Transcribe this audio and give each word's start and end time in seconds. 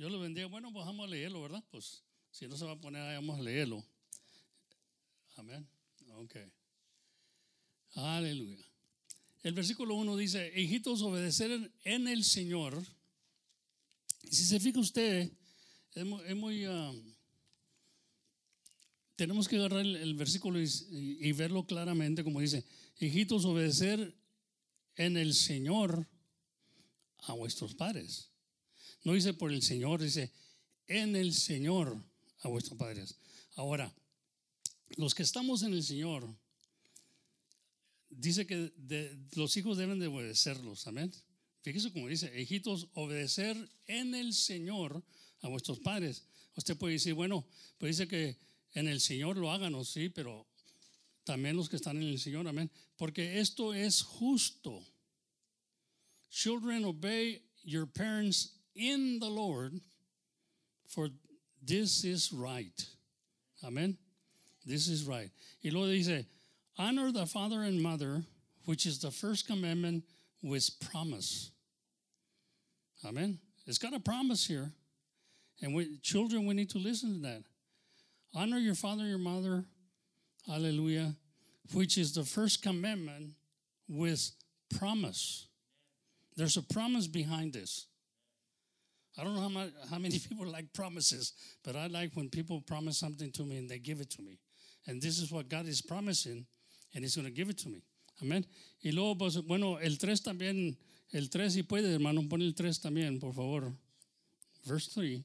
Yo 0.00 0.08
le 0.08 0.16
bendiga. 0.16 0.46
Bueno, 0.46 0.72
pues 0.72 0.86
vamos 0.86 1.06
a 1.06 1.10
leerlo, 1.10 1.42
¿verdad? 1.42 1.62
Pues 1.70 2.02
si 2.30 2.48
no 2.48 2.56
se 2.56 2.64
va 2.64 2.72
a 2.72 2.80
poner 2.80 3.02
ahí, 3.02 3.16
vamos 3.16 3.38
a 3.38 3.42
leerlo. 3.42 3.84
Amén. 5.36 5.68
Ok. 6.14 6.36
Aleluya. 7.96 8.64
El 9.42 9.52
versículo 9.52 9.96
1 9.96 10.16
dice, 10.16 10.58
hijitos, 10.58 11.02
obedecer 11.02 11.70
en 11.84 12.08
el 12.08 12.24
Señor. 12.24 12.82
Y 14.22 14.34
si 14.34 14.46
se 14.46 14.58
fija 14.58 14.80
usted, 14.80 15.30
es 15.94 16.34
muy... 16.34 16.64
Ah, 16.64 16.94
tenemos 19.16 19.48
que 19.48 19.56
agarrar 19.56 19.84
el, 19.84 20.14
versículo 20.14 20.58
y, 20.62 21.32
verlo 21.32 21.66
claramente, 21.66 22.24
como 22.24 22.40
dice, 22.40 22.64
hijitos, 23.00 23.44
obedecer 23.44 24.16
en 24.96 25.18
el 25.18 25.34
Señor 25.34 26.08
a 27.18 27.34
vuestros 27.34 27.74
padres. 27.74 28.30
No 29.04 29.14
dice 29.14 29.34
por 29.34 29.52
el 29.52 29.62
Señor, 29.62 30.02
dice 30.02 30.30
en 30.86 31.16
el 31.16 31.32
Señor 31.32 32.02
a 32.40 32.48
vuestros 32.48 32.78
padres. 32.78 33.16
Ahora, 33.54 33.92
los 34.96 35.14
que 35.14 35.22
estamos 35.22 35.62
en 35.62 35.72
el 35.72 35.82
Señor, 35.82 36.28
dice 38.10 38.46
que 38.46 38.72
los 39.34 39.56
hijos 39.56 39.78
deben 39.78 39.98
de 39.98 40.08
obedecerlos, 40.08 40.86
amén. 40.86 41.12
Fíjese 41.62 41.92
como 41.92 42.08
dice, 42.08 42.40
hijitos, 42.40 42.88
obedecer 42.94 43.56
en 43.86 44.14
el 44.14 44.34
Señor 44.34 45.02
a 45.42 45.48
vuestros 45.48 45.78
padres. 45.78 46.24
Usted 46.56 46.76
puede 46.76 46.94
decir, 46.94 47.14
bueno, 47.14 47.46
pues 47.78 47.96
dice 47.96 48.08
que 48.08 48.36
en 48.72 48.88
el 48.88 49.00
Señor 49.00 49.36
lo 49.36 49.50
hagan, 49.50 49.84
sí, 49.84 50.08
pero 50.08 50.46
también 51.24 51.56
los 51.56 51.68
que 51.68 51.76
están 51.76 51.96
en 51.98 52.08
el 52.08 52.18
Señor, 52.18 52.46
amén. 52.48 52.70
Porque 52.96 53.40
esto 53.40 53.74
es 53.74 54.02
justo. 54.02 54.84
Children, 56.30 56.84
obey 56.84 57.42
your 57.64 57.86
parents 57.86 58.59
in 58.80 59.18
the 59.18 59.28
Lord, 59.28 59.78
for 60.88 61.08
this 61.62 62.02
is 62.04 62.32
right. 62.32 62.86
Amén. 63.62 63.96
This 64.64 64.88
is 64.88 65.04
right. 65.04 65.30
Y 65.62 65.70
luego 65.70 65.92
dice, 65.92 66.24
honor 66.78 67.12
the 67.12 67.26
father 67.26 67.62
and 67.62 67.82
mother, 67.82 68.22
which 68.64 68.86
is 68.86 68.98
the 68.98 69.10
first 69.10 69.46
commandment 69.46 70.04
with 70.42 70.70
promise. 70.90 71.50
Amen. 73.04 73.38
It's 73.66 73.78
got 73.78 73.94
a 73.94 74.00
promise 74.00 74.46
here. 74.46 74.72
And 75.62 75.74
we, 75.74 75.98
children, 75.98 76.46
we 76.46 76.54
need 76.54 76.70
to 76.70 76.78
listen 76.78 77.14
to 77.16 77.28
that. 77.28 77.42
Honor 78.34 78.58
your 78.58 78.74
father 78.74 79.02
and 79.02 79.10
your 79.10 79.18
mother. 79.18 79.64
Hallelujah. 80.46 81.14
Which 81.74 81.98
is 81.98 82.14
the 82.14 82.24
first 82.24 82.62
commandment 82.62 83.32
with 83.88 84.30
promise. 84.78 85.48
There's 86.36 86.56
a 86.56 86.62
promise 86.62 87.06
behind 87.06 87.52
this. 87.52 87.86
I 89.20 89.24
don't 89.24 89.34
know 89.34 89.42
how, 89.42 89.48
much, 89.48 89.70
how 89.90 89.98
many 89.98 90.18
people 90.28 90.46
like 90.46 90.72
promises, 90.72 91.34
but 91.62 91.76
I 91.76 91.88
like 91.88 92.12
when 92.14 92.30
people 92.30 92.62
promise 92.62 92.96
something 92.96 93.30
to 93.32 93.42
me 93.42 93.58
and 93.58 93.68
they 93.68 93.78
give 93.78 94.00
it 94.00 94.10
to 94.12 94.22
me. 94.22 94.38
And 94.86 95.02
this 95.02 95.18
is 95.18 95.30
what 95.30 95.48
God 95.50 95.66
is 95.66 95.82
promising, 95.82 96.46
and 96.94 97.04
He's 97.04 97.16
going 97.16 97.26
to 97.26 97.32
give 97.32 97.50
it 97.50 97.58
to 97.58 97.68
me. 97.68 97.82
Amén. 98.22 98.44
Y 98.82 98.92
luego, 98.92 99.14
pues, 99.16 99.36
bueno, 99.46 99.76
el 99.76 99.98
3 99.98 100.22
también, 100.22 100.74
el 101.12 101.28
3 101.28 101.52
si 101.52 101.62
puede, 101.62 101.92
hermano, 101.92 102.22
pon 102.28 102.40
el 102.40 102.54
3 102.54 102.78
también, 102.80 103.20
por 103.20 103.34
favor. 103.34 103.72
Verse 104.66 104.88
3. 104.88 105.22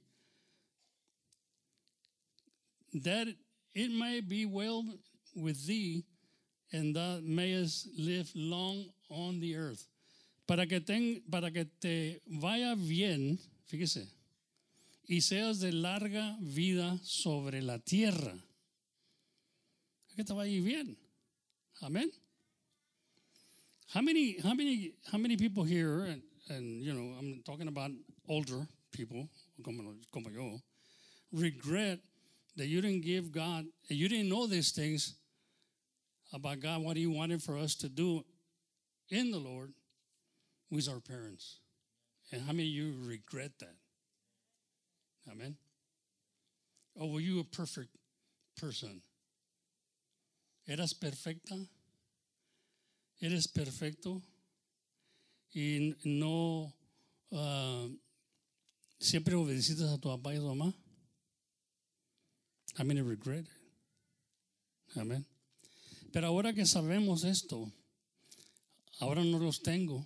That 3.04 3.28
it 3.74 3.92
may 3.92 4.20
be 4.20 4.46
well 4.46 4.84
with 5.36 5.66
thee, 5.66 6.04
and 6.74 6.94
thou 6.94 7.20
mayest 7.24 7.88
live 7.98 8.30
long 8.36 8.86
on 9.09 9.40
the 9.40 9.56
earth. 9.56 9.88
Para 10.48 10.66
que, 10.66 10.80
ten, 10.82 11.24
para 11.32 11.50
que 11.50 11.66
te 11.80 12.20
vaya 12.28 12.76
bien, 12.76 13.40
fíjese, 13.76 14.08
y 15.08 15.22
seas 15.22 15.59
de 15.59 15.72
larga 15.72 16.38
vida 16.42 16.98
sobre 17.04 17.62
la 17.62 17.80
tierra. 17.80 18.34
Que 20.16 20.23
te 20.23 20.34
vaya 20.34 20.62
bien. 20.62 20.98
Amén. 21.81 22.09
How 23.94 24.02
many, 24.02 24.38
how 24.41 24.53
many, 24.53 24.94
how 25.12 25.18
many 25.18 25.36
people 25.36 25.63
here, 25.63 26.06
and, 26.06 26.22
and 26.50 26.81
you 26.81 26.94
know, 26.94 27.18
I'm 27.19 27.44
talking 27.46 27.68
about 27.68 27.91
older 28.30 28.66
people, 28.91 29.28
como, 29.63 29.94
como 30.12 30.30
yo, 30.30 30.62
regret 31.34 32.00
that 32.56 32.68
you 32.68 32.81
didn't 32.81 33.03
give 33.03 33.31
God, 33.31 33.66
you 33.90 34.07
didn't 34.07 34.30
know 34.30 34.47
these 34.47 34.72
things 34.72 35.16
about 36.34 36.62
God, 36.62 36.81
what 36.81 36.96
He 36.96 37.07
wanted 37.07 37.44
for 37.44 37.57
us 37.57 37.75
to 37.75 37.90
do 37.90 38.24
in 39.09 39.31
the 39.31 39.38
Lord 39.38 39.74
with 40.72 40.88
our 40.88 41.02
parents. 41.02 41.59
And 42.31 42.41
how 42.41 42.52
many 42.52 42.68
of 42.68 42.74
you 42.74 42.96
regret 43.03 43.52
that? 43.59 43.75
Amen. 45.31 45.56
Or 46.96 47.12
were 47.12 47.19
you 47.19 47.40
a 47.40 47.44
perfect 47.44 47.96
person? 48.59 49.02
¿Eras 50.68 50.94
perfecta? 50.94 51.56
¿Eres 53.22 53.47
perfecto? 53.47 54.22
Y 55.53 55.94
no 56.03 56.74
uh, 57.31 57.90
siempre 59.00 59.36
obedeciste 59.36 59.84
a 59.84 59.97
tu 59.97 60.09
papá 60.09 60.34
y 60.34 60.38
tu 60.38 60.47
mamá. 60.47 60.74
I 62.78 62.84
mean, 62.84 62.97
I 62.97 63.02
regret 63.02 63.46
it. 63.46 65.00
Amén. 65.00 65.25
Pero 66.12 66.28
ahora 66.28 66.53
que 66.53 66.66
sabemos 66.66 67.24
esto, 67.24 67.72
ahora 69.00 69.24
no 69.24 69.38
los 69.38 69.62
tengo. 69.62 70.06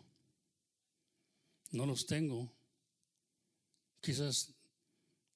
No 1.72 1.85
los 1.85 2.06
tengo. 2.06 2.52
Quizás 4.02 4.53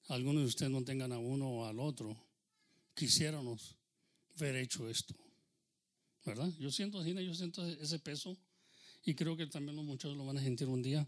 algunos 0.08 0.42
de 0.42 0.48
ustedes 0.48 0.72
no 0.72 0.84
tengan 0.84 1.12
a 1.12 1.18
uno 1.18 1.48
o 1.48 1.66
al 1.66 1.78
otro. 1.78 2.16
Quisiéramos 2.94 3.76
ver 4.36 4.56
hecho 4.56 4.88
esto. 4.88 5.14
¿Verdad? 6.24 6.50
Yo 6.58 6.70
siento 6.70 6.98
así, 6.98 7.12
yo 7.12 7.34
siento 7.34 7.66
ese 7.66 7.98
peso 7.98 8.36
y 9.04 9.14
creo 9.14 9.36
que 9.36 9.46
también 9.46 9.76
los 9.76 9.84
muchachos 9.84 10.16
lo 10.16 10.24
van 10.24 10.38
a 10.38 10.42
sentir 10.42 10.68
un 10.68 10.82
día. 10.82 11.06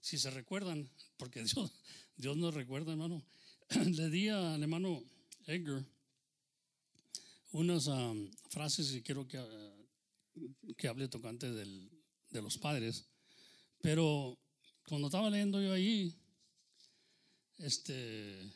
Si 0.00 0.18
se 0.18 0.30
recuerdan, 0.30 0.88
porque 1.16 1.42
Dios, 1.54 1.72
Dios 2.16 2.36
nos 2.36 2.54
recuerda, 2.54 2.92
hermano. 2.92 3.24
Le 3.70 4.10
di 4.10 4.28
al 4.28 4.62
hermano 4.62 5.02
Edgar 5.46 5.84
unas 7.52 7.86
um, 7.86 8.30
frases 8.50 8.92
que 8.92 9.02
quiero 9.02 9.26
que, 9.26 9.38
uh, 9.38 10.74
que 10.76 10.88
hable 10.88 11.08
tocante 11.08 11.50
del, 11.50 11.90
de 12.30 12.42
los 12.42 12.58
padres. 12.58 13.06
Pero 13.80 14.38
cuando 14.88 15.08
estaba 15.08 15.30
leyendo 15.30 15.60
yo 15.60 15.72
ahí, 15.72 16.14
este, 17.58 18.50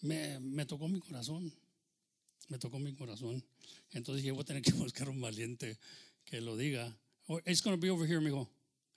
me, 0.00 0.40
me 0.40 0.66
tocó 0.66 0.88
mi 0.88 1.00
corazón. 1.00 1.52
Me 2.48 2.58
tocó 2.58 2.78
mi 2.78 2.94
corazón. 2.94 3.44
Entonces 3.92 4.22
dije, 4.22 4.32
voy 4.32 4.42
a 4.42 4.44
tener 4.44 4.62
que 4.62 4.72
buscar 4.84 5.08
un 5.08 5.20
valiente 5.20 5.78
que 6.24 6.40
lo 6.40 6.56
diga. 6.56 6.96
Oh, 7.28 7.38
it's 7.46 7.62
going 7.62 7.76
to 7.76 7.80
be 7.80 7.90
over 7.90 8.06
here, 8.06 8.20
mijo. 8.20 8.48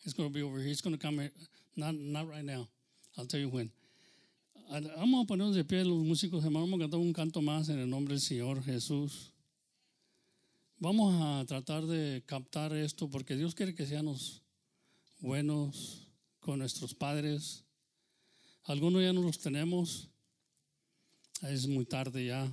It's 0.04 0.14
going 0.14 0.30
to 0.30 0.34
be 0.34 0.42
over 0.42 0.60
here. 0.60 0.72
It's 0.72 0.82
going 0.82 0.98
to 0.98 1.02
come. 1.02 1.30
Not, 1.76 1.96
not 1.96 2.28
right 2.28 2.44
now. 2.44 2.68
I'll 3.18 3.26
tell 3.26 3.40
you 3.40 3.50
when. 3.50 3.72
Vamos 4.98 5.24
a 5.24 5.28
ponernos 5.28 5.56
de 5.56 5.64
pie 5.64 5.84
los 5.84 6.04
músicos, 6.04 6.44
hermanos. 6.44 6.70
Vamos 6.70 6.80
a 6.80 6.84
cantar 6.84 7.00
un 7.00 7.14
canto 7.14 7.42
más 7.42 7.70
en 7.70 7.80
el 7.80 7.90
nombre 7.90 8.16
del 8.16 8.22
Señor 8.22 8.64
Jesús. 8.64 9.32
Vamos 10.80 11.14
a 11.22 11.46
tratar 11.46 11.86
de 11.86 12.24
captar 12.26 12.74
esto 12.74 13.10
porque 13.10 13.36
Dios 13.36 13.56
quiere 13.56 13.76
que 13.76 13.86
seamos 13.86 14.43
buenos 15.24 16.06
con 16.42 16.60
nuestros 16.60 16.94
padres. 16.94 17.64
Algunos 18.66 19.02
ya 19.02 19.14
no 19.14 19.22
los 19.22 19.40
tenemos. 19.40 20.10
Es 21.42 21.66
muy 21.66 21.86
tarde 21.86 22.26
ya. 22.26 22.52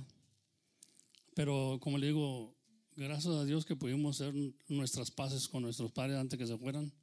Pero 1.35 1.79
como 1.81 1.97
le 1.97 2.07
digo, 2.07 2.55
gracias 2.95 3.33
a 3.33 3.43
Dios 3.43 3.65
que 3.65 3.75
pudimos 3.75 4.21
hacer 4.21 4.33
nuestras 4.69 5.11
paces 5.11 5.49
con 5.49 5.63
nuestros 5.63 5.91
padres 5.91 6.15
antes 6.15 6.39
que 6.39 6.47
se 6.47 6.57
fueran. 6.57 6.93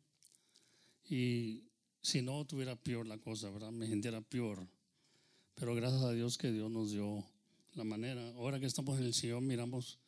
Y 1.04 1.64
si 2.00 2.22
no, 2.22 2.46
tuviera 2.46 2.74
peor 2.74 3.06
la 3.06 3.18
cosa, 3.18 3.50
¿verdad? 3.50 3.70
Me 3.70 3.86
sintiera 3.88 4.22
peor. 4.22 4.66
Pero 5.54 5.74
gracias 5.74 6.00
a 6.02 6.12
Dios 6.12 6.38
que 6.38 6.50
Dios 6.50 6.70
nos 6.70 6.92
dio 6.92 7.22
la 7.74 7.84
manera. 7.84 8.26
Ahora 8.36 8.58
que 8.58 8.64
estamos 8.64 8.98
en 8.98 9.04
el 9.04 9.12
Señor, 9.12 9.42
miramos 9.42 9.98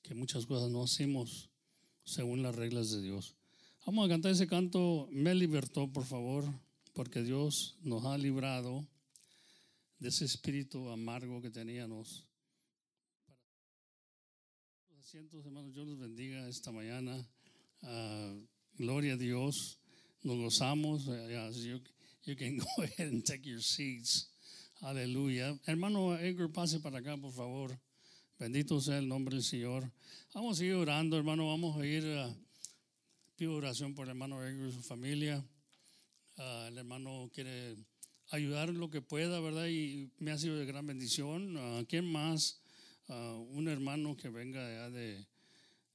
que 0.00 0.14
muchas 0.14 0.46
cosas 0.46 0.70
no 0.70 0.82
hacemos 0.82 1.50
según 2.04 2.42
las 2.42 2.54
reglas 2.54 2.90
de 2.90 3.02
Dios. 3.02 3.36
Vamos 3.86 4.04
a 4.04 4.08
cantar 4.10 4.32
ese 4.32 4.46
canto, 4.46 5.08
me 5.10 5.34
libertó, 5.34 5.90
por 5.90 6.04
favor, 6.04 6.44
porque 6.92 7.22
Dios 7.22 7.78
nos 7.82 8.04
ha 8.04 8.18
librado 8.18 8.86
de 9.98 10.10
ese 10.10 10.26
espíritu 10.26 10.90
amargo 10.90 11.40
que 11.40 11.50
teníamos. 11.50 12.26
Asientos, 14.98 15.46
hermanos, 15.46 15.72
Dios 15.72 15.88
los 15.88 15.98
bendiga 15.98 16.46
esta 16.46 16.70
mañana. 16.70 17.26
Ah, 17.82 18.34
gloria 18.76 19.14
a 19.14 19.16
Dios. 19.16 19.78
Nos 20.22 20.36
gozamos. 20.36 21.08
Uh, 21.08 21.50
you, 21.64 21.80
you 22.24 22.36
can 22.36 22.58
go 22.58 22.82
ahead 22.82 23.10
and 23.10 23.24
take 23.24 23.48
your 23.48 23.62
seats. 23.62 24.28
Aleluya. 24.82 25.58
Hermano 25.66 26.18
Edgar, 26.18 26.52
pase 26.52 26.80
para 26.80 26.98
acá, 26.98 27.16
por 27.16 27.32
favor. 27.32 27.80
Bendito 28.38 28.78
sea 28.80 28.98
el 28.98 29.08
nombre 29.08 29.36
del 29.36 29.44
Señor. 29.44 29.90
Vamos 30.34 30.60
a 30.60 30.64
ir 30.64 30.74
orando, 30.74 31.16
hermano. 31.16 31.48
Vamos 31.48 31.80
a 31.80 31.86
ir 31.86 32.04
a 32.06 32.36
oración 33.46 33.94
por 33.94 34.04
el 34.04 34.10
hermano 34.10 34.44
Edgar 34.44 34.68
y 34.68 34.72
su 34.72 34.82
familia. 34.82 35.44
Ah, 36.36 36.66
el 36.68 36.78
hermano 36.78 37.30
quiere 37.32 37.76
ayudar 38.30 38.68
lo 38.70 38.90
que 38.90 39.02
pueda, 39.02 39.40
¿verdad? 39.40 39.66
Y 39.66 40.10
me 40.18 40.30
ha 40.30 40.38
sido 40.38 40.56
de 40.56 40.66
gran 40.66 40.86
bendición. 40.86 41.56
¿A 41.56 41.84
¿Quién 41.86 42.10
más? 42.10 42.60
Ah, 43.08 43.36
un 43.50 43.68
hermano 43.68 44.16
que 44.16 44.28
venga 44.28 44.90
de, 44.90 45.26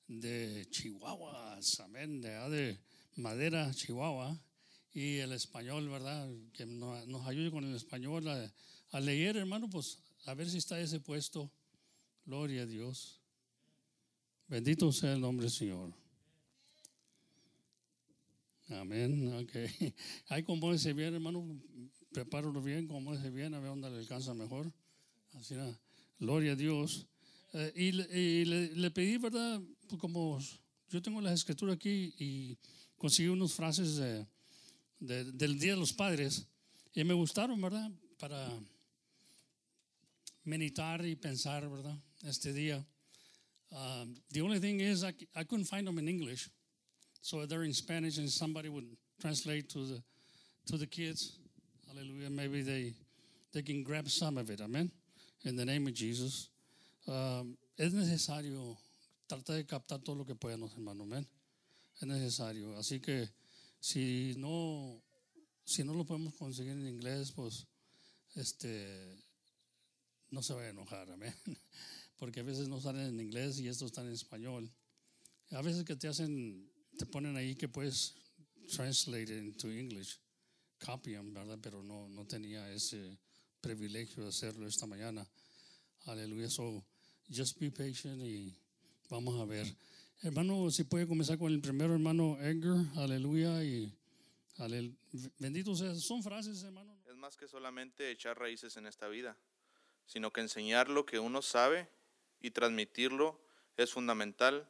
de 0.08 0.68
Chihuahua, 0.70 1.60
amén, 1.84 2.22
de 2.22 2.36
allá 2.36 2.50
de 2.50 2.80
Madera, 3.16 3.74
Chihuahua, 3.74 4.40
y 4.94 5.18
el 5.18 5.32
español, 5.32 5.90
¿verdad? 5.90 6.30
Que 6.54 6.66
nos, 6.66 7.08
nos 7.08 7.26
ayude 7.28 7.52
con 7.52 7.64
el 7.64 7.76
español 7.76 8.28
a, 8.28 8.54
a 8.92 9.00
leer, 9.00 9.38
hermano, 9.38 9.70
pues 9.70 10.00
a 10.26 10.34
ver 10.34 10.50
si 10.50 10.58
está 10.58 10.80
ese 10.80 11.00
puesto. 11.00 11.52
Gloria 12.26 12.64
a 12.64 12.66
Dios. 12.66 13.20
Bendito 14.48 14.92
sea 14.92 15.14
el 15.14 15.22
nombre 15.22 15.46
del 15.46 15.54
Señor. 15.54 16.05
Amén. 18.70 19.32
Okay. 19.44 19.70
Ahí 20.30 20.44
compónese 20.44 20.94
bien, 20.94 21.14
hermano. 21.14 21.60
Prepáralo 22.12 22.62
bien, 22.62 22.88
compónese 22.88 23.30
bien, 23.30 23.54
a 23.54 23.60
ver 23.60 23.70
dónde 23.70 23.90
le 23.90 24.00
alcanza 24.00 24.34
mejor. 24.34 24.72
Así 25.34 25.54
nada. 25.54 25.80
Gloria 26.20 26.54
a 26.54 26.56
Dios. 26.56 27.08
Eh, 27.54 27.74
y, 27.76 28.18
y 28.18 28.46
le, 28.46 28.76
le, 28.76 28.92
pedí, 28.92 29.18
¿verdad? 29.18 29.62
Pues 29.88 30.00
como 30.00 30.40
yo 30.90 31.02
tengo 31.02 31.22
las 31.22 31.34
escrituras 31.34 31.76
aquí 31.76 32.14
y 32.18 32.58
conseguí 32.98 33.28
unas 33.28 33.54
frases 33.54 33.98
de, 33.98 34.26
de, 35.00 35.32
del 35.32 35.60
Día 35.60 35.74
de 35.74 35.80
los 35.80 35.94
Padres 35.94 36.48
y 36.94 37.04
me 37.04 37.14
gustaron, 37.14 37.62
¿verdad? 37.62 37.92
Para 38.18 38.50
meditar 40.44 41.06
y 41.06 41.16
pensar, 41.16 41.70
¿verdad? 41.70 41.98
Este 42.24 42.54
día. 42.54 42.86
Um, 43.72 44.16
the 44.32 44.42
only 44.42 44.60
thing 44.60 44.80
is, 44.80 45.04
I, 45.04 45.14
I 45.36 45.44
couldn't 45.44 45.66
find 45.66 45.86
them 45.86 46.00
in 46.00 46.08
English. 46.08 46.50
So 47.26 47.44
they're 47.48 47.64
in 47.64 47.74
Spanish, 47.74 48.20
and 48.20 48.30
somebody 48.30 48.70
would 48.70 48.86
translate 49.20 49.68
to 49.70 49.80
the 49.80 50.04
to 50.68 50.78
the 50.78 50.86
kids. 50.86 51.40
Hallelujah. 51.88 52.30
Maybe 52.30 52.62
they 52.62 52.94
they 53.52 53.64
can 53.64 53.82
grab 53.82 54.08
some 54.10 54.38
of 54.38 54.52
it. 54.52 54.62
Amen. 54.62 54.92
In 55.44 55.56
the 55.56 55.66
name 55.66 55.88
of 55.88 55.96
Jesus. 55.96 56.50
Um, 57.08 57.58
es 57.80 57.94
necesario 57.94 58.78
tratar 59.28 59.56
de 59.56 59.64
captar 59.64 60.04
todo 60.04 60.18
lo 60.18 60.24
que 60.24 60.36
podamos, 60.36 60.76
hermano. 60.76 61.02
Amen. 61.02 61.26
Es 62.00 62.08
necesario. 62.08 62.78
Así 62.78 63.02
que 63.02 63.28
si 63.80 64.36
no 64.38 65.02
si 65.66 65.84
no 65.84 65.96
lo 65.96 66.04
podemos 66.04 66.36
conseguir 66.36 66.74
en 66.74 66.88
inglés, 66.88 67.32
pues 67.32 67.66
este 68.36 69.18
no 70.30 70.44
se 70.44 70.54
va 70.54 70.62
a 70.62 70.70
enojar. 70.70 71.10
Amén. 71.10 71.34
Porque 72.20 72.42
a 72.42 72.44
veces 72.44 72.68
no 72.68 72.80
salen 72.80 73.08
en 73.08 73.20
inglés 73.20 73.58
y 73.58 73.68
estos 73.68 73.88
están 73.88 74.06
en 74.06 74.14
español. 74.14 74.72
A 75.50 75.64
veces 75.64 75.86
que 75.86 75.96
te 75.96 76.08
hacen 76.08 76.75
te 76.98 77.06
ponen 77.06 77.36
ahí 77.38 77.56
que 77.56 77.68
puedes 77.68 78.16
translate 78.68 79.38
into 79.38 79.70
English, 79.70 80.20
copy 80.80 81.14
them, 81.14 81.34
¿verdad? 81.34 81.60
Pero 81.62 81.84
no, 81.84 82.08
no 82.10 82.26
tenía 82.26 82.72
ese 82.72 83.18
privilegio 83.62 84.24
de 84.24 84.30
hacerlo 84.30 84.68
esta 84.68 84.86
mañana. 84.86 85.28
Aleluya. 86.06 86.50
So, 86.50 86.84
just 87.30 87.60
be 87.60 87.72
patient 87.72 88.22
y 88.22 88.56
vamos 89.10 89.40
a 89.40 89.46
ver. 89.46 89.66
Hermano, 90.22 90.70
si 90.72 90.84
puede 90.84 91.08
comenzar 91.08 91.38
con 91.38 91.52
el 91.52 91.62
primero, 91.62 91.94
hermano 91.94 92.38
Edgar. 92.40 92.86
Aleluya. 92.96 93.64
Y 93.64 93.92
alel, 94.58 94.96
bendito 95.40 95.76
sea. 95.76 95.96
Son 95.96 96.24
frases, 96.24 96.64
hermano. 96.64 96.98
Es 97.08 97.16
más 97.16 97.36
que 97.36 97.48
solamente 97.48 98.12
echar 98.12 98.38
raíces 98.38 98.78
en 98.78 98.88
esta 98.88 99.08
vida, 99.08 99.38
sino 100.06 100.32
que 100.32 100.42
enseñar 100.42 100.90
lo 100.90 101.06
que 101.06 101.20
uno 101.20 101.42
sabe 101.42 101.90
y 102.40 102.52
transmitirlo 102.52 103.42
es 103.78 103.92
fundamental 103.92 104.70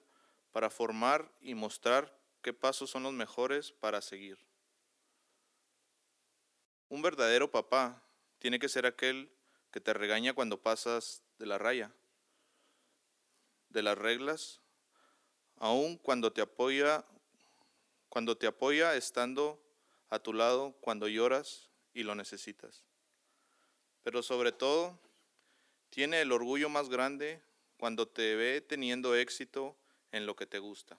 para 0.56 0.69
formar 0.69 1.30
y 1.42 1.54
mostrar 1.54 2.18
qué 2.42 2.54
pasos 2.54 2.90
son 2.90 3.04
los 3.04 3.12
mejores 3.12 3.74
para 3.74 4.02
seguir. 4.02 4.38
Un 6.88 7.02
verdadero 7.02 7.52
papá 7.52 8.02
tiene 8.40 8.57
que 8.57 8.69
ser 8.69 8.86
aquel 8.86 9.30
que 9.69 9.81
te 9.81 9.94
regaña 9.94 10.34
cuando 10.34 10.62
pasas 10.62 11.22
de 11.40 11.46
la 11.46 11.57
raya, 11.57 11.92
de 13.68 13.84
las 13.84 13.98
reglas, 13.98 14.62
aun 15.57 15.98
cuando 15.98 16.31
te 16.31 16.40
apoya, 16.40 17.04
cuando 18.07 18.38
te 18.38 18.48
apoya 18.48 18.96
estando 18.96 19.62
a 20.07 20.19
tu 20.19 20.31
lado 20.31 20.72
cuando 20.80 21.10
lloras 21.10 21.69
y 21.94 22.04
lo 22.04 22.16
necesitas. 22.16 22.86
Pero 24.04 24.24
sobre 24.24 24.54
todo, 24.54 24.98
tiene 25.90 26.22
el 26.22 26.31
orgullo 26.31 26.69
más 26.69 26.88
grande 26.88 27.42
cuando 27.75 28.07
te 28.07 28.38
ve 28.38 28.62
teniendo 28.62 29.18
éxito 29.18 29.75
en 30.16 30.26
lo 30.26 30.34
que 30.34 30.46
te 30.46 30.60
gusta. 30.60 30.98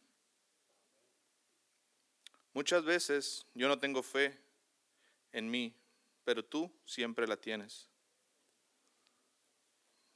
Muchas 2.53 2.85
veces 2.85 3.47
yo 3.55 3.67
no 3.67 3.79
tengo 3.79 4.03
fe 4.03 4.39
en 5.33 5.51
mí, 5.51 5.75
pero 6.23 6.45
tú 6.45 6.71
siempre 6.85 7.27
la 7.27 7.39
tienes. 7.39 7.89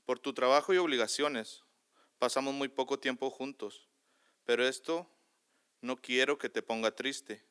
Por 0.05 0.19
tu 0.19 0.35
trabajo 0.35 0.75
y 0.75 0.77
obligaciones 0.77 1.63
pasamos 2.19 2.53
muy 2.53 2.69
poco 2.69 2.99
tiempo 2.99 3.31
juntos, 3.31 3.89
pero 4.45 4.69
esto 4.69 5.11
no 5.81 5.97
quiero 5.97 6.37
que 6.37 6.51
te 6.51 6.61
ponga 6.61 6.95
triste, 6.95 7.43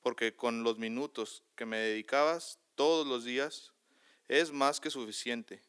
porque 0.00 0.34
con 0.34 0.62
los 0.62 0.78
minutos 0.78 1.44
que 1.56 1.66
me 1.66 1.76
dedicabas 1.76 2.58
todos 2.74 3.06
los 3.06 3.24
días 3.24 3.74
es 4.28 4.50
más 4.50 4.80
que 4.80 4.90
suficiente, 4.90 5.62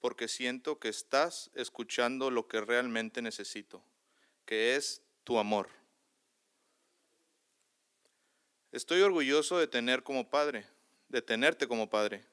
porque 0.00 0.26
siento 0.26 0.80
que 0.80 0.88
estás 0.88 1.52
escuchando 1.54 2.32
lo 2.32 2.48
que 2.48 2.60
realmente 2.60 3.22
necesito 3.22 3.84
que 4.46 4.76
es 4.76 5.02
tu 5.24 5.38
amor. 5.38 5.68
Estoy 8.70 9.02
orgulloso 9.02 9.58
de 9.58 9.66
tener 9.66 10.02
como 10.02 10.30
padre, 10.30 10.66
de 11.08 11.20
tenerte 11.20 11.66
como 11.66 11.90
padre. 11.90 12.24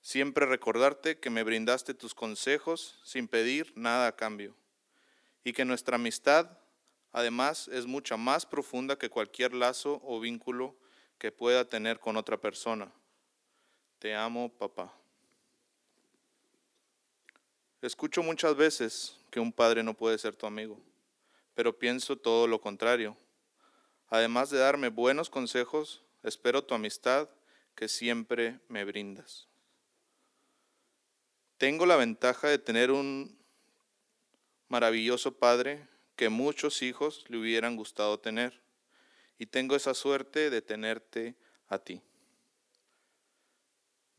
Siempre 0.00 0.46
recordarte 0.46 1.20
que 1.20 1.30
me 1.30 1.44
brindaste 1.44 1.94
tus 1.94 2.14
consejos 2.14 2.98
sin 3.04 3.28
pedir 3.28 3.72
nada 3.76 4.08
a 4.08 4.16
cambio 4.16 4.56
y 5.44 5.52
que 5.52 5.64
nuestra 5.64 5.94
amistad 5.94 6.58
además 7.12 7.68
es 7.68 7.86
mucha 7.86 8.16
más 8.16 8.44
profunda 8.44 8.98
que 8.98 9.10
cualquier 9.10 9.54
lazo 9.54 10.00
o 10.02 10.18
vínculo 10.18 10.74
que 11.18 11.30
pueda 11.30 11.64
tener 11.64 12.00
con 12.00 12.16
otra 12.16 12.36
persona. 12.40 12.90
Te 14.00 14.14
amo, 14.14 14.48
papá. 14.48 14.92
Escucho 17.80 18.24
muchas 18.24 18.56
veces 18.56 19.20
que 19.30 19.38
un 19.38 19.52
padre 19.52 19.84
no 19.84 19.94
puede 19.94 20.18
ser 20.18 20.34
tu 20.34 20.46
amigo 20.46 20.80
pero 21.54 21.78
pienso 21.78 22.16
todo 22.16 22.46
lo 22.46 22.60
contrario. 22.60 23.16
Además 24.08 24.50
de 24.50 24.58
darme 24.58 24.88
buenos 24.88 25.30
consejos, 25.30 26.02
espero 26.22 26.64
tu 26.64 26.74
amistad 26.74 27.28
que 27.74 27.88
siempre 27.88 28.60
me 28.68 28.84
brindas. 28.84 29.48
Tengo 31.58 31.86
la 31.86 31.96
ventaja 31.96 32.48
de 32.48 32.58
tener 32.58 32.90
un 32.90 33.38
maravilloso 34.68 35.38
padre 35.38 35.86
que 36.16 36.28
muchos 36.28 36.82
hijos 36.82 37.24
le 37.28 37.38
hubieran 37.38 37.76
gustado 37.76 38.18
tener, 38.18 38.62
y 39.38 39.46
tengo 39.46 39.76
esa 39.76 39.94
suerte 39.94 40.50
de 40.50 40.62
tenerte 40.62 41.36
a 41.68 41.78
ti. 41.78 42.02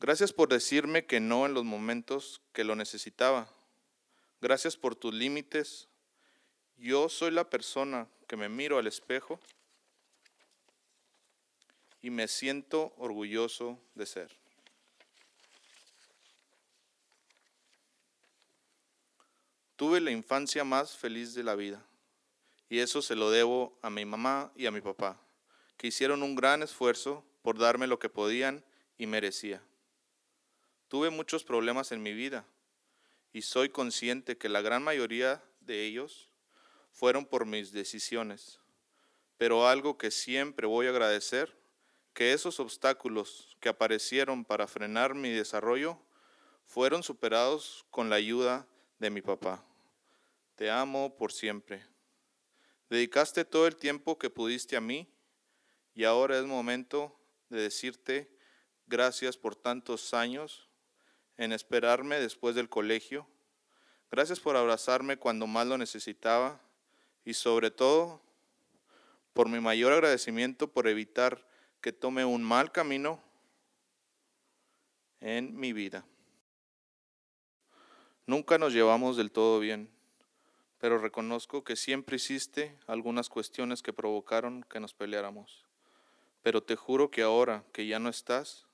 Gracias 0.00 0.32
por 0.32 0.48
decirme 0.48 1.06
que 1.06 1.20
no 1.20 1.46
en 1.46 1.54
los 1.54 1.64
momentos 1.64 2.42
que 2.52 2.64
lo 2.64 2.76
necesitaba. 2.76 3.48
Gracias 4.40 4.76
por 4.76 4.94
tus 4.96 5.14
límites, 5.14 5.88
yo 6.78 7.08
soy 7.08 7.30
la 7.30 7.48
persona 7.48 8.08
que 8.26 8.36
me 8.36 8.48
miro 8.48 8.78
al 8.78 8.86
espejo 8.86 9.40
y 12.02 12.10
me 12.10 12.28
siento 12.28 12.92
orgulloso 12.98 13.78
de 13.94 14.06
ser. 14.06 14.30
Tuve 19.76 20.00
la 20.00 20.10
infancia 20.10 20.64
más 20.64 20.96
feliz 20.96 21.34
de 21.34 21.42
la 21.42 21.54
vida 21.54 21.84
y 22.68 22.78
eso 22.78 23.02
se 23.02 23.16
lo 23.16 23.30
debo 23.30 23.76
a 23.82 23.90
mi 23.90 24.04
mamá 24.04 24.52
y 24.56 24.66
a 24.66 24.70
mi 24.70 24.80
papá, 24.80 25.18
que 25.76 25.88
hicieron 25.88 26.22
un 26.22 26.34
gran 26.34 26.62
esfuerzo 26.62 27.24
por 27.42 27.58
darme 27.58 27.86
lo 27.86 27.98
que 27.98 28.08
podían 28.08 28.64
y 28.98 29.06
merecía. 29.06 29.62
Tuve 30.88 31.10
muchos 31.10 31.44
problemas 31.44 31.92
en 31.92 32.02
mi 32.02 32.12
vida 32.12 32.44
y 33.32 33.42
soy 33.42 33.68
consciente 33.68 34.36
que 34.38 34.48
la 34.48 34.60
gran 34.60 34.82
mayoría 34.82 35.42
de 35.60 35.84
ellos 35.84 36.28
fueron 36.94 37.26
por 37.26 37.44
mis 37.44 37.72
decisiones. 37.72 38.60
Pero 39.36 39.66
algo 39.68 39.98
que 39.98 40.12
siempre 40.12 40.66
voy 40.66 40.86
a 40.86 40.90
agradecer, 40.90 41.54
que 42.14 42.32
esos 42.32 42.60
obstáculos 42.60 43.56
que 43.60 43.68
aparecieron 43.68 44.44
para 44.44 44.68
frenar 44.68 45.14
mi 45.14 45.30
desarrollo 45.30 45.98
fueron 46.64 47.02
superados 47.02 47.84
con 47.90 48.08
la 48.08 48.16
ayuda 48.16 48.68
de 49.00 49.10
mi 49.10 49.20
papá. 49.20 49.66
Te 50.54 50.70
amo 50.70 51.16
por 51.16 51.32
siempre. 51.32 51.84
Dedicaste 52.88 53.44
todo 53.44 53.66
el 53.66 53.74
tiempo 53.74 54.16
que 54.16 54.30
pudiste 54.30 54.76
a 54.76 54.80
mí 54.80 55.12
y 55.94 56.04
ahora 56.04 56.38
es 56.38 56.44
momento 56.44 57.18
de 57.48 57.62
decirte 57.62 58.30
gracias 58.86 59.36
por 59.36 59.56
tantos 59.56 60.14
años 60.14 60.70
en 61.36 61.52
esperarme 61.52 62.20
después 62.20 62.54
del 62.54 62.68
colegio. 62.68 63.26
Gracias 64.12 64.38
por 64.38 64.56
abrazarme 64.56 65.16
cuando 65.16 65.48
más 65.48 65.66
lo 65.66 65.76
necesitaba 65.76 66.60
y 67.24 67.34
sobre 67.34 67.70
todo 67.70 68.20
por 69.32 69.48
mi 69.48 69.60
mayor 69.60 69.92
agradecimiento 69.92 70.70
por 70.70 70.88
evitar 70.88 71.46
que 71.80 71.92
tome 71.92 72.24
un 72.24 72.42
mal 72.42 72.72
camino 72.72 73.20
en 75.20 75.56
mi 75.58 75.72
vida. 75.72 76.04
Nunca 78.26 78.56
nos 78.56 78.72
llevamos 78.72 79.16
del 79.16 79.30
todo 79.30 79.60
bien, 79.60 79.90
pero 80.78 80.98
reconozco 80.98 81.64
que 81.64 81.76
siempre 81.76 82.16
hiciste 82.16 82.78
algunas 82.86 83.28
cuestiones 83.28 83.82
que 83.82 83.92
provocaron 83.92 84.64
que 84.64 84.80
nos 84.80 84.94
peleáramos. 84.94 85.64
Pero 86.42 86.62
te 86.62 86.76
juro 86.76 87.10
que 87.10 87.22
ahora 87.22 87.64
que 87.72 87.86
ya 87.86 87.98
no 87.98 88.08
estás, 88.08 88.66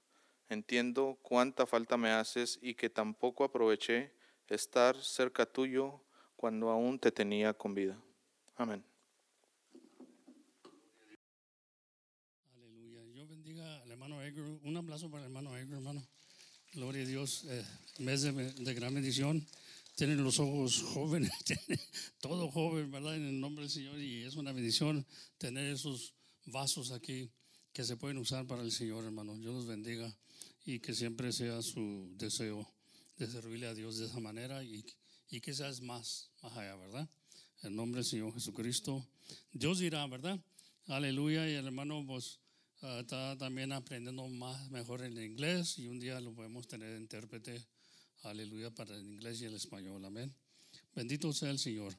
entiendo 0.48 1.18
cuánta 1.22 1.66
falta 1.66 1.96
me 1.96 2.10
haces 2.10 2.58
y 2.62 2.74
que 2.74 2.90
tampoco 2.90 3.44
aproveché 3.44 4.12
estar 4.48 4.96
cerca 4.96 5.46
tuyo 5.46 6.00
cuando 6.36 6.70
aún 6.70 6.98
te 6.98 7.12
tenía 7.12 7.54
con 7.54 7.74
vida. 7.74 7.96
Amén. 8.60 8.84
Aleluya. 12.54 13.02
Yo 13.14 13.26
bendiga 13.26 13.80
al 13.80 13.90
hermano 13.90 14.22
Edgar. 14.22 14.44
Un 14.44 14.76
aplauso 14.76 15.10
para 15.10 15.22
el 15.22 15.30
hermano 15.30 15.56
Edgar, 15.56 15.78
hermano. 15.78 16.06
Gloria 16.74 17.02
a 17.04 17.06
Dios. 17.06 17.44
Eh, 17.48 17.64
mes 18.00 18.20
de, 18.20 18.32
de 18.32 18.74
gran 18.74 18.92
bendición. 18.92 19.46
Tienen 19.94 20.22
los 20.22 20.40
ojos 20.40 20.82
jóvenes, 20.92 21.32
todo 22.20 22.50
joven, 22.50 22.90
¿verdad? 22.90 23.16
En 23.16 23.28
el 23.28 23.40
nombre 23.40 23.62
del 23.62 23.70
Señor. 23.70 23.98
Y 23.98 24.24
es 24.24 24.36
una 24.36 24.52
bendición 24.52 25.06
tener 25.38 25.72
esos 25.72 26.12
vasos 26.44 26.90
aquí 26.90 27.30
que 27.72 27.82
se 27.82 27.96
pueden 27.96 28.18
usar 28.18 28.46
para 28.46 28.60
el 28.60 28.72
Señor, 28.72 29.06
hermano. 29.06 29.38
Dios 29.38 29.54
los 29.54 29.66
bendiga 29.66 30.14
y 30.66 30.80
que 30.80 30.92
siempre 30.92 31.32
sea 31.32 31.62
su 31.62 32.12
deseo 32.18 32.70
de 33.16 33.26
servirle 33.26 33.68
a 33.68 33.74
Dios 33.74 33.96
de 33.96 34.04
esa 34.04 34.20
manera 34.20 34.62
y, 34.62 34.84
y 35.30 35.40
que 35.40 35.54
seas 35.54 35.80
más, 35.80 36.28
más 36.42 36.52
allá, 36.58 36.76
¿verdad? 36.76 37.08
En 37.62 37.76
nombre 37.76 37.98
del 37.98 38.06
Señor 38.06 38.32
Jesucristo. 38.32 39.06
Dios 39.52 39.80
dirá, 39.80 40.06
¿verdad? 40.06 40.40
Aleluya. 40.86 41.46
Y 41.46 41.54
el 41.54 41.66
hermano, 41.66 42.02
pues, 42.06 42.40
ah, 42.80 43.00
está 43.00 43.36
también 43.36 43.72
aprendiendo 43.72 44.26
más, 44.28 44.70
mejor 44.70 45.02
el 45.02 45.18
inglés 45.22 45.78
y 45.78 45.86
un 45.86 46.00
día 46.00 46.18
lo 46.20 46.32
podemos 46.34 46.66
tener 46.66 46.98
intérprete. 46.98 47.62
Aleluya 48.22 48.70
para 48.70 48.96
el 48.96 49.04
inglés 49.04 49.42
y 49.42 49.44
el 49.44 49.54
español. 49.54 50.02
Amén. 50.04 50.34
Bendito 50.94 51.32
sea 51.34 51.50
el 51.50 51.58
Señor. 51.58 51.94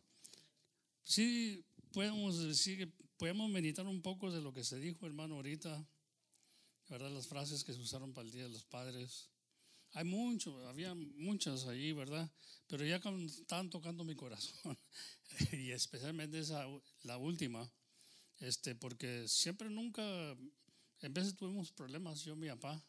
Sí, 1.03 1.63
podemos 1.91 2.39
decir 2.39 2.79
que 2.79 2.87
podemos 3.17 3.47
meditar 3.47 3.85
un 3.85 4.01
poco 4.01 4.31
de 4.31 4.41
lo 4.41 4.51
que 4.53 4.63
se 4.63 4.79
dijo, 4.79 5.05
hermano, 5.05 5.35
ahorita. 5.35 5.87
¿Verdad? 6.89 7.11
Las 7.11 7.27
frases 7.27 7.63
que 7.63 7.73
se 7.73 7.79
usaron 7.79 8.13
para 8.13 8.25
el 8.25 8.33
Día 8.33 8.43
de 8.43 8.49
los 8.49 8.65
Padres. 8.65 9.29
Hay 9.93 10.05
mucho, 10.05 10.67
había 10.67 10.95
muchas 10.95 11.65
allí, 11.67 11.93
¿verdad? 11.93 12.29
Pero 12.67 12.83
ya 12.83 12.95
estaban 12.95 13.69
tocando 13.69 14.03
mi 14.03 14.15
corazón. 14.15 14.77
y 15.51 15.71
especialmente 15.71 16.39
esa, 16.39 16.65
la 17.03 17.17
última. 17.17 17.69
Este, 18.39 18.75
porque 18.75 19.27
siempre 19.27 19.69
nunca, 19.69 20.03
en 21.01 21.13
veces 21.13 21.35
tuvimos 21.35 21.71
problemas, 21.71 22.23
yo 22.23 22.33
y 22.33 22.37
mi 22.37 22.47
papá, 22.49 22.83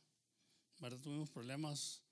¿verdad? 0.81 0.99
Tuvimos 1.01 1.31
problemas 1.31 2.03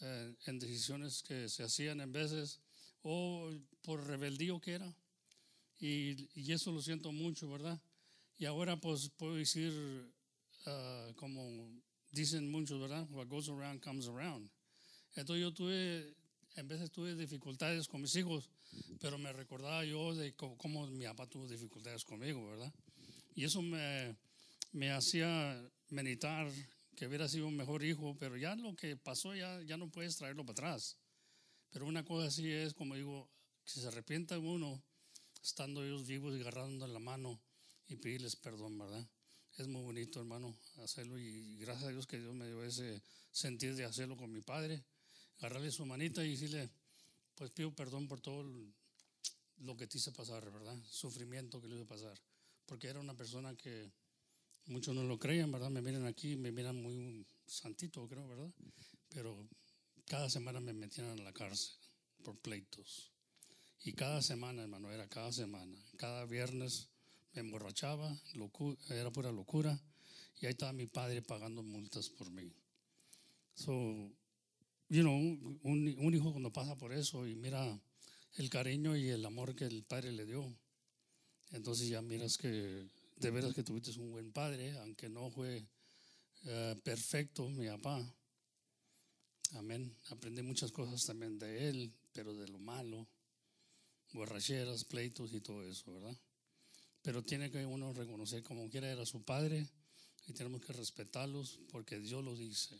eh, 0.00 0.34
en 0.46 0.58
decisiones 0.58 1.22
que 1.22 1.48
se 1.48 1.62
hacían 1.62 2.00
en 2.00 2.12
veces, 2.12 2.60
o 3.02 3.50
por 3.82 4.04
rebeldío 4.06 4.60
que 4.60 4.72
era. 4.72 4.96
Y, 5.78 6.28
y 6.34 6.52
eso 6.52 6.72
lo 6.72 6.82
siento 6.82 7.12
mucho, 7.12 7.48
¿verdad? 7.48 7.80
Y 8.36 8.44
ahora 8.44 8.76
pues 8.76 9.10
puedo 9.16 9.34
decir, 9.34 9.72
ah, 10.66 11.12
como 11.16 11.70
dicen 12.10 12.50
muchos, 12.50 12.80
¿verdad? 12.80 13.06
What 13.10 13.26
goes 13.28 13.48
around 13.48 13.80
comes 13.82 14.08
around. 14.08 14.50
Entonces 15.14 15.42
yo 15.42 15.52
tuve, 15.52 16.14
en 16.56 16.68
veces 16.68 16.90
tuve 16.90 17.14
dificultades 17.14 17.88
con 17.88 18.00
mis 18.00 18.14
hijos, 18.16 18.50
pero 19.00 19.18
me 19.18 19.32
recordaba 19.32 19.84
yo 19.84 20.14
de 20.14 20.34
cómo 20.34 20.86
mi 20.86 21.04
papá 21.04 21.26
tuvo 21.26 21.46
dificultades 21.46 22.04
conmigo, 22.04 22.46
¿verdad? 22.46 22.72
Y 23.34 23.44
eso 23.44 23.62
me, 23.62 24.16
me 24.72 24.90
hacía 24.90 25.60
meditar 25.90 26.50
que 26.96 27.06
hubiera 27.06 27.28
sido 27.28 27.46
un 27.46 27.56
mejor 27.56 27.84
hijo, 27.84 28.16
pero 28.18 28.36
ya 28.36 28.56
lo 28.56 28.74
que 28.74 28.96
pasó 28.96 29.34
ya, 29.34 29.62
ya 29.62 29.76
no 29.76 29.90
puedes 29.90 30.16
traerlo 30.16 30.44
para 30.44 30.52
atrás. 30.52 30.96
Pero 31.70 31.86
una 31.86 32.04
cosa 32.04 32.28
así 32.28 32.50
es, 32.50 32.74
como 32.74 32.96
digo, 32.96 33.30
que 33.64 33.80
se 33.80 33.86
arrepienta 33.86 34.38
uno 34.38 34.82
estando 35.42 35.84
ellos 35.84 36.06
vivos 36.06 36.36
y 36.36 36.40
agarrando 36.40 36.86
la 36.86 36.98
mano 36.98 37.40
y 37.86 37.96
pedirles 37.96 38.36
perdón, 38.36 38.78
¿verdad? 38.78 39.06
Es 39.56 39.66
muy 39.68 39.82
bonito, 39.82 40.20
hermano, 40.20 40.56
hacerlo 40.82 41.18
y 41.18 41.56
gracias 41.58 41.88
a 41.88 41.90
Dios 41.90 42.06
que 42.06 42.18
Dios 42.18 42.34
me 42.34 42.46
dio 42.46 42.62
ese 42.64 43.02
sentir 43.30 43.74
de 43.74 43.84
hacerlo 43.84 44.16
con 44.16 44.32
mi 44.32 44.40
padre, 44.40 44.84
agarrarle 45.38 45.70
su 45.70 45.86
manita 45.86 46.24
y 46.24 46.32
decirle, 46.32 46.70
pues 47.38 47.52
pido 47.52 47.72
perdón 47.72 48.08
por 48.08 48.20
todo 48.20 48.44
lo 49.58 49.76
que 49.76 49.86
te 49.86 49.98
hice 49.98 50.10
pasar, 50.10 50.50
¿verdad? 50.50 50.76
Sufrimiento 50.90 51.60
que 51.60 51.68
le 51.68 51.76
hice 51.76 51.86
pasar, 51.86 52.20
porque 52.66 52.88
era 52.88 52.98
una 52.98 53.16
persona 53.16 53.54
que 53.54 53.92
muchos 54.66 54.92
no 54.94 55.04
lo 55.04 55.20
creían, 55.20 55.52
¿verdad? 55.52 55.70
Me 55.70 55.80
miran 55.80 56.04
aquí, 56.04 56.36
me 56.36 56.50
miran 56.50 56.82
muy 56.82 57.24
santito, 57.46 58.08
creo, 58.08 58.26
¿verdad? 58.26 58.50
Pero 59.10 59.48
cada 60.04 60.28
semana 60.28 60.58
me 60.58 60.72
metían 60.72 61.06
a 61.06 61.22
la 61.22 61.32
cárcel 61.32 61.76
por 62.24 62.36
pleitos. 62.38 63.12
Y 63.84 63.92
cada 63.92 64.20
semana, 64.20 64.62
hermano, 64.62 64.90
era 64.90 65.08
cada 65.08 65.30
semana. 65.32 65.78
Cada 65.96 66.24
viernes 66.24 66.88
me 67.34 67.42
emborrachaba, 67.42 68.20
era 68.90 69.12
pura 69.12 69.30
locura. 69.30 69.80
Y 70.40 70.46
ahí 70.46 70.52
estaba 70.52 70.72
mi 70.72 70.86
padre 70.86 71.22
pagando 71.22 71.62
multas 71.62 72.08
por 72.10 72.30
mí. 72.30 72.52
So, 73.54 73.72
you 74.88 75.02
know, 75.02 75.16
un, 75.16 75.94
un 75.98 76.14
hijo 76.14 76.32
cuando 76.32 76.52
pasa 76.52 76.76
por 76.76 76.92
eso 76.92 77.26
y 77.26 77.34
mira 77.34 77.78
el 78.36 78.50
cariño 78.50 78.96
y 78.96 79.08
el 79.08 79.24
amor 79.24 79.54
que 79.54 79.64
el 79.64 79.84
padre 79.84 80.12
le 80.12 80.24
dio, 80.24 80.56
entonces 81.52 81.88
ya 81.88 82.02
miras 82.02 82.36
que 82.36 82.86
de 83.16 83.30
veras 83.30 83.54
que 83.54 83.62
tuviste 83.62 83.98
un 83.98 84.12
buen 84.12 84.32
padre, 84.32 84.72
aunque 84.78 85.08
no 85.08 85.30
fue 85.30 85.66
eh, 86.44 86.76
perfecto 86.82 87.48
mi 87.48 87.66
papá. 87.66 88.14
Amén. 89.52 89.96
Aprendí 90.10 90.42
muchas 90.42 90.70
cosas 90.70 91.04
también 91.04 91.38
de 91.38 91.68
él, 91.68 91.92
pero 92.12 92.34
de 92.34 92.48
lo 92.48 92.58
malo 92.58 93.08
borracheras, 94.12 94.84
pleitos 94.84 95.32
y 95.34 95.40
todo 95.40 95.62
eso, 95.64 95.92
¿verdad? 95.92 96.16
Pero 97.02 97.22
tiene 97.22 97.50
que 97.50 97.64
uno 97.64 97.92
reconocer 97.92 98.42
como 98.42 98.68
quiera 98.68 98.90
era 98.90 99.04
su 99.04 99.22
padre 99.22 99.66
y 100.26 100.32
tenemos 100.32 100.62
que 100.62 100.72
respetarlos 100.72 101.60
porque 101.70 101.98
Dios 101.98 102.24
lo 102.24 102.34
dice, 102.34 102.76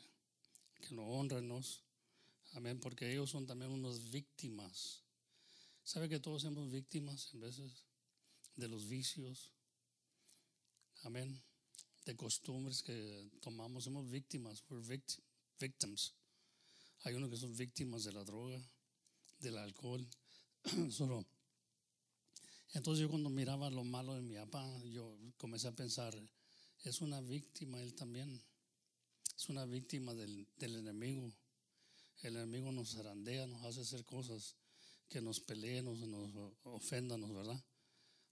que 0.80 0.94
lo 0.94 1.04
honrenos, 1.04 1.82
amén, 2.52 2.80
porque 2.80 3.10
ellos 3.10 3.30
son 3.30 3.46
también 3.46 3.70
unas 3.70 4.10
víctimas. 4.10 5.02
¿Sabe 5.84 6.08
que 6.08 6.20
todos 6.20 6.42
somos 6.42 6.70
víctimas 6.70 7.30
en 7.32 7.40
veces 7.40 7.84
de 8.56 8.68
los 8.68 8.86
vicios? 8.88 9.52
Amén. 11.02 11.40
De 12.04 12.16
costumbres 12.16 12.82
que 12.82 13.30
tomamos, 13.40 13.84
somos 13.84 14.08
víctimas, 14.10 14.62
we're 14.68 14.84
vict- 14.86 15.20
victims. 15.60 16.14
Hay 17.04 17.14
unos 17.14 17.30
que 17.30 17.36
son 17.36 17.56
víctimas 17.56 18.04
de 18.04 18.12
la 18.12 18.24
droga, 18.24 18.60
del 19.40 19.56
alcohol, 19.58 20.06
solo. 20.90 21.24
Entonces 22.74 23.02
yo 23.02 23.08
cuando 23.08 23.30
miraba 23.30 23.70
lo 23.70 23.84
malo 23.84 24.14
de 24.14 24.22
mi 24.22 24.34
papá, 24.34 24.82
yo 24.84 25.16
comencé 25.36 25.68
a 25.68 25.72
pensar, 25.76 26.14
es 26.84 27.00
una 27.00 27.20
víctima 27.20 27.80
él 27.80 27.94
también, 27.94 28.42
es 29.36 29.48
una 29.48 29.64
víctima 29.64 30.12
del, 30.14 30.46
del 30.58 30.76
enemigo. 30.76 31.32
El 32.22 32.36
enemigo 32.36 32.72
nos 32.72 32.94
zarandea, 32.94 33.46
nos 33.46 33.64
hace 33.64 33.80
hacer 33.82 34.04
cosas 34.04 34.56
que 35.08 35.20
nos 35.20 35.40
peleen, 35.40 35.84
nos, 35.84 35.98
nos 35.98 36.52
ofendan, 36.64 37.32
¿verdad? 37.32 37.62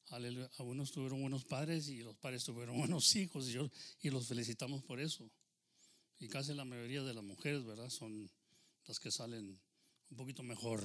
Aleluya. 0.09 0.51
Algunos 0.59 0.93
tuvieron 0.93 1.21
buenos 1.21 1.45
padres 1.45 1.89
y 1.89 2.03
los 2.03 2.17
padres 2.17 2.45
tuvieron 2.45 2.77
buenos 2.79 3.15
hijos 3.17 3.49
y, 3.49 3.57
y 4.07 4.11
los 4.11 4.27
felicitamos 4.27 4.83
por 4.83 5.01
eso. 5.01 5.31
Y 6.19 6.29
casi 6.29 6.55
la 6.55 6.65
mayoría 6.65 7.03
de 7.03 7.15
las 7.15 7.25
mujeres, 7.25 7.65
¿verdad? 7.65 7.91
Son 7.91 8.31
las 8.87 8.99
que 8.99 9.11
salen 9.11 9.61
un 10.11 10.17
poquito 10.17 10.43
mejor 10.43 10.83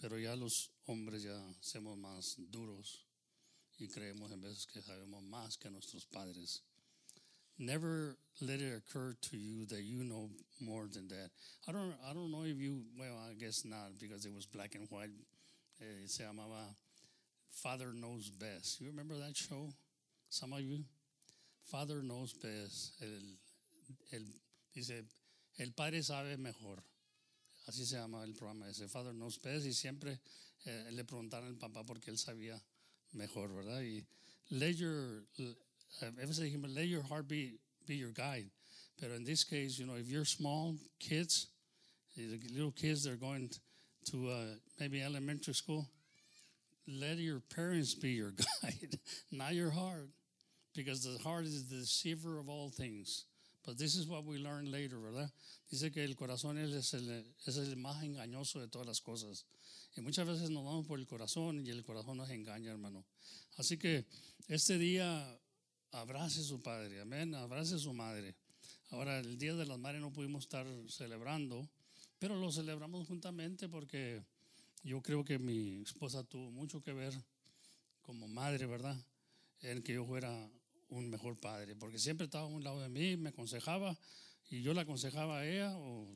pero 0.00 0.18
ya 0.18 0.36
los 0.36 0.70
hombres 0.86 1.22
ya 1.22 1.54
somos 1.60 1.98
más 1.98 2.36
duros 2.38 3.04
y 3.78 3.88
creemos 3.88 4.30
en 4.32 4.40
veces 4.40 4.66
que 4.66 4.80
sabemos 4.80 5.22
más 5.22 5.58
que 5.58 5.70
nuestros 5.70 6.06
padres. 6.06 6.62
Never 7.58 8.16
let 8.40 8.60
it 8.60 8.72
occur 8.76 9.14
to 9.30 9.36
you 9.36 9.66
that 9.66 9.82
you 9.82 10.04
know 10.04 10.30
more 10.60 10.86
than 10.92 11.08
that. 11.08 11.30
I 11.66 11.72
don't, 11.72 11.94
I 12.08 12.12
don't 12.14 12.30
know 12.30 12.44
if 12.44 12.58
you, 12.58 12.82
well, 12.98 13.18
I 13.28 13.34
guess 13.34 13.64
not 13.64 13.98
because 14.00 14.24
it 14.24 14.34
was 14.34 14.46
black 14.46 14.74
and 14.74 14.86
white. 14.90 15.10
Eh, 15.80 16.06
se 16.06 16.24
llamaba 16.24 16.74
Father 17.50 17.92
Knows 17.92 18.30
Best. 18.30 18.80
You 18.80 18.88
remember 18.88 19.14
that 19.18 19.36
show? 19.36 19.68
Some 20.28 20.52
of 20.52 20.60
you? 20.60 20.84
Father 21.64 22.02
Knows 22.02 22.32
Best. 22.32 22.92
El, 23.02 23.38
el, 24.12 24.24
dice, 24.74 25.04
el 25.58 25.70
padre 25.72 26.02
sabe 26.02 26.36
mejor. 26.38 26.78
Así 27.68 27.84
se 27.84 27.96
llama 27.96 28.22
el 28.24 28.32
programa 28.32 28.66
ese, 28.68 28.88
Father 28.88 29.12
Knows 29.12 29.38
Best, 29.42 29.66
y 29.66 29.72
siempre 29.72 30.18
eh, 30.64 30.90
le 30.92 31.04
preguntaron 31.04 31.48
al 31.48 31.56
papá 31.56 31.84
porque 31.84 32.10
él 32.10 32.18
sabía 32.18 32.60
mejor, 33.12 33.52
¿verdad? 33.54 33.82
Y 33.82 34.06
let 34.50 34.76
uh, 36.02 36.06
ever 36.20 36.32
say, 36.32 36.54
let 36.68 36.86
your 36.86 37.02
heart 37.02 37.28
be, 37.28 37.54
be 37.86 37.96
your 37.96 38.10
guide. 38.10 38.46
But 39.00 39.10
in 39.10 39.24
this 39.24 39.44
case, 39.44 39.78
you 39.78 39.86
know, 39.86 39.94
if 39.94 40.08
you're 40.08 40.24
small 40.24 40.76
kids, 40.98 41.48
eh, 42.18 42.36
little 42.52 42.72
kids 42.72 43.04
that 43.04 43.12
are 43.12 43.16
going 43.16 43.50
to 44.10 44.28
uh, 44.28 44.44
maybe 44.80 45.02
elementary 45.02 45.54
school, 45.54 45.86
let 46.86 47.18
your 47.18 47.40
parents 47.54 47.94
be 47.94 48.10
your 48.10 48.32
guide, 48.62 48.98
not 49.30 49.54
your 49.54 49.70
heart, 49.70 50.08
because 50.74 51.04
the 51.04 51.18
heart 51.22 51.44
is 51.44 51.68
the 51.68 51.76
deceiver 51.76 52.38
of 52.38 52.48
all 52.48 52.70
things. 52.70 53.24
But 53.64 53.78
this 53.78 53.96
is 53.96 54.06
what 54.06 54.24
we 54.24 54.38
learn 54.38 54.70
later, 54.70 54.96
¿verdad? 54.96 55.30
Dice 55.70 55.92
que 55.92 56.02
el 56.02 56.14
corazón 56.14 56.56
es 56.56 56.94
el, 56.94 57.24
es 57.46 57.56
el 57.58 57.76
más 57.76 58.02
engañoso 58.02 58.60
de 58.60 58.68
todas 58.68 58.86
las 58.86 59.00
cosas. 59.00 59.44
Y 59.96 60.00
muchas 60.00 60.26
veces 60.26 60.48
nos 60.48 60.64
vamos 60.64 60.86
por 60.86 60.98
el 60.98 61.06
corazón 61.06 61.66
y 61.66 61.70
el 61.70 61.82
corazón 61.82 62.16
nos 62.16 62.30
engaña, 62.30 62.70
hermano. 62.70 63.04
Así 63.58 63.76
que 63.76 64.06
este 64.48 64.78
día 64.78 65.38
abrace 65.92 66.42
su 66.42 66.60
padre, 66.60 67.00
amén, 67.00 67.34
abrace 67.34 67.78
su 67.78 67.92
madre. 67.92 68.34
Ahora, 68.90 69.18
el 69.18 69.38
Día 69.38 69.54
de 69.54 69.66
las 69.66 69.78
Madres 69.78 70.00
no 70.00 70.12
pudimos 70.12 70.44
estar 70.44 70.66
celebrando, 70.88 71.68
pero 72.18 72.36
lo 72.36 72.50
celebramos 72.50 73.06
juntamente 73.06 73.68
porque 73.68 74.22
yo 74.82 75.02
creo 75.02 75.24
que 75.24 75.38
mi 75.38 75.82
esposa 75.82 76.24
tuvo 76.24 76.50
mucho 76.50 76.80
que 76.82 76.92
ver 76.92 77.12
como 78.02 78.28
madre, 78.28 78.66
¿verdad? 78.66 78.96
En 79.60 79.82
que 79.82 79.94
yo 79.94 80.06
fuera 80.06 80.50
un 80.88 81.10
mejor 81.10 81.38
padre, 81.38 81.76
porque 81.76 81.98
siempre 81.98 82.24
estaba 82.24 82.44
a 82.44 82.48
un 82.48 82.64
lado 82.64 82.80
de 82.80 82.88
mí, 82.88 83.16
me 83.16 83.30
aconsejaba 83.30 83.96
y 84.48 84.62
yo 84.62 84.72
la 84.72 84.82
aconsejaba 84.82 85.40
a 85.40 85.46
ella 85.46 85.76
o 85.76 86.08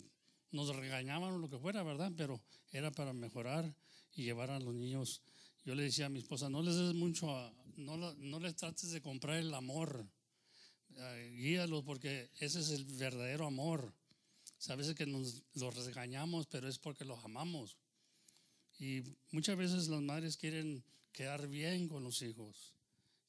nos 0.50 0.74
regañaban 0.74 1.34
o 1.34 1.38
lo 1.38 1.50
que 1.50 1.58
fuera, 1.58 1.82
¿verdad? 1.82 2.12
Pero 2.16 2.40
era 2.70 2.90
para 2.90 3.12
mejorar 3.12 3.74
y 4.14 4.24
llevar 4.24 4.50
a 4.50 4.60
los 4.60 4.74
niños. 4.74 5.22
Yo 5.64 5.74
le 5.74 5.82
decía 5.84 6.06
a 6.06 6.08
mi 6.08 6.18
esposa, 6.18 6.48
no 6.48 6.62
les 6.62 6.76
des 6.76 6.94
mucho, 6.94 7.36
a- 7.36 7.52
no, 7.76 7.96
la- 7.96 8.14
no 8.18 8.38
les 8.40 8.56
trates 8.56 8.90
de 8.90 9.00
comprar 9.00 9.36
el 9.38 9.52
amor, 9.54 10.06
guíalos 11.36 11.84
porque 11.84 12.30
ese 12.38 12.60
es 12.60 12.70
el 12.70 12.84
verdadero 12.84 13.46
amor. 13.46 13.92
A 14.68 14.76
veces 14.76 14.94
que 14.94 15.06
nos 15.06 15.42
los 15.54 15.74
regañamos, 15.74 16.46
pero 16.46 16.68
es 16.68 16.78
porque 16.78 17.04
los 17.04 17.24
amamos. 17.24 17.76
Y 18.78 19.02
muchas 19.30 19.56
veces 19.56 19.88
las 19.88 20.00
madres 20.02 20.36
quieren 20.36 20.84
quedar 21.12 21.48
bien 21.48 21.88
con 21.88 22.04
los 22.04 22.22
hijos. 22.22 22.74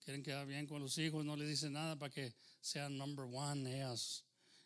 Quieren 0.04 0.22
quedar 0.22 0.46
bien 0.46 0.68
con 0.68 0.82
los 0.82 0.98
hijos, 0.98 1.26
no 1.26 1.36
les 1.36 1.48
dicen 1.48 1.74
nada 1.74 1.98
para 1.98 2.12
que 2.14 2.34
sean 2.62 2.98
number 2.98 3.26
one 3.32 3.74
ellas. 3.74 4.26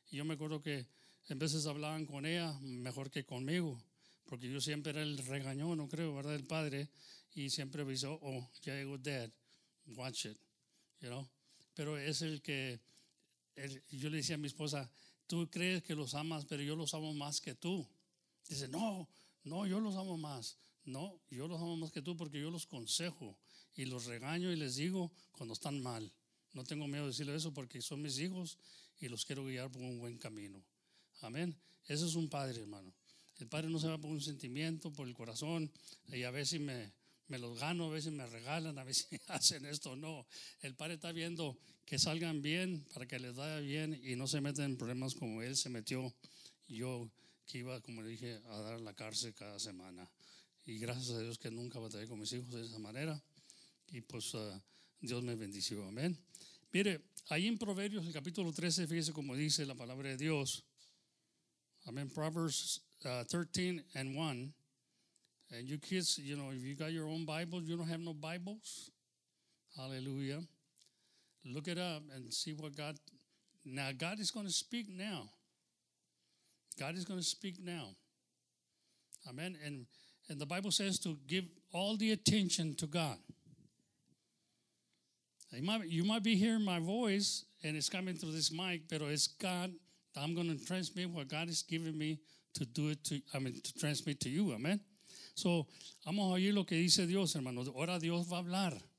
Y 0.10 0.18
yo 0.18 0.26
me 0.26 0.34
acuerdo 0.34 0.62
que 0.62 0.88
en 1.30 1.40
veces 1.40 1.66
hablaban 1.68 2.06
con 2.06 2.26
ella 2.26 2.58
mejor 2.62 3.12
que 3.12 3.26
conmigo, 3.26 3.82
porque 4.26 4.50
yo 4.50 4.60
siempre 4.60 4.92
era 4.92 5.04
el 5.04 5.18
regañón, 5.20 5.78
no 5.78 5.88
creo, 5.88 6.16
¿verdad? 6.16 6.36
El 6.36 6.46
padre, 6.46 6.90
y 7.34 7.50
siempre 7.50 7.84
avisó, 7.84 8.18
oh, 8.22 8.50
ya 8.64 8.74
llegó 8.76 8.98
dad, 8.98 9.30
watch 9.88 10.26
it, 10.26 10.38
you 11.00 11.10
know. 11.10 11.28
Pero 11.74 11.98
es 11.98 12.22
el 12.22 12.42
que, 12.42 12.80
yo 13.92 14.10
le 14.10 14.18
decía 14.18 14.36
a 14.36 14.40
mi 14.40 14.48
esposa, 14.48 14.90
tú 15.28 15.50
crees 15.50 15.84
que 15.84 15.96
los 15.96 16.16
amas, 16.16 16.46
pero 16.46 16.64
yo 16.64 16.76
los 16.76 16.94
amo 16.94 17.14
más 17.14 17.40
que 17.40 17.56
tú. 17.56 17.88
Dice, 18.50 18.68
no, 18.68 19.08
no, 19.44 19.68
yo 19.68 19.80
los 19.80 19.96
amo 19.96 20.18
más. 20.18 20.58
No, 20.86 21.20
yo 21.30 21.48
los 21.48 21.62
amo 21.62 21.76
más 21.78 21.92
que 21.92 22.02
tú 22.02 22.16
porque 22.16 22.40
yo 22.40 22.50
los 22.50 22.66
consejo 22.66 23.38
y 23.76 23.86
los 23.86 24.06
regaño 24.06 24.52
y 24.52 24.56
les 24.56 24.76
digo 24.76 25.12
cuando 25.34 25.54
están 25.54 25.82
mal. 25.82 26.12
No 26.54 26.64
tengo 26.64 26.88
miedo 26.88 27.04
de 27.04 27.10
decirle 27.12 27.36
eso 27.36 27.54
porque 27.54 27.82
son 27.82 28.02
mis 28.02 28.18
hijos 28.20 28.58
y 29.00 29.10
los 29.10 29.26
quiero 29.26 29.46
guiar 29.46 29.72
por 29.72 29.82
un 29.82 30.00
buen 30.00 30.18
camino. 30.18 30.64
Amén. 31.22 31.56
Ese 31.88 32.06
es 32.06 32.16
un 32.16 32.30
padre, 32.30 32.62
hermano. 32.62 32.94
El 33.38 33.48
padre 33.48 33.70
no 33.70 33.80
se 33.80 33.88
va 33.88 33.98
por 33.98 34.10
un 34.10 34.22
sentimiento, 34.22 34.92
por 34.92 35.08
el 35.08 35.14
corazón, 35.14 35.72
y 36.08 36.24
a 36.24 36.32
veces 36.32 36.60
me, 36.60 36.92
me 37.28 37.38
los 37.38 37.60
gano, 37.60 37.86
a 37.86 37.90
veces 37.90 38.12
me 38.12 38.26
regalan, 38.26 38.78
a 38.78 38.84
veces 38.84 39.08
hacen 39.28 39.66
esto. 39.66 39.96
No, 39.96 40.26
el 40.62 40.76
padre 40.76 40.96
está 40.96 41.12
viendo 41.12 41.58
que 41.86 42.00
salgan 42.00 42.42
bien 42.42 42.86
para 42.94 43.06
que 43.06 43.20
les 43.20 43.36
vaya 43.36 43.60
bien 43.60 44.00
y 44.04 44.16
no 44.16 44.28
se 44.28 44.42
metan 44.42 44.66
en 44.66 44.78
problemas 44.78 45.16
como 45.16 45.42
él 45.42 45.56
se 45.56 45.70
metió. 45.70 46.14
Yo 46.68 47.10
que 47.46 47.60
iba, 47.60 47.80
como 47.82 48.02
le 48.02 48.10
dije, 48.10 48.42
a 48.48 48.60
dar 48.60 48.82
la 48.82 48.94
cárcel 48.94 49.34
cada 49.34 49.58
semana. 49.60 50.10
Y 50.66 50.80
gracias 50.80 51.12
a 51.12 51.20
Dios 51.20 51.38
que 51.38 51.50
nunca 51.50 51.80
batallé 51.80 52.08
con 52.08 52.20
mis 52.20 52.32
hijos 52.34 52.52
de 52.52 52.66
esa 52.66 52.78
manera. 52.78 53.22
Y 53.88 54.02
pues 54.02 54.36
ah, 54.36 54.62
Dios 55.00 55.24
me 55.24 55.36
bendició. 55.36 55.86
Amén. 55.88 56.18
Mire, 56.74 57.06
ahí 57.30 57.48
en 57.48 57.58
Proverbios, 57.58 58.06
el 58.06 58.12
capítulo 58.12 58.52
13, 58.52 58.86
fíjese 58.86 59.14
como 59.14 59.36
dice 59.36 59.66
la 59.66 59.76
palabra 59.76 60.10
de 60.10 60.18
Dios. 60.18 60.66
Amén. 61.86 62.10
Proverbs 62.10 62.82
uh, 63.06 63.24
13 63.24 63.86
and 63.94 64.18
1. 64.18 64.54
And 65.52 65.68
you 65.68 65.78
kids, 65.78 66.18
you 66.18 66.36
know, 66.36 66.52
if 66.52 66.64
you 66.64 66.76
got 66.76 66.92
your 66.92 67.08
own 67.08 67.26
Bible, 67.26 67.62
you 67.62 67.78
don't 67.78 67.88
have 67.88 68.02
no 68.02 68.14
Bibles. 68.14 68.92
Hallelujah. 69.78 70.42
Look 71.46 71.68
it 71.68 71.78
up 71.78 72.04
and 72.14 72.34
see 72.34 72.54
what 72.54 72.76
God. 72.76 72.98
Now, 73.66 73.90
God 73.98 74.20
is 74.20 74.32
going 74.32 74.46
to 74.46 74.52
speak 74.52 74.88
now. 74.90 75.30
God 76.80 76.96
is 76.96 77.06
going 77.06 77.20
to 77.20 77.26
speak 77.26 77.56
now. 77.64 77.90
Amen. 79.30 79.58
And, 79.66 79.86
and 80.30 80.40
the 80.40 80.46
Bible 80.46 80.72
says 80.72 81.00
to 81.00 81.18
give 81.28 81.46
all 81.74 81.98
the 81.98 82.12
attention 82.12 82.76
to 82.76 82.88
God. 82.88 83.18
You 85.52 85.64
might, 85.64 85.88
you 85.88 86.04
might 86.04 86.24
be 86.24 86.36
hearing 86.36 86.64
my 86.64 86.80
voice 86.80 87.46
and 87.64 87.78
it's 87.78 87.90
coming 87.90 88.16
through 88.16 88.34
this 88.34 88.52
mic, 88.52 88.82
but 88.90 89.02
it's 89.02 89.28
God. 89.28 89.72
I'm 90.16 90.36
going 90.36 90.56
to 90.56 90.66
transmit 90.66 91.10
what 91.10 91.30
God 91.30 91.48
is 91.48 91.62
giving 91.62 91.98
me 91.98 92.20
to 92.56 92.66
do 92.66 92.90
it 92.90 93.04
to, 93.06 93.22
I 93.34 93.40
mean, 93.40 93.60
to 93.62 93.74
transmit 93.76 94.20
to 94.22 94.30
you. 94.30 94.54
Amen. 94.54 94.80
So, 95.38 95.68
vamos 96.04 96.32
a 96.32 96.34
oír 96.34 96.52
lo 96.52 96.66
que 96.66 96.74
dice 96.74 97.06
Dios, 97.06 97.36
hermanos. 97.36 97.68
Ahora 97.68 98.00
Dios 98.00 98.26
va 98.28 98.38
a 98.38 98.40
hablar. 98.40 98.90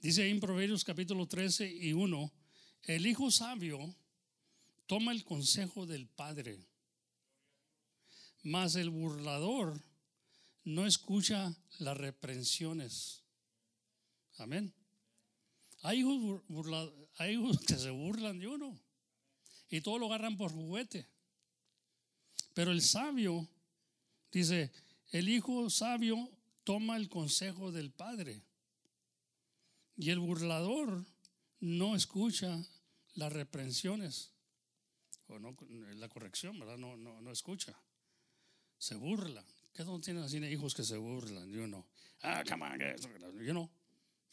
Dice 0.00 0.24
ahí 0.24 0.30
en 0.32 0.40
Proverbios 0.40 0.82
capítulo 0.82 1.28
13 1.28 1.76
y 1.76 1.92
1, 1.92 2.32
el 2.82 3.06
hijo 3.06 3.30
sabio 3.30 3.94
toma 4.88 5.12
el 5.12 5.22
consejo 5.22 5.86
del 5.86 6.08
padre, 6.08 6.66
mas 8.42 8.74
el 8.74 8.90
burlador 8.90 9.80
no 10.64 10.84
escucha 10.88 11.56
las 11.78 11.96
reprensiones. 11.96 13.22
Amén. 14.38 14.74
Hay 15.82 16.00
hijos, 16.00 16.42
hay 17.16 17.34
hijos 17.34 17.60
que 17.64 17.76
se 17.76 17.90
burlan 17.90 18.40
de 18.40 18.48
uno 18.48 18.76
y 19.70 19.82
todo 19.82 20.00
lo 20.00 20.06
agarran 20.06 20.36
por 20.36 20.50
juguete. 20.50 21.06
Pero 22.54 22.72
el 22.72 22.82
sabio, 22.82 23.48
dice, 24.32 24.72
el 25.10 25.28
hijo 25.28 25.70
sabio 25.70 26.30
toma 26.64 26.96
el 26.96 27.08
consejo 27.08 27.72
del 27.72 27.90
padre 27.90 28.42
y 29.96 30.10
el 30.10 30.18
burlador 30.18 31.04
no 31.60 31.96
escucha 31.96 32.64
las 33.14 33.32
reprensiones 33.32 34.32
o 35.28 35.38
no, 35.38 35.56
la 35.96 36.08
corrección, 36.08 36.58
¿verdad? 36.58 36.78
No, 36.78 36.96
no, 36.96 37.20
no 37.20 37.30
escucha. 37.30 37.78
Se 38.78 38.94
burla. 38.94 39.44
¿Qué 39.74 39.84
no 39.84 40.00
tienen 40.00 40.22
así 40.22 40.38
hijos 40.38 40.74
que 40.74 40.84
se 40.84 40.96
burlan? 40.96 41.50
Yo 41.52 41.66
no. 41.66 41.86
Ah, 42.22 42.42
come 42.48 42.64
on, 42.64 42.80
yo 43.44 43.54
no. 43.54 43.70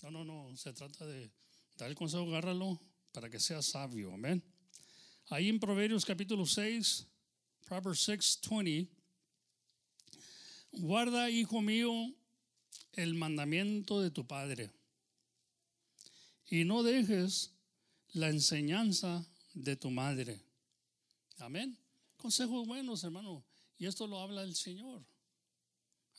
No, 0.04 0.12
no, 0.12 0.24
no. 0.24 0.56
Se 0.56 0.74
trata 0.74 1.06
de 1.06 1.32
dar 1.78 1.90
el 1.90 1.96
consejo, 1.96 2.24
agárralo 2.24 2.80
para 3.12 3.30
que 3.30 3.40
sea 3.40 3.62
sabio. 3.62 4.14
Amén. 4.14 4.44
Ahí 5.30 5.50
en 5.50 5.60
Proverbios 5.60 6.06
capítulo 6.06 6.46
6, 6.46 7.08
Proverbs 7.66 8.02
6, 8.02 8.40
20. 8.50 8.95
Guarda, 10.78 11.30
hijo 11.30 11.62
mío, 11.62 11.92
el 12.94 13.14
mandamiento 13.14 14.02
de 14.02 14.12
tu 14.12 14.28
padre 14.28 14.72
y 16.50 16.64
no 16.64 16.84
dejes 16.84 17.52
la 18.14 18.30
enseñanza 18.30 19.26
de 19.54 19.76
tu 19.76 19.90
madre. 19.90 20.40
Amén. 21.40 21.78
Consejos 22.18 22.68
buenos, 22.68 23.04
hermano. 23.04 23.44
Y 23.78 23.88
esto 23.88 24.08
lo 24.08 24.20
habla 24.20 24.44
el 24.44 24.56
Señor. 24.56 25.06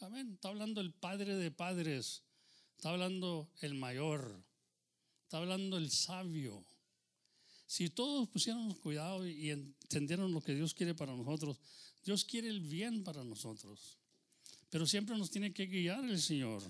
Amén. 0.01 0.35
Está 0.35 0.49
hablando 0.49 0.81
el 0.81 0.93
Padre 0.93 1.37
de 1.37 1.51
padres. 1.51 2.23
Está 2.77 2.91
hablando 2.91 3.51
el 3.61 3.75
mayor. 3.75 4.43
Está 5.23 5.39
hablando 5.39 5.79
el 5.79 5.91
sabio. 5.91 6.65
Si 7.67 7.89
todos 7.89 8.29
pusiéramos 8.29 8.77
cuidado 8.79 9.27
y 9.27 9.51
entendieran 9.51 10.33
lo 10.33 10.41
que 10.41 10.55
Dios 10.55 10.75
quiere 10.75 10.95
para 10.95 11.17
nosotros, 11.17 11.59
Dios 12.05 12.25
quiere 12.25 12.49
el 12.49 12.61
bien 12.61 13.03
para 13.03 13.25
nosotros. 13.25 13.99
Pero 14.71 14.87
siempre 14.87 15.17
nos 15.17 15.31
tiene 15.31 15.53
que 15.53 15.67
guiar 15.67 16.05
el 16.05 16.21
Señor. 16.21 16.63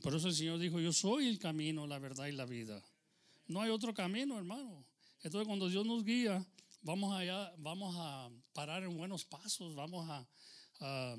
Por 0.00 0.14
eso 0.14 0.28
el 0.28 0.34
Señor 0.34 0.58
dijo, 0.58 0.80
yo 0.80 0.92
soy 0.92 1.28
el 1.28 1.38
camino, 1.38 1.86
la 1.86 1.98
verdad 1.98 2.26
y 2.26 2.32
la 2.32 2.44
vida. 2.46 2.82
No 3.46 3.60
hay 3.60 3.70
otro 3.70 3.92
camino, 3.94 4.36
hermano. 4.38 4.84
Entonces 5.22 5.46
cuando 5.46 5.68
Dios 5.68 5.86
nos 5.86 6.04
guía, 6.04 6.44
vamos 6.82 7.14
allá, 7.14 7.52
vamos 7.58 7.94
a 7.98 8.30
parar 8.52 8.82
en 8.82 8.96
buenos 8.96 9.24
pasos, 9.24 9.74
vamos 9.74 10.08
a, 10.08 10.26
a- 10.80 11.16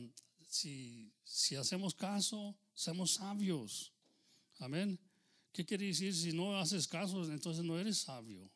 si, 0.47 1.12
si 1.23 1.55
hacemos 1.55 1.95
caso, 1.95 2.55
somos 2.73 3.13
sabios. 3.15 3.91
Amén. 4.59 4.99
¿Qué 5.51 5.65
quiere 5.65 5.86
decir? 5.86 6.13
Si 6.15 6.31
no 6.33 6.57
haces 6.59 6.88
caso, 6.88 7.23
entonces 7.31 7.63
no 7.63 7.79
eres 7.79 7.99
sabio. 7.99 8.49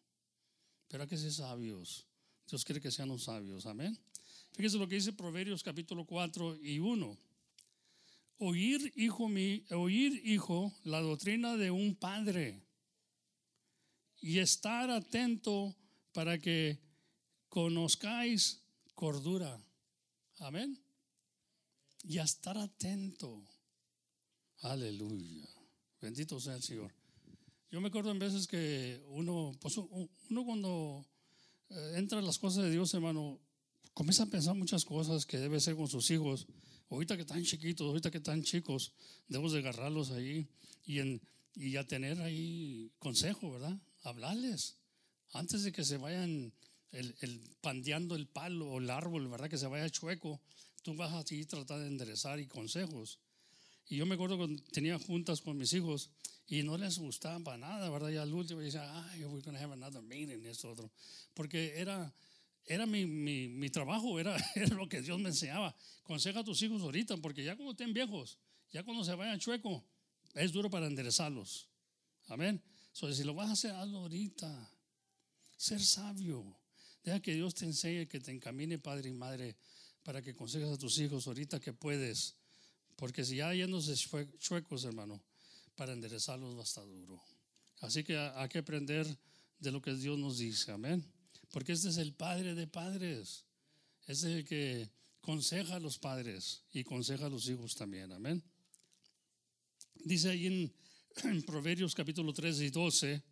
Pero 0.88 1.04
hay 1.04 1.10
que 1.10 1.18
ser 1.18 1.32
sabios. 1.32 2.06
Dios 2.50 2.64
quiere 2.64 2.82
que 2.82 2.92
seamos 2.92 3.24
sabios. 3.24 3.66
Amén. 3.66 3.98
Fíjese 4.54 4.78
lo 4.78 4.88
que 4.88 4.96
dice 4.96 5.14
Proverbios 5.14 5.64
capítulo 5.64 6.06
4 6.06 6.58
y 6.62 6.80
1. 6.80 7.18
Oír, 8.40 8.94
hijo 8.96 9.28
mi, 9.28 9.66
oír, 9.72 10.22
hijo, 10.24 10.74
la 10.84 11.02
doctrina 11.02 11.58
de 11.58 11.72
un 11.72 11.96
padre 11.96 12.64
y 14.22 14.40
estar 14.40 14.90
atento 14.92 15.76
para 16.12 16.38
que 16.38 16.80
conozcáis 17.50 18.62
cordura. 18.94 19.60
Amén. 20.40 20.80
Y 22.04 22.20
a 22.20 22.24
estar 22.24 22.58
atento. 22.58 23.44
Aleluya. 24.62 25.48
Bendito 26.02 26.40
sea 26.40 26.56
el 26.56 26.64
Señor. 26.64 26.94
Yo 27.70 27.82
me 27.82 27.90
acuerdo 27.90 28.12
en 28.12 28.20
veces 28.20 28.48
que 28.48 29.04
uno, 29.10 29.52
pues 29.60 29.78
uno 29.78 30.46
cuando 30.46 31.06
eh, 31.70 31.94
entra 31.96 32.22
las 32.22 32.40
cosas 32.40 32.64
de 32.64 32.72
Dios, 32.72 32.94
hermano, 32.94 33.40
comienza 33.94 34.24
a 34.24 34.28
pensar 34.28 34.56
muchas 34.56 34.86
cosas 34.86 35.26
que 35.26 35.38
debe 35.38 35.60
ser 35.60 35.76
con 35.76 35.88
sus 35.88 36.10
hijos. 36.12 36.48
Ahorita 36.90 37.16
que 37.16 37.24
están 37.24 37.44
chiquitos, 37.44 37.88
ahorita 37.88 38.12
que 38.12 38.18
están 38.18 38.44
chicos, 38.44 38.94
debemos 39.28 39.52
de 39.54 39.60
agarrarlos 39.60 40.12
ahí 40.12 40.48
y, 40.86 41.00
en, 41.00 41.22
y 41.56 41.76
a 41.76 41.86
tener 41.86 42.22
ahí 42.22 42.92
consejo, 43.00 43.52
¿verdad? 43.52 43.78
Hablarles 44.04 44.78
antes 45.34 45.64
de 45.64 45.72
que 45.72 45.84
se 45.84 45.98
vayan 45.98 46.54
el, 46.92 47.16
el, 47.22 47.42
pandeando 47.62 48.16
el 48.16 48.28
palo 48.28 48.70
o 48.70 48.80
el 48.80 48.90
árbol, 48.90 49.28
¿verdad? 49.28 49.50
Que 49.50 49.58
se 49.58 49.68
vaya 49.68 49.90
chueco, 49.90 50.42
tú 50.84 50.96
vas 50.96 51.14
a 51.14 51.24
tratar 51.24 51.80
de 51.80 51.88
enderezar 51.88 52.40
y 52.40 52.48
consejos. 52.48 53.20
Y 53.90 53.98
yo 53.98 54.06
me 54.06 54.16
acuerdo 54.16 54.38
cuando 54.38 54.62
tenía 54.72 54.98
juntas 55.00 55.42
con 55.42 55.58
mis 55.58 55.74
hijos 55.74 56.10
y 56.48 56.64
no 56.64 56.78
les 56.78 56.98
gustaba 56.98 57.40
para 57.40 57.58
nada, 57.58 57.90
¿verdad? 57.90 58.10
Y 58.10 58.18
al 58.18 58.34
último 58.34 58.62
decía, 58.62 59.10
ay, 59.10 59.24
we're 59.26 59.42
going 59.42 59.56
to 59.56 59.64
have 59.64 59.74
another 59.74 60.02
meeting, 60.02 60.46
esto 60.46 60.72
otro. 60.72 60.92
Porque 61.34 61.74
era, 61.78 62.14
era 62.68 62.86
mi, 62.86 63.06
mi, 63.06 63.48
mi 63.48 63.70
trabajo, 63.70 64.20
era, 64.20 64.38
lo 64.76 64.88
que 64.88 65.02
Dios 65.02 65.20
me 65.20 65.30
enseñaba. 65.30 65.76
Conseja 66.04 66.40
a 66.40 66.44
tus 66.44 66.62
hijos 66.62 66.82
ahorita, 66.82 67.18
porque 67.18 67.44
ya 67.44 67.56
cuando 67.56 67.72
estén 67.72 67.94
viejos, 67.94 68.38
ya 68.72 68.84
cuando 68.84 69.04
se 69.04 69.16
vayan 69.16 69.40
chueco, 69.40 69.84
es 70.36 70.52
duro 70.52 70.70
para 70.70 70.88
enderezarlos. 70.88 71.70
Amén. 72.28 72.62
So, 72.92 73.12
si 73.14 73.24
lo 73.24 73.34
vas 73.34 73.50
a 73.50 73.54
hacer, 73.54 73.72
hazlo 73.72 74.00
ahorita. 74.00 74.72
Ser 75.56 75.82
sabio. 75.82 76.60
Deja 77.04 77.22
que 77.22 77.34
Dios 77.34 77.56
te 77.56 77.66
enseñe, 77.66 78.08
que 78.08 78.20
te 78.20 78.32
encamine, 78.32 78.78
padre 78.80 79.10
y 79.10 79.14
madre, 79.14 79.56
para 80.04 80.22
que 80.22 80.36
consejas 80.36 80.72
a 80.72 80.78
tus 80.78 80.98
hijos 81.00 81.26
ahorita 81.28 81.60
que 81.60 81.74
puedes. 81.74 82.36
Porque 82.96 83.24
si 83.24 83.38
ya 83.38 83.54
yéndose 83.54 83.96
chuecos, 84.40 84.84
hermano, 84.84 85.24
para 85.76 85.94
enderezarlos 85.94 86.56
va 86.56 86.62
a 86.62 86.64
estar 86.64 86.86
duro. 86.86 87.22
Así 87.82 88.04
que 88.04 88.18
hay 88.18 88.50
que 88.50 88.60
aprender 88.60 89.08
de 89.60 89.72
lo 89.72 89.82
que 89.82 89.94
Dios 89.94 90.18
nos 90.18 90.40
dice. 90.40 90.72
Amén. 90.72 91.06
Porque 91.52 91.74
este 91.74 91.90
es 91.90 91.98
el 91.98 92.14
Padre 92.14 92.56
de 92.56 92.68
padres. 92.68 93.46
Es 94.06 94.24
el 94.24 94.46
que 94.46 94.90
conseja 95.22 95.76
a 95.76 95.80
los 95.80 96.00
padres 96.00 96.64
y 96.72 96.84
conseja 96.84 97.26
a 97.26 97.30
los 97.30 97.50
hijos 97.50 97.76
también. 97.76 98.12
Amén. 98.14 98.42
Dice 99.96 100.30
ahí 100.30 100.48
en, 100.48 100.74
en 101.24 101.44
Proverbios 101.44 101.94
capítulo 101.94 102.34
13 102.34 102.66
y 102.66 102.70
12, 102.70 103.24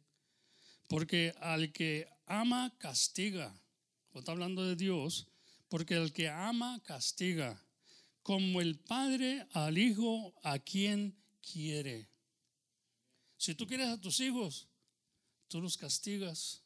porque 0.89 1.33
al 1.39 1.71
que 1.71 2.07
ama 2.25 2.73
castiga, 2.77 3.57
o 4.11 4.19
está 4.19 4.33
hablando 4.33 4.65
de 4.65 4.75
Dios, 4.75 5.27
porque 5.69 5.95
al 5.95 6.11
que 6.11 6.27
ama 6.27 6.81
castiga, 6.83 7.61
como 8.21 8.59
el 8.59 8.79
padre 8.79 9.47
al 9.51 9.77
hijo 9.77 10.33
a 10.43 10.59
quien 10.59 11.15
quiere. 11.41 12.09
Si 13.37 13.55
tú 13.55 13.67
quieres 13.67 13.87
a 13.87 14.01
tus 14.01 14.19
hijos, 14.19 14.67
tú 15.47 15.61
los 15.61 15.77
castigas. 15.77 16.64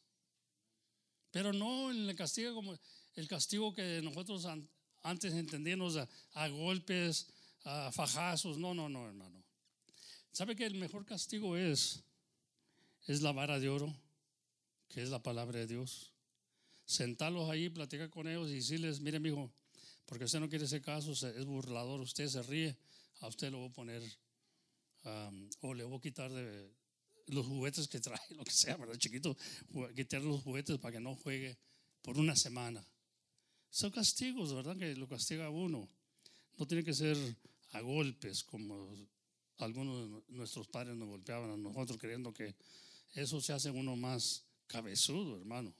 Pero 1.30 1.52
no 1.52 1.90
el 1.90 2.14
castigo 2.14 2.54
como 2.54 2.78
el 3.14 3.28
castigo 3.28 3.74
que 3.74 4.00
nosotros 4.02 4.46
antes 5.02 5.34
entendíamos 5.34 5.96
a, 6.34 6.48
golpes, 6.48 7.28
a 7.64 7.92
fajazos. 7.92 8.58
No, 8.58 8.74
no, 8.74 8.88
no, 8.88 9.06
hermano. 9.06 9.42
¿Sabe 10.32 10.56
que 10.56 10.66
el 10.66 10.74
mejor 10.74 11.04
castigo 11.04 11.56
es? 11.56 12.02
Es 13.06 13.22
la 13.22 13.32
vara 13.32 13.58
de 13.58 13.68
oro, 13.68 13.94
que 14.88 15.02
es 15.02 15.10
la 15.10 15.22
palabra 15.22 15.58
de 15.58 15.66
Dios. 15.66 16.12
Sentarlos 16.84 17.48
ahí, 17.50 17.68
platicar 17.68 18.10
con 18.10 18.28
ellos 18.28 18.50
y 18.50 18.56
decirles, 18.56 19.00
mire, 19.00 19.18
hijo, 19.26 19.50
porque 20.06 20.24
usted 20.24 20.40
no 20.40 20.48
quiere 20.48 20.64
ese 20.64 20.80
caso, 20.80 21.12
es 21.12 21.44
burlador, 21.44 22.00
usted 22.00 22.28
se 22.28 22.42
ríe, 22.42 22.76
a 23.20 23.28
usted 23.28 23.50
lo 23.50 23.58
voy 23.58 23.68
a 23.68 23.72
poner 23.72 24.02
o 25.60 25.74
le 25.74 25.84
voy 25.84 25.98
a 25.98 26.00
quitar 26.00 26.30
de 26.32 26.70
los 27.30 27.46
juguetes 27.46 27.88
que 27.88 28.00
trae, 28.00 28.20
lo 28.36 28.44
que 28.44 28.52
sea, 28.52 28.76
¿verdad? 28.76 28.96
Chiquito, 28.96 29.36
quitar 29.94 30.22
los 30.22 30.42
juguetes 30.42 30.78
para 30.78 30.92
que 30.92 31.00
no 31.00 31.16
juegue 31.16 31.56
por 32.02 32.18
una 32.18 32.36
semana. 32.36 32.84
Son 33.70 33.90
castigos, 33.90 34.54
¿verdad? 34.54 34.76
Que 34.76 34.94
lo 34.96 35.08
castiga 35.08 35.46
a 35.46 35.50
uno. 35.50 35.88
No 36.58 36.66
tiene 36.66 36.84
que 36.84 36.92
ser 36.92 37.16
a 37.72 37.80
golpes 37.80 38.42
como 38.42 38.94
algunos 39.58 40.26
de 40.28 40.36
nuestros 40.36 40.66
padres 40.68 40.96
nos 40.96 41.08
golpeaban 41.08 41.50
a 41.50 41.56
nosotros 41.56 41.98
creyendo 41.98 42.32
que 42.32 42.54
eso 43.14 43.40
se 43.40 43.52
hace 43.52 43.70
uno 43.70 43.96
más 43.96 44.44
cabezudo, 44.66 45.38
hermano. 45.38 45.74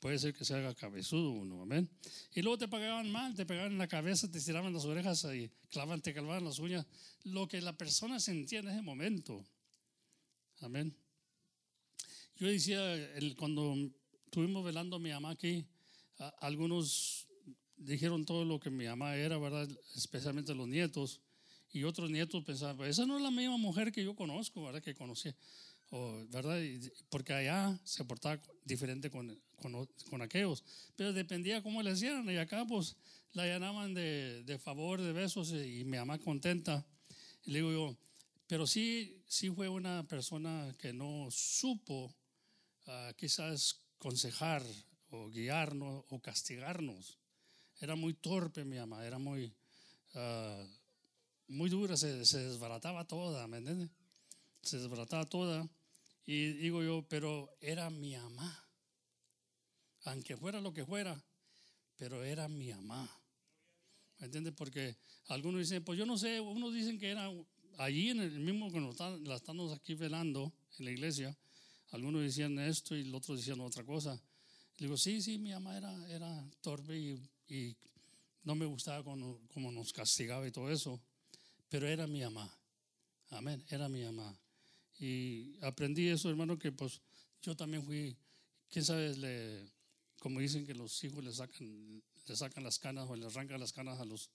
Puede 0.00 0.18
ser 0.18 0.34
que 0.34 0.44
se 0.44 0.54
haga 0.54 0.74
cabezudo 0.74 1.30
uno, 1.30 1.62
amén. 1.62 1.88
Y 2.34 2.42
luego 2.42 2.58
te 2.58 2.66
pegaban 2.66 3.10
mal, 3.12 3.34
te 3.36 3.46
pegaban 3.46 3.72
en 3.72 3.78
la 3.78 3.86
cabeza, 3.86 4.28
te 4.28 4.40
tiraban 4.40 4.72
las 4.72 4.84
orejas 4.84 5.24
y 5.32 5.48
clavaban, 5.70 6.02
te 6.02 6.12
clavaban 6.12 6.44
las 6.44 6.58
uñas. 6.58 6.84
Lo 7.22 7.46
que 7.46 7.60
la 7.60 7.76
persona 7.76 8.18
sentía 8.18 8.60
en 8.60 8.68
ese 8.68 8.82
momento. 8.82 9.44
Amén. 10.62 10.96
Yo 12.36 12.46
decía, 12.46 12.80
cuando 13.36 13.74
estuvimos 14.26 14.64
velando 14.64 14.94
a 14.94 15.00
mi 15.00 15.10
mamá 15.10 15.30
aquí, 15.30 15.66
algunos 16.38 17.26
dijeron 17.76 18.24
todo 18.24 18.44
lo 18.44 18.60
que 18.60 18.70
mi 18.70 18.86
mamá 18.86 19.16
era, 19.16 19.38
¿verdad? 19.38 19.68
Especialmente 19.96 20.54
los 20.54 20.68
nietos. 20.68 21.20
Y 21.72 21.82
otros 21.82 22.10
nietos 22.10 22.44
pensaban, 22.44 22.88
esa 22.88 23.06
no 23.06 23.16
es 23.16 23.22
la 23.24 23.32
misma 23.32 23.56
mujer 23.56 23.90
que 23.90 24.04
yo 24.04 24.14
conozco, 24.14 24.62
¿verdad? 24.62 24.80
Que 24.80 24.94
conocí. 24.94 25.34
¿verdad? 26.30 26.60
Porque 27.10 27.32
allá 27.32 27.78
se 27.82 28.04
portaba 28.04 28.40
diferente 28.64 29.10
con, 29.10 29.36
con, 29.56 29.88
con, 30.08 30.22
aquellos, 30.22 30.62
pero 30.94 31.12
dependía 31.12 31.60
cómo 31.60 31.82
le 31.82 31.90
hicieran. 31.90 32.30
Y 32.30 32.36
acá, 32.36 32.64
pues, 32.66 32.96
la 33.32 33.48
llamaban 33.48 33.94
de, 33.94 34.44
de 34.44 34.58
favor, 34.60 35.00
de 35.00 35.12
besos, 35.12 35.52
y 35.52 35.84
mi 35.84 35.98
mamá 35.98 36.18
contenta. 36.18 36.86
Y 37.44 37.50
le 37.50 37.58
digo 37.58 37.72
yo, 37.72 37.96
pero 38.52 38.66
sí, 38.66 39.24
sí 39.26 39.48
fue 39.48 39.66
una 39.66 40.06
persona 40.06 40.76
que 40.78 40.92
no 40.92 41.30
supo 41.30 42.14
uh, 42.86 43.14
quizás 43.16 43.80
aconsejar 43.96 44.62
o 45.08 45.30
guiarnos 45.30 46.04
o 46.10 46.20
castigarnos. 46.20 47.18
Era 47.80 47.96
muy 47.96 48.12
torpe 48.12 48.66
mi 48.66 48.76
mamá, 48.76 49.06
era 49.06 49.18
muy, 49.18 49.56
uh, 50.16 50.68
muy 51.48 51.70
dura, 51.70 51.96
se, 51.96 52.26
se 52.26 52.40
desbarataba 52.40 53.06
toda, 53.06 53.48
¿me 53.48 53.56
entiendes? 53.56 53.88
Se 54.60 54.76
desbarataba 54.76 55.24
toda. 55.24 55.66
Y 56.26 56.52
digo 56.52 56.82
yo, 56.82 57.08
pero 57.08 57.56
era 57.58 57.88
mi 57.88 58.14
mamá. 58.18 58.68
Aunque 60.04 60.36
fuera 60.36 60.60
lo 60.60 60.74
que 60.74 60.84
fuera, 60.84 61.24
pero 61.96 62.22
era 62.22 62.48
mi 62.48 62.68
mamá. 62.68 63.08
¿Me 64.18 64.26
entiendes? 64.26 64.52
Porque 64.54 64.98
algunos 65.28 65.58
dicen, 65.62 65.82
pues 65.82 65.98
yo 65.98 66.04
no 66.04 66.18
sé, 66.18 66.38
unos 66.38 66.74
dicen 66.74 66.98
que 66.98 67.08
era 67.08 67.30
allí 67.78 68.10
en 68.10 68.20
el 68.20 68.40
mismo 68.40 68.70
que 68.70 68.80
nos 68.80 68.98
la 68.98 69.36
estamos 69.36 69.72
aquí 69.72 69.94
velando 69.94 70.52
en 70.78 70.84
la 70.84 70.90
iglesia. 70.90 71.36
Algunos 71.90 72.22
decían 72.22 72.58
esto 72.58 72.96
y 72.96 73.02
el 73.02 73.14
otro 73.14 73.36
decían 73.36 73.60
otra 73.60 73.84
cosa. 73.84 74.20
Y 74.78 74.84
digo, 74.84 74.96
sí, 74.96 75.20
sí, 75.20 75.38
mi 75.38 75.50
mamá 75.52 75.76
era, 75.76 76.08
era 76.10 76.50
torpe 76.60 76.98
y, 77.48 77.76
no 78.44 78.56
me 78.56 78.66
gustaba 78.66 79.04
como, 79.04 79.38
como 79.52 79.70
nos 79.70 79.92
castigaba 79.92 80.48
y 80.48 80.50
todo 80.50 80.68
eso, 80.70 81.00
pero 81.68 81.86
era 81.86 82.08
mi 82.08 82.22
mamá. 82.22 82.52
Amén, 83.30 83.64
era 83.68 83.88
mi 83.88 84.02
mamá. 84.02 84.36
Y 84.98 85.56
aprendí 85.60 86.08
eso, 86.08 86.28
hermano, 86.28 86.58
que 86.58 86.72
pues 86.72 87.00
yo 87.40 87.54
también 87.56 87.84
fui, 87.84 88.16
quién 88.68 88.84
sabe, 88.84 89.16
le, 89.16 89.70
como 90.18 90.40
dicen 90.40 90.66
que 90.66 90.74
los 90.74 91.02
hijos 91.04 91.22
le 91.22 91.32
sacan, 91.32 92.02
le 92.26 92.36
sacan 92.36 92.64
las 92.64 92.78
canas 92.78 93.08
o 93.08 93.16
le 93.16 93.26
arrancan 93.26 93.60
las 93.60 93.72
canas 93.72 94.00
a 94.00 94.04
los, 94.04 94.30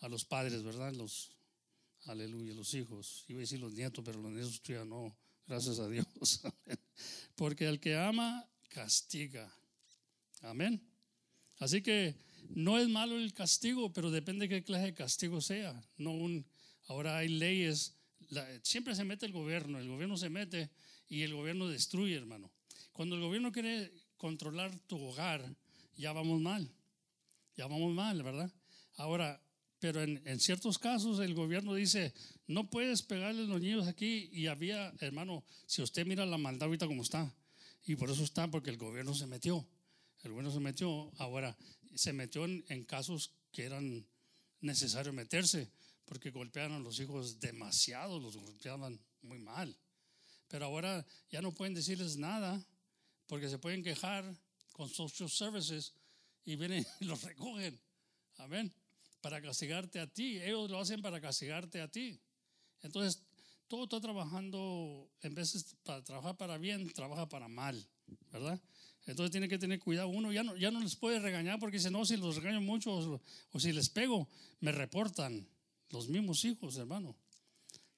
a 0.00 0.08
los 0.08 0.24
padres, 0.24 0.62
¿verdad? 0.62 0.92
Los, 0.92 1.30
aleluya, 2.06 2.54
los 2.54 2.74
hijos. 2.74 3.24
Iba 3.28 3.38
a 3.38 3.40
decir 3.40 3.60
los 3.60 3.72
nietos, 3.72 4.04
pero 4.04 4.20
los 4.20 4.32
nietos 4.32 4.62
ya 4.62 4.84
no, 4.84 5.16
gracias 5.46 5.78
a 5.78 5.88
Dios. 5.88 6.06
Porque 7.36 7.66
el 7.66 7.80
que 7.80 7.96
ama, 7.96 8.48
castiga. 8.68 9.52
Amén. 10.42 10.82
Así 11.58 11.82
que 11.82 12.14
no 12.50 12.78
es 12.78 12.88
malo 12.88 13.16
el 13.16 13.32
castigo, 13.32 13.92
pero 13.92 14.10
depende 14.10 14.46
de 14.46 14.56
qué 14.56 14.64
clase 14.64 14.86
de 14.86 14.94
castigo 14.94 15.40
sea. 15.40 15.82
No 15.96 16.12
un, 16.12 16.46
ahora 16.86 17.18
hay 17.18 17.28
leyes 17.28 17.94
siempre 18.62 18.94
se 18.94 19.04
mete 19.04 19.26
el 19.26 19.32
gobierno, 19.32 19.78
el 19.78 19.88
gobierno 19.88 20.16
se 20.16 20.30
mete 20.30 20.70
y 21.08 21.22
el 21.22 21.34
gobierno 21.34 21.68
destruye, 21.68 22.16
hermano. 22.16 22.50
Cuando 22.92 23.16
el 23.16 23.22
gobierno 23.22 23.52
quiere 23.52 23.92
controlar 24.16 24.76
tu 24.86 25.00
hogar, 25.00 25.44
ya 25.96 26.12
vamos 26.12 26.40
mal, 26.40 26.70
ya 27.56 27.66
vamos 27.66 27.92
mal, 27.94 28.22
¿verdad? 28.22 28.50
Ahora, 28.96 29.40
pero 29.84 30.02
en, 30.02 30.40
ciertos 30.40 30.78
casos 30.78 31.20
el 31.20 31.34
gobierno 31.34 31.74
dice, 31.74 32.14
no 32.46 32.70
puedes 32.70 33.02
pegarle 33.02 33.42
a 33.42 33.46
los 33.46 33.60
niños 33.60 33.86
aquí 33.86 34.30
y 34.32 34.46
había, 34.46 34.94
hermano, 35.00 35.44
si 35.66 35.82
usted 35.82 36.06
mira 36.06 36.24
la 36.24 36.38
maldad 36.38 36.68
ahorita 36.68 36.86
como 36.86 37.02
está, 37.02 37.30
y 37.84 37.94
por 37.94 38.08
eso 38.08 38.24
está, 38.24 38.50
porque 38.50 38.70
el 38.70 38.78
gobierno 38.78 39.12
se 39.12 39.26
metió, 39.26 39.68
el 40.22 40.30
gobierno 40.30 40.50
se 40.50 40.60
metió, 40.60 41.12
ahora 41.18 41.54
se 41.94 42.14
metió 42.14 42.46
en, 42.46 42.64
en 42.68 42.84
casos 42.84 43.34
que 43.52 43.64
eran 43.64 44.06
necesarios 44.62 45.14
meterse 45.14 45.70
porque 46.06 46.30
golpeaban 46.30 46.72
a 46.72 46.78
los 46.78 46.98
hijos 46.98 47.38
demasiado, 47.38 48.18
los 48.18 48.38
golpeaban 48.38 48.98
muy 49.20 49.38
mal. 49.38 49.76
Pero 50.48 50.64
ahora 50.64 51.04
ya 51.28 51.42
no 51.42 51.52
pueden 51.52 51.74
decirles 51.74 52.16
nada 52.16 52.66
porque 53.26 53.50
se 53.50 53.58
pueden 53.58 53.82
quejar 53.82 54.34
con 54.72 54.88
social 54.88 55.28
services 55.28 55.92
y 56.46 56.56
vienen 56.56 56.86
y 57.00 57.04
los 57.04 57.22
recogen. 57.22 57.78
Amén. 58.38 58.74
Para 59.24 59.40
castigarte 59.40 60.00
a 60.00 60.06
ti. 60.06 60.36
Ellos 60.36 60.70
lo 60.70 60.78
hacen 60.78 61.00
para 61.00 61.18
castigarte 61.18 61.80
a 61.80 61.88
ti. 61.88 62.20
Entonces, 62.82 63.22
todo 63.68 63.84
está 63.84 63.98
trabajando, 63.98 65.10
en 65.22 65.34
de 65.34 65.42
para 65.82 66.04
trabajar 66.04 66.36
para 66.36 66.58
bien, 66.58 66.92
trabaja 66.92 67.26
para 67.26 67.48
mal, 67.48 67.88
¿verdad? 68.30 68.60
Entonces 69.06 69.30
tiene 69.30 69.48
que 69.48 69.56
tener 69.56 69.78
cuidado. 69.78 70.08
Uno 70.08 70.30
ya 70.30 70.42
no, 70.42 70.54
ya 70.56 70.70
no 70.70 70.78
les 70.78 70.94
puede 70.96 71.20
regañar 71.20 71.58
porque 71.58 71.78
dice, 71.78 71.90
no, 71.90 72.04
si 72.04 72.18
los 72.18 72.36
regaño 72.36 72.60
mucho 72.60 72.92
o, 72.92 73.22
o 73.52 73.58
si 73.58 73.72
les 73.72 73.88
pego, 73.88 74.28
me 74.60 74.72
reportan 74.72 75.48
los 75.88 76.06
mismos 76.10 76.44
hijos, 76.44 76.76
hermano. 76.76 77.16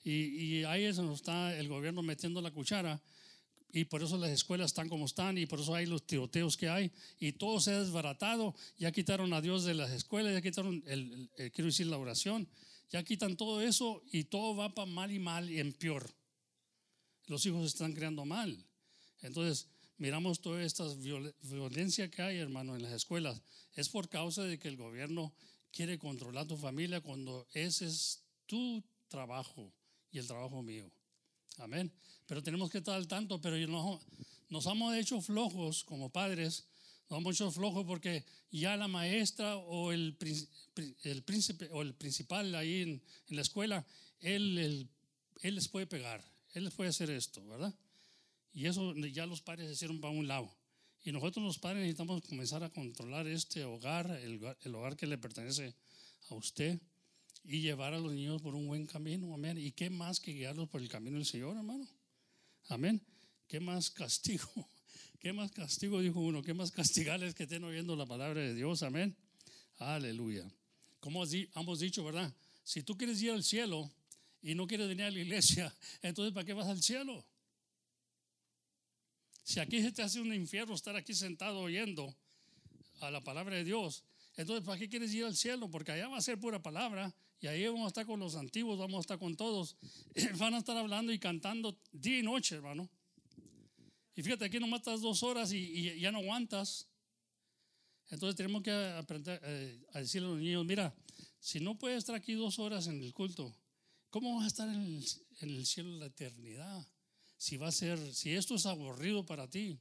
Y, 0.05 0.13
y 0.13 0.63
ahí 0.63 0.85
es 0.85 0.95
donde 0.95 1.15
está 1.15 1.59
el 1.59 1.67
gobierno 1.67 2.03
metiendo 2.03 2.41
la 2.41 2.53
cuchara. 2.53 3.03
Y 3.73 3.85
por 3.85 4.03
eso 4.03 4.17
las 4.17 4.31
escuelas 4.31 4.67
están 4.67 4.89
como 4.89 5.05
están 5.07 5.37
y 5.39 5.47
por 5.47 5.61
eso 5.61 5.75
hay 5.75 5.87
los 5.87 6.07
tiroteos 6.07 6.57
que 6.57 6.69
hay. 6.69 6.91
Y 7.19 7.33
todo 7.33 7.61
se 7.61 7.73
ha 7.73 7.81
desbaratado. 7.81 8.55
Ya 8.79 8.91
quitaron 8.93 9.33
a 9.35 9.41
Dios 9.41 9.65
de 9.65 9.75
las 9.75 9.91
escuelas, 9.91 10.33
ya 10.33 10.41
quitaron, 10.41 10.83
el, 10.87 11.31
el- 11.37 11.53
quiero 11.53 11.67
decir, 11.67 11.87
la 11.87 11.99
oración. 11.99 12.49
Ya 12.91 13.03
quitan 13.03 13.37
todo 13.37 13.61
eso 13.63 14.03
y 14.13 14.25
todo 14.25 14.55
va 14.57 14.73
para 14.75 14.87
mal 14.91 15.11
y 15.13 15.19
mal 15.19 15.51
y 15.51 15.59
en 15.61 15.73
peor. 15.73 16.09
Los 17.27 17.45
hijos 17.47 17.63
se 17.63 17.67
están 17.69 17.93
creando 17.93 18.25
mal. 18.25 18.65
Entonces, 19.23 19.69
miramos 19.99 20.41
toda 20.41 20.63
esta 20.63 20.85
viol- 20.95 21.35
violencia 21.43 22.09
que 22.11 22.23
hay, 22.23 22.37
hermano, 22.39 22.77
en 22.77 22.83
las 22.83 22.93
escuelas. 22.93 23.43
Es 23.75 23.89
por 23.89 24.09
causa 24.09 24.45
de 24.45 24.59
que 24.59 24.69
el 24.69 24.77
gobierno 24.77 25.35
quiere 25.73 25.99
controlar 25.99 26.47
tu 26.47 26.57
familia 26.57 27.01
cuando 27.01 27.47
ese 27.53 27.87
es 27.87 28.23
tu 28.47 28.83
trabajo 29.09 29.73
y 30.13 30.19
el 30.19 30.27
trabajo 30.27 30.63
mío. 30.63 30.91
Amén. 31.59 31.93
Pero 32.27 32.43
tenemos 32.43 32.71
que 32.71 32.79
estar 32.79 32.95
al 32.95 33.07
tanto, 33.09 33.41
pero 33.41 33.57
no- 33.69 34.01
nos 34.49 34.67
hemos 34.67 34.95
hecho 34.97 35.21
flojos 35.21 35.85
como 35.85 36.11
padres, 36.11 36.67
nos 37.09 37.21
hemos 37.21 37.37
hecho 37.37 37.51
flojos 37.51 37.85
porque 37.85 38.25
ya 38.51 38.77
la 38.77 38.89
maestra 38.89 39.57
o 39.57 39.93
el, 39.93 40.17
el 41.03 41.23
príncipe 41.23 41.69
o 41.73 41.83
el 41.83 41.95
principal 41.95 42.55
ahí 42.55 42.83
en, 42.83 43.03
en 43.29 43.37
la 43.37 43.43
escuela, 43.43 43.87
él, 44.21 44.59
él- 44.59 44.89
él 45.43 45.55
les 45.55 45.69
puede 45.69 45.87
pegar, 45.87 46.25
él 46.55 46.65
les 46.65 46.75
puede 46.75 46.91
hacer 46.91 47.11
esto, 47.11 47.45
¿verdad? 47.47 47.75
Y 48.53 48.67
eso 48.67 48.95
ya 48.97 49.27
los 49.27 49.43
padres 49.43 49.67
se 49.69 49.75
hicieron 49.75 50.01
para 50.01 50.15
un 50.15 50.27
lado. 50.27 50.51
Y 51.05 51.13
nosotros 51.13 51.45
los 51.45 51.59
padres 51.59 51.83
necesitamos 51.83 52.23
comenzar 52.23 52.65
a 52.65 52.71
controlar 52.71 53.29
este 53.29 53.63
hogar, 53.65 54.11
el, 54.11 54.41
el 54.63 54.75
hogar 54.75 54.97
que 54.97 55.07
le 55.07 55.19
pertenece 55.19 55.75
a 56.31 56.35
usted, 56.35 56.81
y 57.45 57.61
llevar 57.61 57.95
a 57.95 58.01
los 58.01 58.13
niños 58.13 58.43
por 58.43 58.57
un 58.57 58.67
buen 58.67 58.87
camino, 58.87 59.33
amén. 59.33 59.57
¿Y 59.59 59.71
qué 59.71 59.89
más 59.89 60.19
que 60.19 60.33
guiarlos 60.33 60.69
por 60.69 60.81
el 60.81 60.89
camino 60.89 61.17
del 61.17 61.27
Señor, 61.27 61.57
hermano? 61.57 61.87
Amén. 62.69 63.01
¿Qué 63.47 63.61
más 63.61 63.91
castigo? 63.91 64.49
¿Qué 65.21 65.33
más 65.33 65.53
castigo, 65.53 66.01
dijo 66.01 66.21
uno? 66.21 66.43
¿Qué 66.43 66.55
más 66.55 66.71
castigarles 66.71 67.35
que 67.35 67.45
estén 67.45 67.65
oyendo 67.65 67.95
la 67.97 68.07
palabra 68.07 68.41
de 68.41 68.55
Dios? 68.55 68.83
Amén. 68.83 69.17
Aleluya. 69.79 70.51
Como 71.01 71.25
hemos 71.25 71.81
dicho, 71.81 72.05
¿verdad? 72.05 72.33
Si 72.65 72.83
tú 72.83 72.97
quieres 72.97 73.23
ir 73.23 73.31
al 73.31 73.45
cielo 73.45 73.91
y 74.43 74.55
no 74.55 74.67
quieres 74.67 74.89
venir 74.89 75.05
a 75.05 75.11
la 75.11 75.21
iglesia, 75.21 75.75
entonces 76.03 76.35
¿para 76.35 76.45
qué 76.45 76.53
vas 76.53 76.67
al 76.67 76.83
cielo? 76.83 77.25
Si 79.45 79.61
aquí 79.61 79.81
se 79.81 79.93
te 79.93 80.03
hace 80.03 80.21
un 80.21 80.35
infierno 80.35 80.75
estar 80.75 80.97
aquí 80.97 81.15
sentado 81.15 81.61
oyendo 81.61 82.13
a 83.01 83.13
la 83.13 83.23
palabra 83.23 83.55
de 83.55 83.63
Dios, 83.63 84.03
entonces 84.37 84.65
¿para 84.65 84.79
qué 84.79 84.89
quieres 84.89 85.15
ir 85.15 85.25
al 85.25 85.37
cielo? 85.37 85.71
Porque 85.71 85.93
allá 85.93 86.09
va 86.09 86.19
a 86.19 86.23
ser 86.23 86.41
pura 86.41 86.61
palabra 86.61 87.15
y 87.41 87.47
ahí 87.47 87.67
vamos 87.67 87.85
a 87.85 87.89
estar 87.89 88.07
con 88.07 88.21
los 88.21 88.35
antiguos, 88.35 88.79
vamos 88.79 88.99
a 88.99 89.01
estar 89.01 89.19
con 89.19 89.37
todos. 89.37 89.77
Van 90.39 90.55
a 90.55 90.59
estar 90.59 90.77
hablando 90.77 91.13
y 91.13 91.19
cantando 91.19 91.79
día 91.93 92.19
y 92.19 92.23
noche, 92.23 92.57
hermano. 92.57 92.89
Y 94.15 94.23
fíjate, 94.23 94.47
aquí 94.47 94.59
nomás 94.59 94.81
estás 94.81 95.03
dos 95.03 95.23
horas 95.23 95.53
y, 95.53 95.59
y 95.59 96.01
ya 96.01 96.11
no 96.11 96.19
aguantas. 96.19 96.89
Entonces 98.09 98.37
tenemos 98.37 98.63
que 98.63 98.71
aprender 98.71 99.41
eh, 99.45 99.79
a 99.93 100.01
decirle 100.01 100.29
a 100.29 100.31
los 100.31 100.41
niños, 100.41 100.65
mira, 100.65 100.95
si 101.41 101.61
no 101.61 101.77
puedes 101.77 101.99
estar 101.99 102.15
aquí 102.15 102.33
dos 102.33 102.59
horas 102.59 102.87
en 102.87 103.03
el 103.03 103.13
culto, 103.13 103.55
¿cómo 104.11 104.37
vas 104.37 104.45
a 104.45 104.49
estar 104.49 104.69
en 104.69 104.81
el, 104.81 105.07
en 105.41 105.51
el 105.51 105.67
cielo 105.67 105.93
de 105.93 105.99
la 105.99 106.07
eternidad? 106.07 106.87
Si 107.37 107.57
va 107.57 107.69
a 107.69 107.73
ser, 107.73 107.99
si 108.15 108.33
esto 108.33 108.55
es 108.55 108.65
aburrido 108.65 109.27
para 109.27 109.51
ti, 109.51 109.79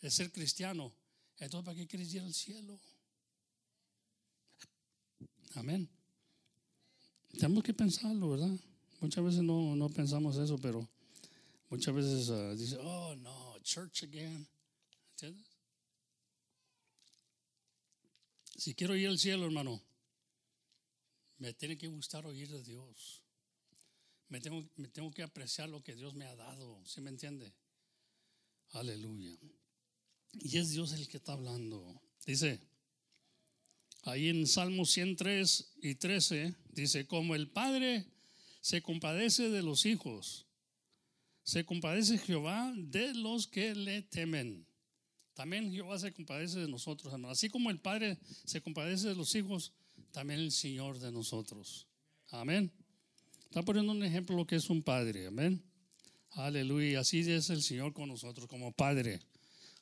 es 0.00 0.14
ser 0.14 0.32
cristiano, 0.32 0.92
entonces 1.38 1.64
¿para 1.64 1.76
qué 1.76 1.86
quieres 1.86 2.12
ir 2.14 2.22
al 2.22 2.34
cielo? 2.34 2.80
Amén. 5.54 5.88
Tenemos 7.32 7.64
que 7.64 7.74
pensarlo, 7.74 8.30
¿verdad? 8.30 8.54
Muchas 9.00 9.24
veces 9.24 9.42
no, 9.42 9.74
no 9.74 9.88
pensamos 9.88 10.36
eso, 10.36 10.58
pero 10.58 10.88
muchas 11.70 11.94
veces 11.94 12.30
ah, 12.30 12.54
dice, 12.54 12.76
oh 12.80 13.16
no, 13.16 13.58
church 13.62 14.04
again. 14.04 14.46
¿Entiendes? 15.12 15.46
Si 18.56 18.74
quiero 18.74 18.94
ir 18.94 19.08
al 19.08 19.18
cielo, 19.18 19.46
hermano, 19.46 19.82
me 21.38 21.52
tiene 21.54 21.76
que 21.76 21.88
gustar 21.88 22.24
oír 22.26 22.48
de 22.48 22.62
Dios. 22.62 23.22
Me 24.28 24.40
tengo, 24.40 24.64
me 24.76 24.88
tengo 24.88 25.10
que 25.10 25.22
apreciar 25.22 25.68
lo 25.68 25.82
que 25.82 25.96
Dios 25.96 26.14
me 26.14 26.26
ha 26.26 26.36
dado. 26.36 26.80
¿Sí 26.86 27.00
me 27.00 27.10
entiende? 27.10 27.52
Aleluya. 28.70 29.36
Y 30.32 30.58
es 30.58 30.70
Dios 30.70 30.92
el 30.92 31.08
que 31.08 31.16
está 31.16 31.32
hablando. 31.32 32.00
Dice, 32.24 32.60
ahí 34.04 34.28
en 34.28 34.46
Salmo 34.46 34.84
103 34.84 35.74
y 35.82 35.94
13, 35.94 36.54
dice, 36.72 37.06
como 37.06 37.34
el 37.34 37.48
Padre 37.48 38.06
se 38.60 38.82
compadece 38.82 39.48
de 39.48 39.62
los 39.62 39.86
hijos, 39.86 40.46
se 41.44 41.64
compadece 41.64 42.18
Jehová 42.18 42.72
de 42.76 43.14
los 43.14 43.46
que 43.46 43.74
le 43.74 44.02
temen. 44.02 44.66
También 45.34 45.72
Jehová 45.72 45.98
se 45.98 46.12
compadece 46.12 46.60
de 46.60 46.68
nosotros, 46.68 47.12
hermano. 47.12 47.32
Así 47.32 47.48
como 47.48 47.70
el 47.70 47.80
Padre 47.80 48.18
se 48.44 48.60
compadece 48.60 49.08
de 49.08 49.14
los 49.14 49.34
hijos, 49.34 49.72
también 50.12 50.40
el 50.40 50.52
Señor 50.52 50.98
de 50.98 51.10
nosotros. 51.10 51.86
Amén. 52.28 52.70
Está 53.44 53.62
poniendo 53.62 53.92
un 53.92 54.02
ejemplo 54.02 54.36
lo 54.36 54.46
que 54.46 54.56
es 54.56 54.70
un 54.70 54.82
padre. 54.82 55.26
Amén. 55.26 55.62
Aleluya. 56.30 57.00
Así 57.00 57.20
es 57.20 57.50
el 57.50 57.62
Señor 57.62 57.92
con 57.92 58.08
nosotros 58.08 58.46
como 58.46 58.72
Padre. 58.72 59.20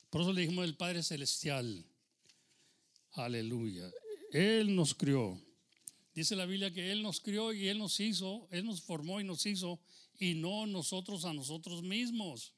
Por 0.09 0.21
eso 0.21 0.33
le 0.33 0.41
dijimos 0.41 0.65
el 0.65 0.75
Padre 0.75 1.03
Celestial. 1.03 1.85
Aleluya. 3.13 3.89
Él 4.31 4.75
nos 4.75 4.93
crió. 4.95 5.39
Dice 6.13 6.35
la 6.35 6.45
Biblia 6.45 6.71
que 6.71 6.91
Él 6.91 7.01
nos 7.03 7.21
crió 7.21 7.53
y 7.53 7.67
Él 7.67 7.77
nos 7.77 7.99
hizo, 7.99 8.47
Él 8.51 8.65
nos 8.65 8.81
formó 8.81 9.21
y 9.21 9.23
nos 9.23 9.45
hizo, 9.45 9.79
y 10.19 10.33
no 10.33 10.65
nosotros 10.65 11.25
a 11.25 11.33
nosotros 11.33 11.83
mismos. 11.83 12.53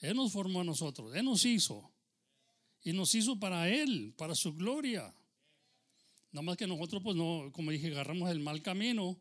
Él 0.00 0.16
nos 0.16 0.32
formó 0.32 0.60
a 0.60 0.64
nosotros, 0.64 1.14
Él 1.14 1.24
nos 1.24 1.44
hizo. 1.44 1.90
Y 2.82 2.92
nos 2.92 3.14
hizo 3.14 3.38
para 3.38 3.68
Él, 3.68 4.14
para 4.16 4.34
su 4.34 4.54
gloria. 4.54 5.14
Nada 6.32 6.42
más 6.42 6.56
que 6.56 6.66
nosotros, 6.66 7.02
pues 7.02 7.16
no, 7.16 7.50
como 7.52 7.70
dije, 7.70 7.88
agarramos 7.88 8.30
el 8.30 8.40
mal 8.40 8.62
camino 8.62 9.18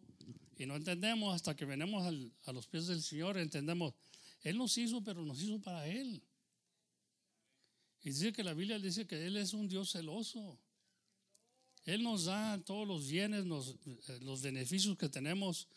y 0.58 0.66
no 0.66 0.76
entendemos 0.76 1.34
hasta 1.34 1.56
que 1.56 1.66
venimos 1.66 2.06
al- 2.06 2.32
a 2.44 2.54
los 2.54 2.68
pies 2.68 2.88
del 2.88 3.02
Señor, 3.02 3.38
entendemos. 3.38 3.94
Él 4.42 4.58
nos 4.58 4.78
hizo, 4.78 5.02
pero 5.04 5.26
nos 5.26 5.42
hizo 5.42 5.60
para 5.60 5.88
Él. 5.88 6.24
Y 8.02 8.10
dice 8.12 8.32
que 8.32 8.44
la 8.44 8.54
Biblia 8.54 8.80
dice 8.80 9.06
que 9.06 9.26
Él 9.26 9.36
es 9.38 9.54
un 9.54 9.68
Dios 9.68 9.92
celoso. 9.92 10.58
Él 11.94 12.04
nos 12.04 12.26
da 12.26 12.60
todos 12.66 12.88
los 12.88 13.08
bienes, 13.08 13.46
eh, 13.46 14.20
los 14.22 14.42
beneficios 14.42 14.98
que 14.98 15.10
tenemos. 15.10 15.68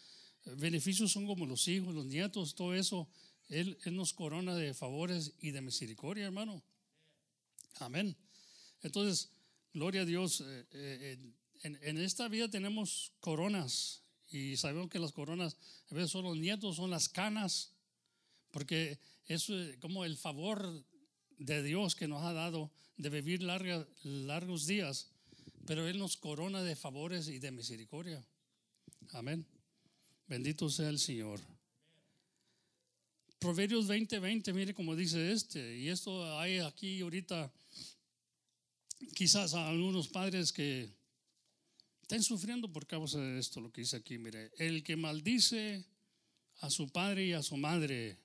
Eh, 0.44 0.54
Beneficios 0.56 1.10
son 1.12 1.26
como 1.26 1.46
los 1.46 1.66
hijos, 1.68 1.94
los 1.94 2.06
nietos, 2.06 2.54
todo 2.54 2.74
eso. 2.74 3.08
Él, 3.48 3.78
nos 3.92 4.12
corona 4.12 4.54
de 4.54 4.74
favores 4.74 5.32
y 5.40 5.50
de 5.52 5.60
misericordia, 5.62 6.26
hermano. 6.26 6.62
Amén. 7.76 8.16
Entonces, 8.82 9.30
gloria 9.72 10.02
a 10.02 10.04
Dios. 10.04 10.42
eh, 10.46 11.18
en, 11.62 11.98
esta 11.98 12.28
vida 12.28 12.48
tenemos 12.48 13.12
coronas 13.20 14.02
y 14.30 14.56
sabemos 14.56 14.90
que 14.90 14.98
las 14.98 15.12
coronas 15.12 15.56
a 15.90 15.94
veces 15.94 16.10
son 16.10 16.24
los 16.24 16.36
nietos, 16.36 16.76
son 16.76 16.90
las 16.90 17.08
canas, 17.08 17.70
porque 18.50 18.98
es 19.26 19.46
como 19.80 20.04
el 20.04 20.16
favor 20.16 20.84
de 21.38 21.62
Dios 21.62 21.94
que 21.94 22.08
nos 22.08 22.22
ha 22.22 22.32
dado 22.32 22.70
de 22.96 23.10
vivir 23.10 23.42
larga- 23.42 23.86
largos 24.02 24.66
días, 24.66 25.11
pero 25.66 25.86
Él 25.86 25.98
nos 25.98 26.16
corona 26.16 26.62
de 26.62 26.76
favores 26.76 27.28
y 27.28 27.38
de 27.38 27.50
misericordia. 27.50 28.24
Amén. 29.10 29.46
Bendito 30.26 30.68
sea 30.70 30.88
el 30.88 30.98
Señor. 30.98 31.40
Proverbios 33.38 33.88
20, 33.88 34.20
20, 34.20 34.52
mire 34.52 34.72
cómo 34.72 34.94
dice 34.94 35.32
este, 35.32 35.76
y 35.76 35.88
esto 35.88 36.38
hay 36.38 36.58
aquí 36.58 37.00
ahorita 37.00 37.52
quizás 39.14 39.54
a 39.54 39.68
algunos 39.68 40.06
padres 40.08 40.52
que 40.52 40.88
estén 42.02 42.22
sufriendo 42.22 42.72
por 42.72 42.86
causa 42.86 43.18
de 43.18 43.40
esto, 43.40 43.60
lo 43.60 43.72
que 43.72 43.80
dice 43.80 43.96
aquí, 43.96 44.16
mire, 44.16 44.52
el 44.58 44.84
que 44.84 44.96
maldice 44.96 45.84
a 46.60 46.70
su 46.70 46.88
padre 46.90 47.26
y 47.26 47.32
a 47.32 47.42
su 47.42 47.56
madre, 47.56 48.18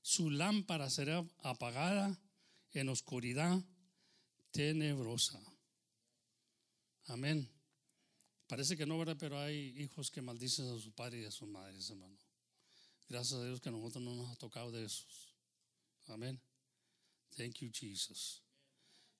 su 0.00 0.30
lámpara 0.30 0.88
será 0.88 1.24
apagada 1.42 2.18
en 2.72 2.88
oscuridad 2.88 3.62
tenebrosa. 4.50 5.51
Amén. 7.08 7.48
Parece 8.48 8.76
que 8.76 8.86
no, 8.86 8.98
¿verdad? 8.98 9.16
Pero 9.18 9.38
hay 9.38 9.74
hijos 9.78 10.10
que 10.10 10.20
maldicen 10.20 10.66
a 10.68 10.78
su 10.78 10.92
padre 10.92 11.22
y 11.22 11.24
a 11.24 11.30
sus 11.30 11.48
madres, 11.48 11.90
hermano. 11.90 12.16
Gracias 13.08 13.40
a 13.40 13.44
Dios 13.44 13.60
que 13.60 13.68
a 13.68 13.72
nosotros 13.72 14.02
no 14.02 14.14
nos 14.14 14.30
ha 14.30 14.36
tocado 14.36 14.70
de 14.70 14.84
esos. 14.84 15.34
Amén. 16.08 16.38
Thank 17.36 17.62
you, 17.62 17.68
Jesus. 17.70 18.40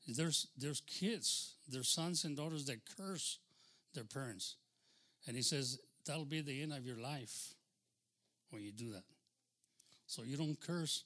There's, 0.06 0.48
there's 0.56 0.80
kids, 0.80 1.56
there's 1.68 1.88
sons 1.88 2.24
and 2.24 2.36
daughters 2.36 2.66
that 2.66 2.80
curse 2.96 3.38
their 3.94 4.04
parents. 4.04 4.56
And 5.26 5.36
he 5.36 5.42
says, 5.42 5.78
that'll 6.04 6.24
be 6.24 6.40
the 6.40 6.62
end 6.62 6.72
of 6.72 6.84
your 6.84 6.98
life 6.98 7.54
when 8.50 8.62
you 8.62 8.72
do 8.72 8.90
that. 8.90 9.04
So 10.06 10.22
you 10.22 10.36
don't 10.36 10.60
curse 10.60 11.04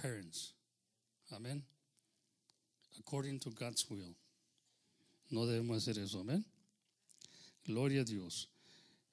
parents. 0.00 0.52
Amén. 1.32 1.62
According 2.98 3.38
to 3.40 3.50
God's 3.50 3.88
will. 3.88 4.16
No 5.30 5.46
debemos 5.46 5.78
hacer 5.78 5.98
eso. 6.02 6.20
Amén. 6.20 6.44
Gloria 7.64 8.02
a 8.02 8.04
Dios. 8.04 8.50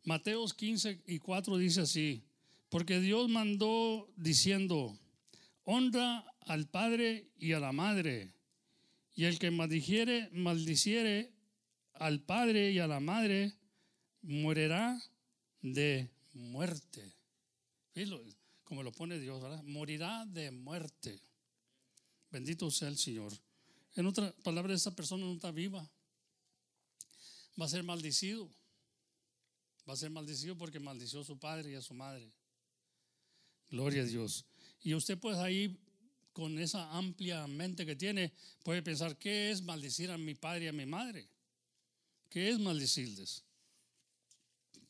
Mateos 0.04 0.54
15 0.54 1.04
y 1.08 1.20
4 1.20 1.58
dice 1.58 1.82
así, 1.82 2.24
porque 2.70 3.00
Dios 3.00 3.30
mandó 3.30 4.10
diciendo, 4.16 4.98
honra 5.64 6.26
al 6.42 6.68
padre 6.68 7.30
y 7.38 7.54
a 7.54 7.60
la 7.60 7.72
madre, 7.72 8.34
y 9.14 9.26
el 9.26 9.40
que 9.40 9.52
maldijere, 9.52 10.30
maldiciere 10.32 11.32
al 11.94 12.22
padre 12.22 12.72
y 12.72 12.80
a 12.80 12.88
la 12.88 13.00
madre, 13.00 13.54
morirá 14.22 15.00
de 15.62 16.10
muerte. 16.34 17.14
Como 18.64 18.84
lo 18.84 18.92
pone 18.92 19.20
Dios. 19.20 19.44
Morirá 19.66 20.26
de 20.26 20.50
muerte. 20.52 21.22
Bendito 22.32 22.72
sea 22.72 22.88
el 22.88 22.98
Señor. 22.98 23.34
En 23.96 24.06
otra 24.06 24.34
palabra, 24.44 24.74
esa 24.74 24.96
persona 24.96 25.26
no 25.26 25.34
está 25.34 25.52
viva. 25.52 25.88
Va 27.60 27.66
a 27.66 27.70
ser 27.70 27.84
maldecido. 27.84 28.50
Va 29.88 29.94
a 29.94 29.98
ser 29.98 30.10
maldecido 30.10 30.58
porque 30.58 30.80
maldició 30.80 31.22
a 31.22 31.24
su 31.24 31.38
padre 31.38 31.72
y 31.72 31.76
a 31.76 31.82
su 31.82 31.94
madre. 31.94 32.32
Gloria 33.70 34.04
a 34.04 34.06
Dios. 34.06 34.46
Y 34.82 34.94
usted 34.94 35.18
pues 35.18 35.38
ahí, 35.38 35.80
con 36.34 36.60
esa 36.60 36.92
amplia 36.92 37.48
mente 37.48 37.86
que 37.86 37.96
tiene, 37.96 38.34
puede 38.64 38.82
pensar, 38.82 39.18
¿qué 39.18 39.52
es 39.52 39.62
maldecir 39.62 40.12
a 40.12 40.18
mi 40.18 40.36
padre 40.36 40.66
y 40.66 40.68
a 40.68 40.74
mi 40.74 40.86
madre? 40.86 41.28
¿Qué 42.30 42.50
es 42.50 42.60
maldecirles? 42.60 43.44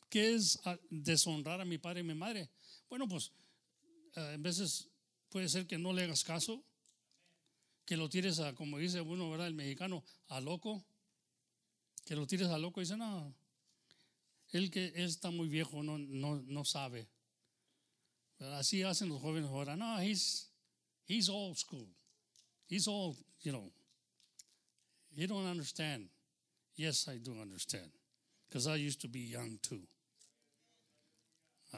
¿Qué 0.09 0.35
es 0.35 0.59
ah, 0.65 0.77
deshonrar 0.89 1.61
a 1.61 1.65
mi 1.65 1.77
padre 1.77 2.01
y 2.01 2.03
mi 2.03 2.13
madre? 2.13 2.49
Bueno, 2.89 3.07
pues 3.07 3.31
eh, 4.15 4.31
en 4.33 4.43
veces 4.43 4.89
puede 5.29 5.47
ser 5.47 5.65
que 5.65 5.77
no 5.77 5.93
le 5.93 6.03
hagas 6.03 6.23
caso, 6.23 6.63
que 7.85 7.97
lo 7.97 8.09
tires 8.09 8.39
a, 8.39 8.53
como 8.53 8.77
dice 8.77 9.01
uno, 9.01 9.29
¿verdad? 9.29 9.47
El 9.47 9.53
mexicano, 9.53 10.03
a 10.27 10.39
loco, 10.39 10.85
que 12.05 12.15
lo 12.15 12.25
tires 12.25 12.49
a 12.49 12.57
loco 12.57 12.81
y 12.81 12.83
dice, 12.83 12.97
no, 12.97 13.33
él 14.51 14.69
que 14.69 14.91
está 14.95 15.31
muy 15.31 15.47
viejo, 15.47 15.81
no, 15.83 15.97
no, 15.97 16.41
no 16.45 16.65
sabe. 16.65 17.07
Así 18.53 18.81
hacen 18.83 19.09
los 19.09 19.21
jóvenes 19.21 19.49
ahora. 19.49 19.75
No, 19.75 19.99
he's, 19.99 20.47
he's 21.05 21.29
old 21.29 21.57
school. 21.57 21.87
He's 22.67 22.87
old, 22.87 23.17
you 23.41 23.51
know. 23.51 23.71
You 25.13 25.27
don't 25.27 25.45
understand. 25.45 26.09
Yes, 26.75 27.07
I 27.07 27.17
do 27.17 27.39
understand. 27.39 27.91
Because 28.49 28.67
I 28.67 28.75
used 28.75 29.01
to 29.01 29.07
be 29.07 29.19
young 29.19 29.59
too. 29.61 29.81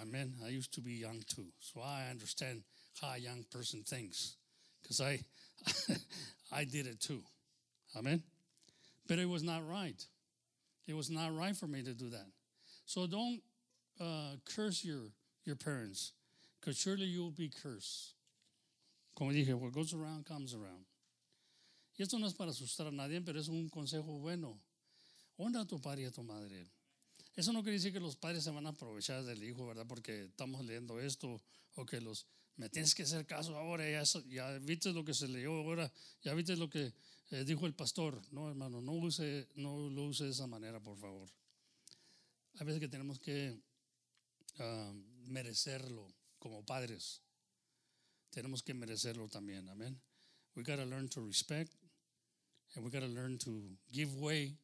Amen. 0.01 0.35
I 0.45 0.49
used 0.49 0.73
to 0.73 0.81
be 0.81 0.93
young 0.93 1.21
too. 1.27 1.47
So 1.59 1.81
I 1.81 2.09
understand 2.09 2.63
how 2.99 3.13
a 3.13 3.17
young 3.17 3.45
person 3.51 3.83
thinks. 3.83 4.35
Because 4.81 5.01
I, 5.01 5.19
I 6.51 6.63
did 6.63 6.87
it 6.87 6.99
too. 6.99 7.21
Amen. 7.95 8.23
But 9.07 9.19
it 9.19 9.27
was 9.27 9.43
not 9.43 9.67
right. 9.67 10.03
It 10.87 10.95
was 10.95 11.09
not 11.09 11.35
right 11.35 11.55
for 11.55 11.67
me 11.67 11.81
to 11.83 11.93
do 11.93 12.09
that. 12.09 12.27
So 12.85 13.07
don't 13.07 13.41
uh, 13.99 14.35
curse 14.45 14.83
your, 14.83 15.11
your 15.45 15.55
parents, 15.55 16.13
because 16.59 16.77
surely 16.77 17.05
you 17.05 17.21
will 17.21 17.31
be 17.31 17.49
cursed. 17.49 18.15
Como 19.15 19.31
dije, 19.31 19.53
what 19.57 19.71
goes 19.71 19.93
around 19.93 20.25
comes 20.25 20.53
around. 20.53 20.85
Y 21.97 22.03
esto 22.03 22.17
no 22.17 22.25
es 22.25 22.33
para 22.33 22.49
asustar 22.49 22.87
a 22.87 22.91
nadie, 22.91 23.21
pero 23.21 23.39
es 23.39 23.47
un 23.47 23.69
consejo 23.69 24.19
bueno. 24.19 24.59
Honra 25.37 25.61
a 25.61 25.65
tu 25.65 25.79
padre 25.79 26.03
y 26.03 26.05
a 26.05 26.11
tu 26.11 26.23
madre. 26.23 26.65
Eso 27.35 27.51
no 27.51 27.61
quiere 27.61 27.77
decir 27.77 27.93
que 27.93 27.99
los 27.99 28.15
padres 28.15 28.43
se 28.43 28.51
van 28.51 28.65
a 28.65 28.69
aprovechar 28.69 29.23
del 29.23 29.43
hijo, 29.43 29.65
¿verdad? 29.65 29.85
Porque 29.87 30.25
estamos 30.25 30.65
leyendo 30.65 30.99
esto, 30.99 31.41
o 31.75 31.85
que 31.85 32.01
los, 32.01 32.25
me 32.55 32.69
tienes 32.69 32.93
que 32.93 33.03
hacer 33.03 33.25
caso 33.25 33.57
ahora, 33.57 33.89
ya, 33.89 34.03
ya 34.27 34.57
viste 34.59 34.93
lo 34.93 35.03
que 35.03 35.13
se 35.13 35.27
leyó 35.27 35.53
ahora, 35.53 35.91
ya 36.21 36.33
viste 36.33 36.55
lo 36.55 36.69
que 36.69 36.93
eh, 37.31 37.43
dijo 37.45 37.65
el 37.65 37.73
pastor. 37.73 38.21
No, 38.31 38.47
hermano, 38.47 38.81
no, 38.81 38.93
use, 38.93 39.49
no 39.55 39.89
lo 39.89 40.03
use 40.03 40.25
de 40.25 40.31
esa 40.31 40.45
manera, 40.45 40.79
por 40.79 40.97
favor. 40.97 41.29
Hay 42.55 42.65
veces 42.65 42.79
que 42.79 42.87
tenemos 42.87 43.19
que 43.19 43.59
uh, 44.59 44.93
merecerlo 45.27 46.13
como 46.37 46.63
padres. 46.63 47.23
Tenemos 48.29 48.61
que 48.61 48.73
merecerlo 48.73 49.27
también, 49.27 49.67
amén. 49.69 49.99
We 50.55 50.63
got 50.63 50.75
to 50.75 50.85
learn 50.85 51.09
to 51.09 51.25
respect 51.25 51.73
and 52.75 52.85
we 52.85 52.91
got 52.91 53.01
to 53.01 53.07
learn 53.07 53.39
to 53.39 53.75
give 53.91 54.13
way. 54.19 54.55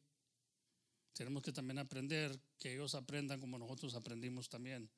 Tenemos 1.12 1.42
que 1.42 1.52
también 1.52 1.78
aprender 1.78 2.40
que 2.58 2.72
ellos 2.72 2.94
aprendan 2.94 3.40
como 3.40 3.58
nosotros 3.58 3.94
aprendimos 3.94 4.48
también, 4.48 4.88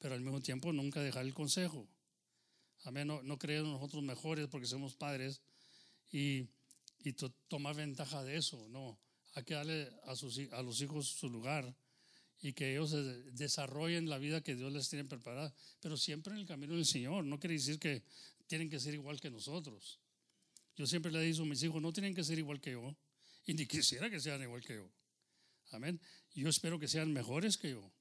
pero 0.00 0.14
al 0.14 0.20
mismo 0.20 0.40
tiempo 0.40 0.72
nunca 0.72 1.00
dejar 1.00 1.24
el 1.24 1.34
consejo. 1.34 1.88
Amén, 2.84 3.06
no, 3.06 3.22
no 3.22 3.38
creer 3.38 3.62
nosotros 3.62 4.02
mejores 4.02 4.48
porque 4.48 4.66
somos 4.66 4.94
padres 4.94 5.42
y, 6.10 6.48
tomar 7.48 7.74
ventaja 7.76 8.22
de 8.24 8.36
eso, 8.36 8.68
no. 8.68 8.98
Hay 9.34 9.44
que 9.44 9.54
darle 9.54 9.90
a, 10.04 10.16
sus, 10.16 10.38
a 10.52 10.62
los 10.62 10.80
hijos 10.80 11.06
su 11.06 11.30
lugar 11.30 11.74
y 12.42 12.52
que 12.52 12.72
ellos 12.72 12.94
desarrollen 13.34 14.08
la 14.08 14.18
vida 14.18 14.42
que 14.42 14.54
Dios 14.54 14.72
les 14.72 14.88
tiene 14.88 15.04
preparada, 15.04 15.54
pero 15.80 15.96
siempre 15.96 16.32
en 16.32 16.40
el 16.40 16.46
camino 16.46 16.74
del 16.74 16.86
Señor. 16.86 17.24
No 17.24 17.38
quiere 17.38 17.54
decir 17.54 17.78
que 17.78 18.02
tienen 18.46 18.68
que 18.68 18.80
ser 18.80 18.94
igual 18.94 19.20
que 19.20 19.30
nosotros. 19.30 20.00
Yo 20.76 20.86
siempre 20.86 21.12
le 21.12 21.20
digo 21.20 21.42
a 21.42 21.46
mis 21.46 21.62
hijos, 21.62 21.80
no 21.80 21.92
tienen 21.92 22.14
que 22.14 22.24
ser 22.24 22.38
igual 22.38 22.60
que 22.60 22.72
yo, 22.72 22.96
y 23.46 23.54
ni 23.54 23.66
quisiera 23.66 24.10
que 24.10 24.20
sean 24.20 24.42
igual 24.42 24.62
que 24.62 24.74
yo. 24.74 24.90
Amén. 25.70 26.00
Yo 26.34 26.48
espero 26.48 26.78
que 26.78 26.88
sean 26.88 27.12
mejores 27.12 27.56
que 27.56 27.70
yo. 27.70 27.92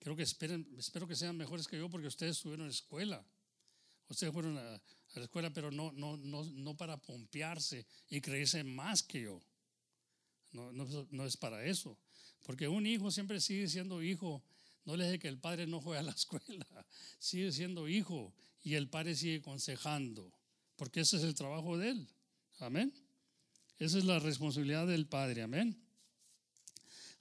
Creo 0.00 0.16
que 0.16 0.24
esperen, 0.24 0.68
espero 0.78 1.06
que 1.06 1.14
sean 1.14 1.36
mejores 1.36 1.68
que 1.68 1.78
yo 1.78 1.88
porque 1.88 2.08
ustedes 2.08 2.36
estuvieron 2.36 2.62
en 2.62 2.68
la 2.68 2.74
escuela. 2.74 3.26
Ustedes 4.12 4.32
fueron 4.32 4.58
a, 4.58 4.80
la 5.14 5.24
escuela, 5.24 5.50
pero 5.50 5.70
no, 5.70 5.90
no, 5.92 6.18
no, 6.18 6.44
no 6.44 6.76
para 6.76 6.98
pompearse 6.98 7.86
y 8.10 8.20
creerse 8.20 8.62
más 8.62 9.02
que 9.02 9.22
yo. 9.22 9.40
No, 10.52 10.70
no, 10.70 10.86
no 11.10 11.24
es 11.24 11.36
para 11.38 11.64
eso. 11.64 11.98
Porque 12.42 12.68
un 12.68 12.86
hijo 12.86 13.10
siempre 13.10 13.40
sigue 13.40 13.68
siendo 13.68 14.02
hijo. 14.02 14.44
No 14.84 14.96
le 14.96 15.06
dice 15.06 15.18
que 15.18 15.28
el 15.28 15.38
padre 15.38 15.66
no 15.66 15.80
juega 15.80 16.00
a 16.00 16.04
la 16.04 16.12
escuela. 16.22 16.66
Sigue 17.18 17.52
siendo 17.52 17.88
hijo 17.88 18.34
y 18.62 18.74
el 18.74 18.88
padre 18.88 19.14
sigue 19.16 19.36
aconsejando. 19.36 20.30
Porque 20.76 21.00
ese 21.00 21.16
es 21.16 21.22
el 21.22 21.34
trabajo 21.34 21.78
de 21.78 21.90
él. 21.90 22.08
Amén. 22.58 22.92
Esa 23.78 23.96
es 23.96 24.04
la 24.04 24.18
responsabilidad 24.18 24.86
del 24.86 25.06
padre. 25.06 25.42
Amén. 25.42 25.74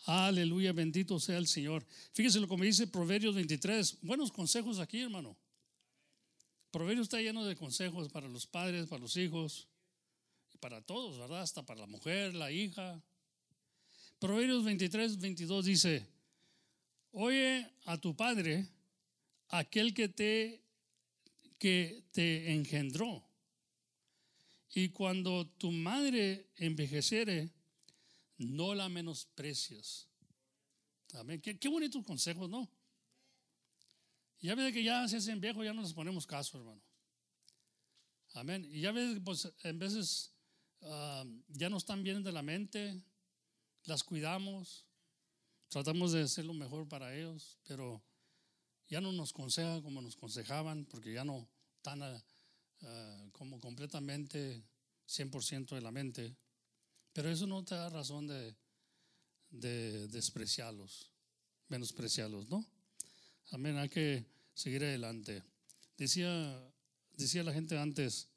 Aleluya, 0.05 0.73
bendito 0.73 1.21
sea 1.21 1.37
el 1.37 1.47
Señor. 1.47 1.85
Fíjese 2.11 2.41
lo 2.41 2.49
que 2.49 2.57
me 2.57 2.65
dice 2.65 2.85
Proverbios 2.85 3.33
23. 3.33 3.99
Buenos 4.01 4.31
consejos 4.31 4.79
aquí, 4.79 4.99
hermano. 4.99 5.37
Proverbios 6.71 7.05
está 7.05 7.19
lleno 7.19 7.45
de 7.45 7.55
consejos 7.57 8.07
para 8.09 8.29
los 8.29 8.47
padres, 8.47 8.87
para 8.87 9.01
los 9.01 9.17
hijos, 9.17 9.67
para 10.61 10.81
todos, 10.81 11.17
¿verdad? 11.17 11.41
Hasta 11.41 11.65
para 11.65 11.81
la 11.81 11.87
mujer, 11.87 12.33
la 12.33 12.51
hija. 12.51 13.03
Proverbios 14.19 14.63
23, 14.63 15.19
22 15.19 15.65
dice, 15.65 16.07
oye 17.11 17.69
a 17.85 17.97
tu 17.97 18.15
padre, 18.15 18.67
aquel 19.49 19.93
que 19.93 20.07
te, 20.07 20.61
que 21.57 22.03
te 22.11 22.53
engendró. 22.53 23.21
Y 24.73 24.89
cuando 24.89 25.47
tu 25.57 25.71
madre 25.71 26.47
envejeciere, 26.55 27.49
no 28.37 28.73
la 28.73 28.87
menosprecias. 28.87 30.07
Amén. 31.15 31.41
Qué, 31.41 31.59
qué 31.59 31.67
bonitos 31.67 32.05
consejos, 32.05 32.49
¿no? 32.49 32.69
Ya 34.41 34.55
ves 34.55 34.73
que 34.73 34.83
ya 34.83 35.07
se 35.07 35.17
hacen 35.17 35.39
viejos, 35.39 35.63
ya 35.63 35.73
no 35.73 35.83
les 35.83 35.93
ponemos 35.93 36.25
caso, 36.25 36.57
hermano. 36.57 36.81
Amén. 38.33 38.67
Y 38.71 38.81
ya 38.81 38.91
ves, 38.91 39.19
pues 39.23 39.51
en 39.63 39.77
veces 39.77 40.33
ah, 40.81 41.23
ya 41.47 41.69
no 41.69 41.77
están 41.77 42.03
bien 42.03 42.23
de 42.23 42.31
la 42.31 42.41
mente, 42.41 43.03
las 43.83 44.03
cuidamos, 44.03 44.85
tratamos 45.69 46.11
de 46.11 46.23
hacer 46.23 46.45
lo 46.45 46.53
mejor 46.53 46.87
para 46.87 47.15
ellos, 47.15 47.59
pero 47.67 48.03
ya 48.87 48.99
no 48.99 49.11
nos 49.11 49.31
conseja 49.31 49.81
como 49.83 50.01
nos 50.01 50.15
consejaban, 50.15 50.85
porque 50.85 51.13
ya 51.13 51.23
no 51.23 51.47
están 51.77 52.01
ah, 52.01 52.23
ah, 52.81 53.27
como 53.33 53.59
completamente 53.59 54.63
100% 55.07 55.75
de 55.75 55.81
la 55.81 55.91
mente. 55.91 56.35
Pero 57.13 57.29
eso 57.29 57.45
no 57.45 57.63
te 57.63 57.75
da 57.75 57.89
razón 57.89 58.25
de, 58.25 58.55
de 59.51 60.07
despreciarlos, 60.07 61.11
menospreciarlos, 61.67 62.49
¿no? 62.49 62.65
Amén, 63.49 63.77
hay 63.77 63.89
que 63.89 64.25
seguir 64.53 64.83
adelante. 64.83 65.43
Decía, 65.97 66.71
decía 67.13 67.43
la 67.43 67.53
gente 67.53 67.77
antes, 67.77 68.29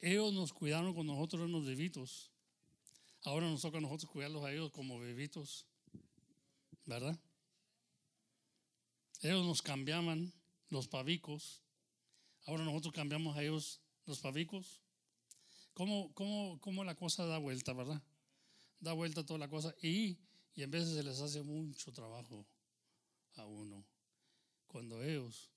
ellos 0.00 0.32
nos 0.32 0.52
cuidaron 0.52 0.94
cuando 0.94 1.14
nosotros 1.14 1.42
éramos 1.42 1.64
bebitos. 1.64 2.30
Ahora 3.22 3.48
nos 3.48 3.62
toca 3.62 3.78
a 3.78 3.80
nosotros 3.80 4.10
cuidarlos 4.10 4.44
a 4.44 4.52
ellos 4.52 4.70
como 4.70 4.98
bebitos, 4.98 5.66
¿verdad? 6.84 7.18
Ellos 9.22 9.46
nos 9.46 9.62
cambiaban 9.62 10.32
los 10.68 10.88
pavicos, 10.88 11.62
ahora 12.44 12.64
nosotros 12.64 12.92
cambiamos 12.92 13.36
a 13.36 13.42
ellos 13.42 13.80
los 14.04 14.20
pavicos. 14.20 14.82
¿Cómo, 15.72 16.12
cómo, 16.12 16.60
cómo 16.60 16.84
la 16.84 16.94
cosa 16.94 17.24
da 17.24 17.38
vuelta, 17.38 17.72
verdad? 17.72 18.02
Da 18.80 18.92
vuelta 18.92 19.24
toda 19.24 19.38
la 19.38 19.48
cosa 19.48 19.74
y, 19.80 20.18
y 20.54 20.62
en 20.62 20.70
veces 20.70 20.94
se 20.94 21.02
les 21.02 21.20
hace 21.20 21.42
mucho 21.42 21.92
trabajo 21.92 22.46
a 23.36 23.46
uno. 23.46 23.84
Cuando 24.74 25.00
ellos, 25.04 25.52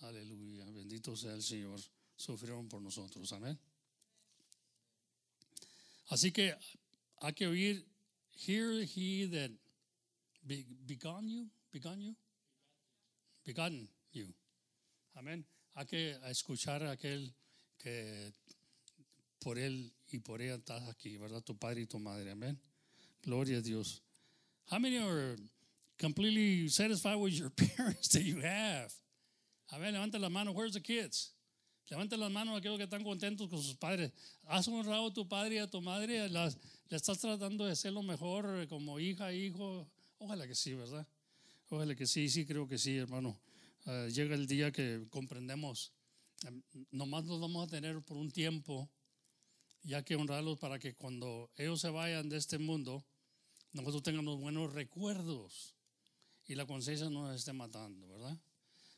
aleluya, 0.00 0.66
bendito 0.66 1.16
sea 1.16 1.32
el 1.32 1.42
Señor, 1.42 1.80
sufrieron 2.14 2.68
por 2.68 2.82
nosotros. 2.82 3.32
Amén. 3.32 3.58
Así 6.08 6.30
que 6.30 6.54
hay 7.22 7.32
que 7.32 7.46
oír, 7.46 7.86
hear 8.46 8.82
he 8.82 9.26
that 9.28 9.50
be, 10.42 10.66
begun 10.86 11.26
you, 11.26 11.48
begun 11.72 12.02
you, 12.02 12.14
begotten 13.46 13.88
you. 14.12 14.30
Amén. 15.14 15.46
Hay 15.72 15.86
que 15.86 16.18
escuchar 16.28 16.82
a 16.82 16.90
aquel 16.90 17.32
que 17.78 18.30
por 19.38 19.58
él 19.58 19.90
y 20.08 20.18
por 20.18 20.42
ella 20.42 20.56
estás 20.56 20.86
aquí, 20.86 21.16
¿verdad? 21.16 21.42
Tu 21.42 21.56
padre 21.56 21.80
y 21.80 21.86
tu 21.86 21.98
madre. 21.98 22.32
Amén. 22.32 22.60
Gloria 23.22 23.56
a 23.56 23.62
Dios. 23.62 24.02
How 24.70 24.78
many 24.78 24.98
are 24.98 25.38
completely 26.00 26.66
satisfied 26.68 27.16
with 27.16 27.34
your 27.34 27.50
parents 27.76 28.08
that 28.08 28.22
you 28.22 28.40
have? 28.40 28.92
Amén. 29.72 29.94
Levanta 29.94 30.18
la 30.18 30.28
mano. 30.28 30.52
Where's 30.52 30.74
the 30.74 30.80
kids? 30.80 31.32
Levanta 31.90 32.16
las 32.16 32.30
manos 32.30 32.54
a 32.54 32.58
aquellos 32.58 32.78
que 32.78 32.84
están 32.84 33.02
contentos 33.02 33.48
con 33.48 33.60
sus 33.60 33.74
padres. 33.74 34.12
¿Has 34.46 34.68
honrado 34.68 35.08
a 35.08 35.12
tu 35.12 35.26
padre 35.26 35.56
y 35.56 35.58
a 35.58 35.66
tu 35.66 35.80
madre? 35.80 36.28
¿Las, 36.28 36.56
¿Le 36.88 36.96
estás 36.96 37.18
tratando 37.18 37.66
de 37.66 37.74
ser 37.74 37.92
lo 37.92 38.02
mejor 38.02 38.68
como 38.68 39.00
hija, 39.00 39.32
hijo? 39.32 39.88
Ojalá 40.18 40.46
que 40.46 40.54
sí, 40.54 40.74
¿verdad? 40.74 41.06
Ojalá 41.68 41.96
que 41.96 42.06
sí, 42.06 42.28
sí, 42.28 42.46
creo 42.46 42.68
que 42.68 42.78
sí, 42.78 42.96
hermano. 42.96 43.40
Uh, 43.86 44.06
llega 44.06 44.36
el 44.36 44.46
día 44.46 44.70
que 44.70 45.04
comprendemos. 45.10 45.92
Um, 46.46 46.62
nomás 46.92 47.24
los 47.24 47.40
vamos 47.40 47.66
a 47.66 47.70
tener 47.70 48.00
por 48.02 48.16
un 48.16 48.30
tiempo, 48.30 48.88
ya 49.82 50.04
que 50.04 50.14
honrarlos 50.14 50.58
para 50.58 50.78
que 50.78 50.94
cuando 50.94 51.50
ellos 51.56 51.80
se 51.80 51.90
vayan 51.90 52.28
de 52.28 52.36
este 52.36 52.58
mundo, 52.58 53.04
nosotros 53.72 54.04
tengamos 54.04 54.38
buenos 54.38 54.72
recuerdos 54.72 55.74
y 56.50 56.56
la 56.56 56.66
conciencia 56.66 57.08
no 57.08 57.28
nos 57.28 57.36
esté 57.36 57.52
matando, 57.52 58.08
¿verdad? 58.08 58.36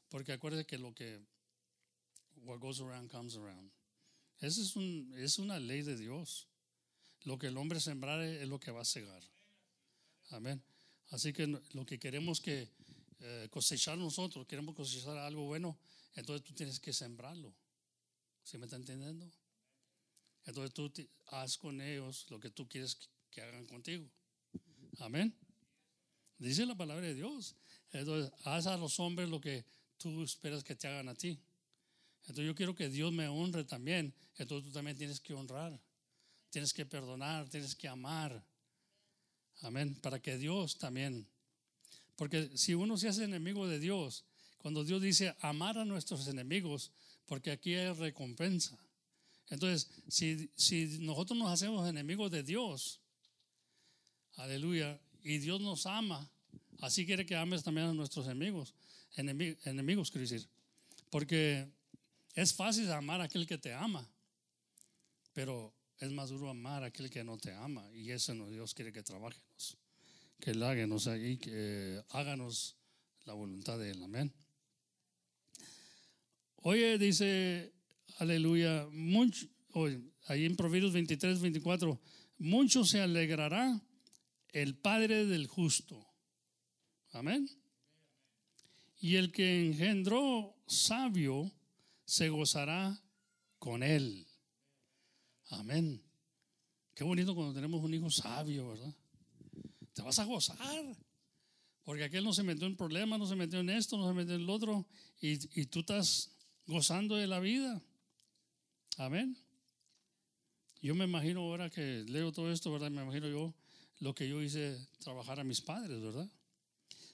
Porque 0.08 0.32
acuérdense 0.32 0.66
que 0.66 0.78
lo 0.78 0.94
que 0.94 1.20
what 2.44 2.58
goes 2.58 2.80
around 2.80 3.10
comes 3.10 3.36
around. 3.36 3.70
Esa 4.40 4.62
es, 4.62 4.74
un, 4.74 5.12
es 5.18 5.38
una 5.38 5.60
ley 5.60 5.82
de 5.82 5.94
Dios. 5.94 6.48
Lo 7.24 7.36
que 7.38 7.48
el 7.48 7.58
hombre 7.58 7.78
sembrare 7.78 8.42
es 8.42 8.48
lo 8.48 8.58
que 8.58 8.70
va 8.70 8.80
a 8.80 8.86
cegar. 8.86 9.22
Amén. 10.30 10.62
Así 11.10 11.34
que 11.34 11.46
lo 11.46 11.84
que 11.84 11.98
queremos 11.98 12.40
que 12.40 12.70
eh, 13.20 13.48
cosechar 13.50 13.98
nosotros, 13.98 14.46
queremos 14.46 14.74
cosechar 14.74 15.18
algo 15.18 15.44
bueno, 15.44 15.78
entonces 16.14 16.42
tú 16.46 16.54
tienes 16.54 16.80
que 16.80 16.94
sembrarlo. 16.94 17.54
¿Sí 18.44 18.56
me 18.56 18.64
está 18.64 18.76
entendiendo? 18.76 19.30
Entonces 20.46 20.72
tú 20.72 20.90
haz 21.26 21.58
con 21.58 21.82
ellos 21.82 22.24
lo 22.30 22.40
que 22.40 22.48
tú 22.48 22.66
quieres 22.66 22.96
que 23.30 23.42
hagan 23.42 23.66
contigo. 23.66 24.08
Amén. 25.00 25.36
Dice 26.42 26.66
la 26.66 26.74
palabra 26.74 27.06
de 27.06 27.14
Dios. 27.14 27.54
Entonces 27.92 28.32
haz 28.44 28.66
a 28.66 28.76
los 28.76 28.98
hombres 28.98 29.28
lo 29.28 29.40
que 29.40 29.64
tú 29.96 30.22
esperas 30.24 30.64
que 30.64 30.74
te 30.74 30.88
hagan 30.88 31.08
a 31.08 31.14
ti. 31.14 31.38
Entonces 32.22 32.46
yo 32.46 32.54
quiero 32.54 32.74
que 32.74 32.88
Dios 32.88 33.12
me 33.12 33.28
honre 33.28 33.64
también. 33.64 34.12
Entonces 34.36 34.66
tú 34.68 34.72
también 34.72 34.96
tienes 34.96 35.20
que 35.20 35.34
honrar. 35.34 35.80
Tienes 36.50 36.72
que 36.72 36.84
perdonar, 36.84 37.48
tienes 37.48 37.76
que 37.76 37.86
amar. 37.86 38.44
Amén. 39.60 39.94
Para 40.02 40.20
que 40.20 40.36
Dios 40.36 40.78
también. 40.78 41.28
Porque 42.16 42.50
si 42.56 42.74
uno 42.74 42.96
se 42.96 43.08
hace 43.08 43.24
enemigo 43.24 43.68
de 43.68 43.78
Dios, 43.78 44.24
cuando 44.58 44.84
Dios 44.84 45.00
dice 45.00 45.36
amar 45.40 45.78
a 45.78 45.84
nuestros 45.84 46.26
enemigos, 46.26 46.90
porque 47.26 47.52
aquí 47.52 47.74
hay 47.74 47.92
recompensa. 47.92 48.76
Entonces, 49.48 49.88
si, 50.08 50.50
si 50.56 50.98
nosotros 51.00 51.38
nos 51.38 51.50
hacemos 51.50 51.88
enemigos 51.88 52.30
de 52.32 52.42
Dios, 52.42 53.00
aleluya, 54.36 55.00
y 55.22 55.38
Dios 55.38 55.60
nos 55.60 55.86
ama, 55.86 56.31
así 56.82 57.06
quiere 57.06 57.24
que 57.24 57.36
ames 57.36 57.62
también 57.62 57.86
a 57.86 57.94
nuestros 57.94 58.26
enemigos. 58.26 58.74
Enemigos, 59.16 60.10
quiero 60.10 60.28
decir. 60.28 60.46
Porque 61.10 61.68
es 62.34 62.52
fácil 62.52 62.90
amar 62.90 63.20
a 63.20 63.24
aquel 63.24 63.46
que 63.46 63.56
te 63.56 63.72
ama, 63.72 64.06
pero 65.32 65.72
es 65.98 66.10
más 66.10 66.30
duro 66.30 66.50
amar 66.50 66.82
a 66.82 66.86
aquel 66.86 67.08
que 67.08 67.22
no 67.22 67.38
te 67.38 67.52
ama. 67.52 67.88
Y 67.94 68.10
eso 68.10 68.34
no 68.34 68.48
Dios 68.50 68.74
quiere 68.74 68.92
que 68.92 69.02
trabajemos, 69.02 69.76
que 70.40 70.50
háganos 70.50 71.06
ahí, 71.06 71.36
que 71.38 72.02
háganos 72.10 72.76
la 73.24 73.34
voluntad 73.34 73.78
de 73.78 73.90
Él. 73.90 74.02
Amén. 74.02 74.32
Oye, 76.56 76.98
dice, 76.98 77.72
aleluya, 78.18 78.86
mucho, 78.90 79.46
ahí 80.26 80.44
en 80.44 80.56
Proverbios 80.56 80.92
23, 80.92 81.40
24, 81.40 82.00
mucho 82.38 82.84
se 82.84 83.00
alegrará 83.00 83.80
el 84.52 84.76
Padre 84.76 85.26
del 85.26 85.46
justo. 85.46 86.11
Amén. 87.12 87.48
Y 89.00 89.16
el 89.16 89.32
que 89.32 89.66
engendró 89.66 90.54
sabio, 90.66 91.52
se 92.04 92.28
gozará 92.28 93.00
con 93.58 93.82
él. 93.82 94.26
Amén. 95.50 96.02
Qué 96.94 97.04
bonito 97.04 97.34
cuando 97.34 97.54
tenemos 97.54 97.82
un 97.82 97.94
hijo 97.94 98.10
sabio, 98.10 98.68
¿verdad? 98.68 98.94
Te 99.92 100.02
vas 100.02 100.18
a 100.18 100.24
gozar. 100.24 100.96
Porque 101.84 102.04
aquel 102.04 102.24
no 102.24 102.32
se 102.32 102.42
metió 102.42 102.66
en 102.66 102.76
problemas, 102.76 103.18
no 103.18 103.26
se 103.26 103.36
metió 103.36 103.60
en 103.60 103.70
esto, 103.70 103.96
no 103.96 104.06
se 104.08 104.14
metió 104.14 104.34
en 104.34 104.42
el 104.42 104.50
otro. 104.50 104.86
Y, 105.20 105.60
y 105.60 105.66
tú 105.66 105.80
estás 105.80 106.30
gozando 106.66 107.16
de 107.16 107.26
la 107.26 107.40
vida. 107.40 107.82
Amén. 108.98 109.36
Yo 110.80 110.94
me 110.94 111.04
imagino 111.04 111.40
ahora 111.40 111.70
que 111.70 112.04
leo 112.08 112.32
todo 112.32 112.50
esto, 112.52 112.72
¿verdad? 112.72 112.90
Me 112.90 113.02
imagino 113.02 113.28
yo 113.28 113.54
lo 114.00 114.14
que 114.14 114.28
yo 114.28 114.42
hice 114.42 114.88
trabajar 114.98 115.40
a 115.40 115.44
mis 115.44 115.60
padres, 115.60 116.00
¿verdad? 116.00 116.28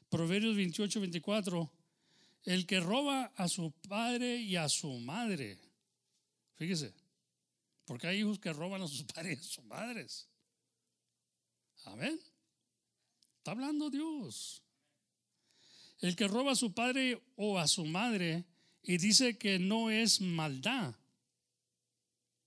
Proverbios 0.09 0.57
28, 0.57 1.01
24 1.01 1.71
el 2.45 2.67
que 2.67 2.81
roba 2.81 3.33
a 3.37 3.47
su 3.47 3.73
padre 3.89 4.37
y 4.37 4.57
a 4.57 4.69
su 4.69 4.91
madre. 5.01 5.59
Fíjese, 6.55 6.95
porque 7.85 8.07
hay 8.07 8.21
hijos 8.21 8.39
que 8.39 8.53
roban 8.53 8.81
a 8.81 8.89
sus 8.89 9.05
padres 9.15 9.39
y 9.39 9.41
a 9.41 9.45
sus 9.45 9.65
madres. 9.65 10.29
Amén. 11.85 12.19
Está 13.37 13.51
hablando 13.51 13.91
Dios. 13.91 14.63
El 16.01 16.17
que 16.17 16.29
roba 16.29 16.53
a 16.53 16.57
su 16.57 16.73
padre 16.73 17.21
o 17.37 17.59
a 17.59 17.69
su 17.69 17.85
madre 17.85 18.45
y 18.83 18.97
dice 18.99 19.37
que 19.37 19.59
no 19.59 19.91
es 19.91 20.21
maldad, 20.21 20.95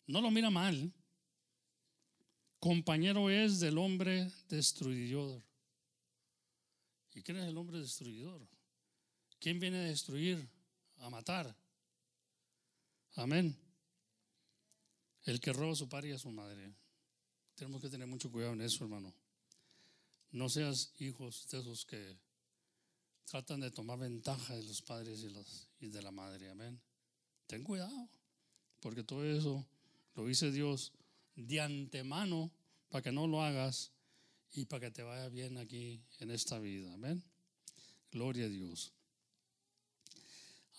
no 0.08 0.22
lo 0.22 0.32
mira 0.32 0.50
mal, 0.50 0.92
compañero 2.60 3.30
es 3.30 3.60
del 3.60 3.78
hombre 3.78 4.32
destruidor. 4.50 5.51
¿Y 7.14 7.22
quién 7.22 7.38
es 7.38 7.48
el 7.48 7.58
hombre 7.58 7.80
destruidor? 7.80 8.48
¿Quién 9.40 9.60
viene 9.60 9.80
a 9.80 9.84
destruir, 9.84 10.48
a 10.98 11.10
matar? 11.10 11.56
Amén. 13.16 13.58
El 15.24 15.40
que 15.40 15.54
roba 15.54 15.74
a 15.74 15.76
su 15.76 15.90
padre 15.90 16.10
y 16.10 16.14
a 16.14 16.20
su 16.20 16.32
madre. 16.32 16.74
Tenemos 17.56 17.82
que 17.82 17.90
tener 17.90 18.08
mucho 18.08 18.32
cuidado 18.32 18.54
en 18.54 18.62
eso, 18.62 18.84
hermano. 18.84 19.14
No 20.32 20.48
seas 20.48 20.94
hijos 21.00 21.48
de 21.50 21.60
esos 21.60 21.86
que 21.86 22.18
tratan 23.26 23.60
de 23.60 23.72
tomar 23.72 24.00
ventaja 24.00 24.56
de 24.56 24.64
los 24.64 24.82
padres 24.82 25.24
y, 25.24 25.86
y 25.86 25.90
de 25.90 26.02
la 26.02 26.12
madre. 26.12 26.50
Amén. 26.50 26.82
Ten 27.48 27.64
cuidado, 27.64 28.10
porque 28.80 29.04
todo 29.04 29.26
eso 29.26 29.68
lo 30.16 30.26
dice 30.26 30.52
Dios 30.52 30.94
de 31.36 31.60
antemano 31.60 32.52
para 32.90 33.02
que 33.02 33.12
no 33.12 33.28
lo 33.28 33.42
hagas 33.42 33.92
y 34.54 34.66
para 34.66 34.88
que 34.88 34.92
te 34.92 35.04
vaya 35.04 35.30
bien 35.30 35.58
aquí 35.58 36.02
en 36.20 36.32
esta 36.32 36.60
vida. 36.60 36.94
Amén. 36.94 37.24
Gloria 38.12 38.46
a 38.46 38.50
Dios. 38.50 38.94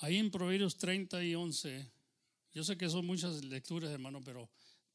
Ahí 0.00 0.16
en 0.16 0.30
Proverbios 0.30 0.76
30 0.76 1.22
y 1.24 1.34
11, 1.34 1.90
yo 2.52 2.64
sé 2.64 2.76
que 2.76 2.88
son 2.88 3.06
muchas 3.06 3.44
lecturas, 3.44 3.90
hermano, 3.90 4.20
pero 4.22 4.50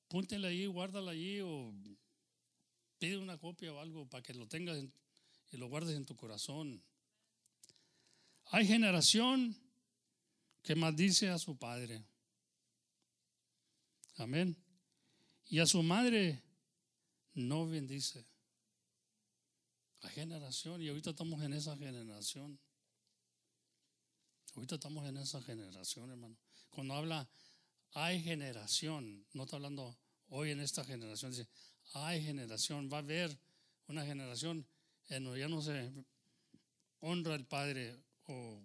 púntela 0.08 0.50
ahí, 0.50 0.68
guárdala 0.68 1.12
allí 1.12 1.40
o 1.42 1.74
pide 3.00 3.18
una 3.18 3.38
copia 3.38 3.74
o 3.74 3.80
algo 3.80 4.08
para 4.08 4.22
que 4.22 4.34
lo 4.34 4.48
tengas 4.48 4.84
y 5.52 5.58
lo 5.58 5.68
guardes 5.68 5.96
en 5.96 6.06
tu 6.06 6.16
corazón. 6.16 6.84
Hay 8.52 8.68
generación 8.68 9.56
que 10.62 10.76
maldice 10.76 11.30
a 11.30 11.38
su 11.38 11.58
padre. 11.58 12.04
Amén. 14.18 14.56
Y 15.48 15.60
a 15.60 15.66
su 15.66 15.82
madre 15.84 16.42
no 17.34 17.68
bendice. 17.68 18.26
Hay 20.02 20.12
generación 20.12 20.82
y 20.82 20.90
ahorita 20.90 21.12
estamos 21.12 21.42
en 21.42 21.54
esa 21.54 21.76
generación. 21.78 22.60
Ahorita 24.56 24.76
estamos 24.76 25.08
en 25.08 25.18
esa 25.18 25.42
generación, 25.42 26.10
hermano. 26.10 26.38
Cuando 26.70 26.94
habla 26.94 27.28
hay 27.94 28.22
generación, 28.22 29.26
no 29.34 29.44
está 29.44 29.56
hablando 29.56 29.98
hoy 30.30 30.52
en 30.52 30.60
esta 30.60 30.84
generación, 30.84 31.32
dice 31.32 31.48
hay 31.94 32.24
generación, 32.24 32.90
va 32.92 32.98
a 32.98 33.00
haber 33.00 33.38
una 33.88 34.06
generación 34.06 34.68
en 35.10 35.24
donde 35.24 35.40
ya 35.40 35.48
no 35.48 35.62
se 35.62 35.92
honra 37.00 37.36
al 37.36 37.46
padre 37.46 37.98
o, 38.26 38.62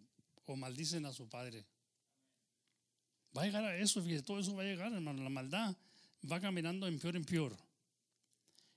o 0.46 0.56
maldicen 0.56 1.06
a 1.06 1.12
su 1.12 1.28
padre. 1.28 1.64
Va 3.36 3.42
a 3.42 3.44
llegar 3.46 3.64
a 3.64 3.76
eso, 3.76 4.02
fíjate, 4.02 4.24
todo 4.24 4.40
eso 4.40 4.54
va 4.54 4.62
a 4.62 4.66
llegar, 4.66 4.92
hermano. 4.92 5.22
La 5.22 5.30
maldad 5.30 5.74
va 6.30 6.40
caminando 6.40 6.86
en 6.86 6.98
peor 6.98 7.16
en 7.16 7.24
peor. 7.24 7.56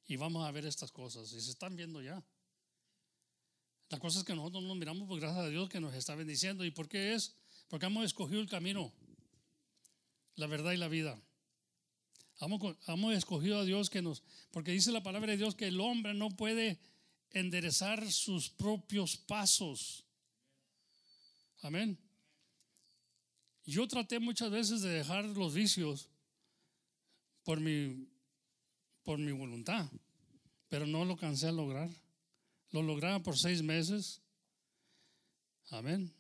Y 0.07 0.15
vamos 0.15 0.47
a 0.47 0.51
ver 0.51 0.65
estas 0.65 0.91
cosas, 0.91 1.31
y 1.33 1.41
se 1.41 1.51
están 1.51 1.75
viendo 1.75 2.01
ya. 2.01 2.23
La 3.89 3.99
cosa 3.99 4.19
es 4.19 4.25
que 4.25 4.35
nosotros 4.35 4.63
nos 4.63 4.75
miramos 4.77 5.07
por 5.07 5.19
gracias 5.19 5.45
a 5.45 5.49
Dios 5.49 5.69
que 5.69 5.79
nos 5.79 5.93
está 5.93 6.15
bendiciendo. 6.15 6.65
¿Y 6.65 6.71
por 6.71 6.87
qué 6.87 7.13
es? 7.13 7.35
Porque 7.67 7.85
hemos 7.85 8.05
escogido 8.05 8.41
el 8.41 8.49
camino 8.49 8.91
la 10.35 10.47
verdad 10.47 10.71
y 10.73 10.77
la 10.77 10.87
vida. 10.87 11.19
Hemos, 12.41 12.77
hemos 12.87 13.15
escogido 13.15 13.59
a 13.59 13.65
Dios 13.65 13.89
que 13.89 14.01
nos, 14.01 14.21
porque 14.51 14.71
dice 14.71 14.91
la 14.91 15.03
palabra 15.03 15.31
de 15.31 15.37
Dios 15.37 15.55
que 15.55 15.67
el 15.67 15.79
hombre 15.79 16.13
no 16.13 16.29
puede 16.29 16.79
enderezar 17.31 18.11
sus 18.11 18.49
propios 18.49 19.17
pasos. 19.17 20.05
Amén. 21.61 21.97
Yo 23.65 23.87
traté 23.87 24.19
muchas 24.19 24.51
veces 24.51 24.81
de 24.81 24.89
dejar 24.89 25.25
los 25.25 25.53
vicios 25.53 26.09
por 27.43 27.59
mi, 27.59 28.07
por 29.03 29.17
mi 29.17 29.31
voluntad, 29.31 29.89
pero 30.67 30.85
no 30.85 31.05
lo 31.05 31.15
cansé 31.15 31.47
a 31.47 31.51
lograr. 31.51 31.89
Lo 32.75 32.83
lograba 32.83 33.23
por 33.23 33.37
seis 33.37 33.63
meses. 33.63 34.21
Amén. 35.69 36.13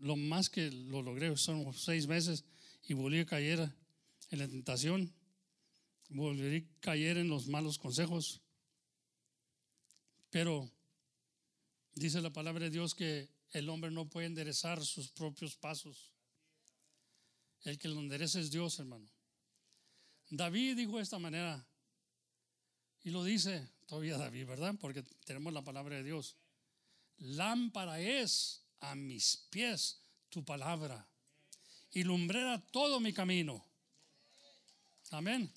Lo 0.00 0.16
más 0.16 0.50
que 0.50 0.70
lo 0.70 1.00
logré 1.00 1.34
son 1.38 1.72
seis 1.72 2.06
meses 2.06 2.44
y 2.82 2.92
volví 2.92 3.20
a 3.20 3.24
caer 3.24 3.74
en 4.28 4.38
la 4.38 4.46
tentación. 4.46 5.14
Volví 6.10 6.58
a 6.58 6.80
caer 6.80 7.16
en 7.16 7.30
los 7.30 7.48
malos 7.48 7.78
consejos. 7.78 8.42
Pero 10.28 10.70
dice 11.94 12.20
la 12.20 12.34
palabra 12.34 12.64
de 12.64 12.70
Dios 12.70 12.94
que 12.94 13.30
el 13.52 13.70
hombre 13.70 13.90
no 13.90 14.06
puede 14.06 14.26
enderezar 14.26 14.84
sus 14.84 15.10
propios 15.10 15.56
pasos. 15.56 16.12
El 17.62 17.78
que 17.78 17.88
lo 17.88 17.98
endereza 17.98 18.40
es 18.40 18.50
Dios, 18.50 18.78
hermano. 18.78 19.10
David 20.28 20.76
dijo 20.76 20.98
de 20.98 21.02
esta 21.02 21.18
manera, 21.18 21.66
y 23.02 23.08
lo 23.08 23.24
dice 23.24 23.73
todavía 23.86 24.18
David, 24.18 24.46
¿verdad? 24.46 24.74
Porque 24.80 25.02
tenemos 25.24 25.52
la 25.52 25.62
palabra 25.62 25.96
de 25.96 26.02
Dios. 26.02 26.36
Lámpara 27.18 28.00
es 28.00 28.62
a 28.80 28.94
mis 28.94 29.46
pies 29.50 30.00
tu 30.28 30.44
palabra 30.44 31.08
y 31.92 32.02
lumbrera 32.02 32.60
todo 32.70 33.00
mi 33.00 33.12
camino. 33.12 33.64
Amén. 35.10 35.52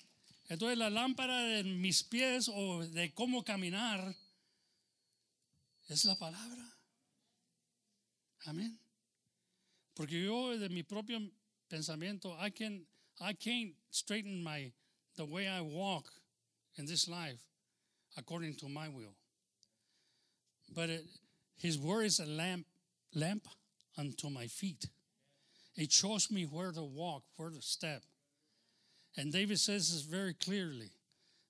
Entonces 0.48 0.78
la 0.78 0.88
lámpara 0.88 1.42
de 1.42 1.64
mis 1.64 2.04
pies 2.04 2.48
o 2.48 2.86
de 2.86 3.12
cómo 3.12 3.44
caminar 3.44 4.16
es 5.88 6.04
la 6.04 6.16
palabra. 6.16 6.78
Amén. 8.44 8.78
Porque 9.94 10.22
yo 10.22 10.56
de 10.56 10.68
mi 10.68 10.84
propio 10.84 11.18
pensamiento, 11.66 12.36
I 12.44 12.50
can 12.50 12.86
I 13.20 13.34
can't 13.34 13.74
straighten 13.90 14.42
my 14.42 14.72
the 15.16 15.24
way 15.24 15.48
I 15.48 15.60
walk 15.60 16.08
in 16.76 16.86
this 16.86 17.08
life 17.08 17.42
according 18.18 18.54
to 18.56 18.68
my 18.68 18.88
will. 18.88 19.14
But 20.74 20.90
his 21.56 21.78
word 21.78 22.04
is 22.04 22.20
a 22.20 22.26
lamp 22.26 22.66
lamp 23.14 23.46
unto 23.96 24.28
my 24.28 24.46
feet. 24.46 24.86
It 25.76 25.92
shows 25.92 26.30
me 26.30 26.44
where 26.44 26.72
to 26.72 26.82
walk, 26.82 27.22
where 27.36 27.50
to 27.50 27.62
step. 27.62 28.02
And 29.16 29.32
David 29.32 29.58
says 29.58 29.92
this 29.92 30.02
very 30.02 30.34
clearly. 30.34 30.90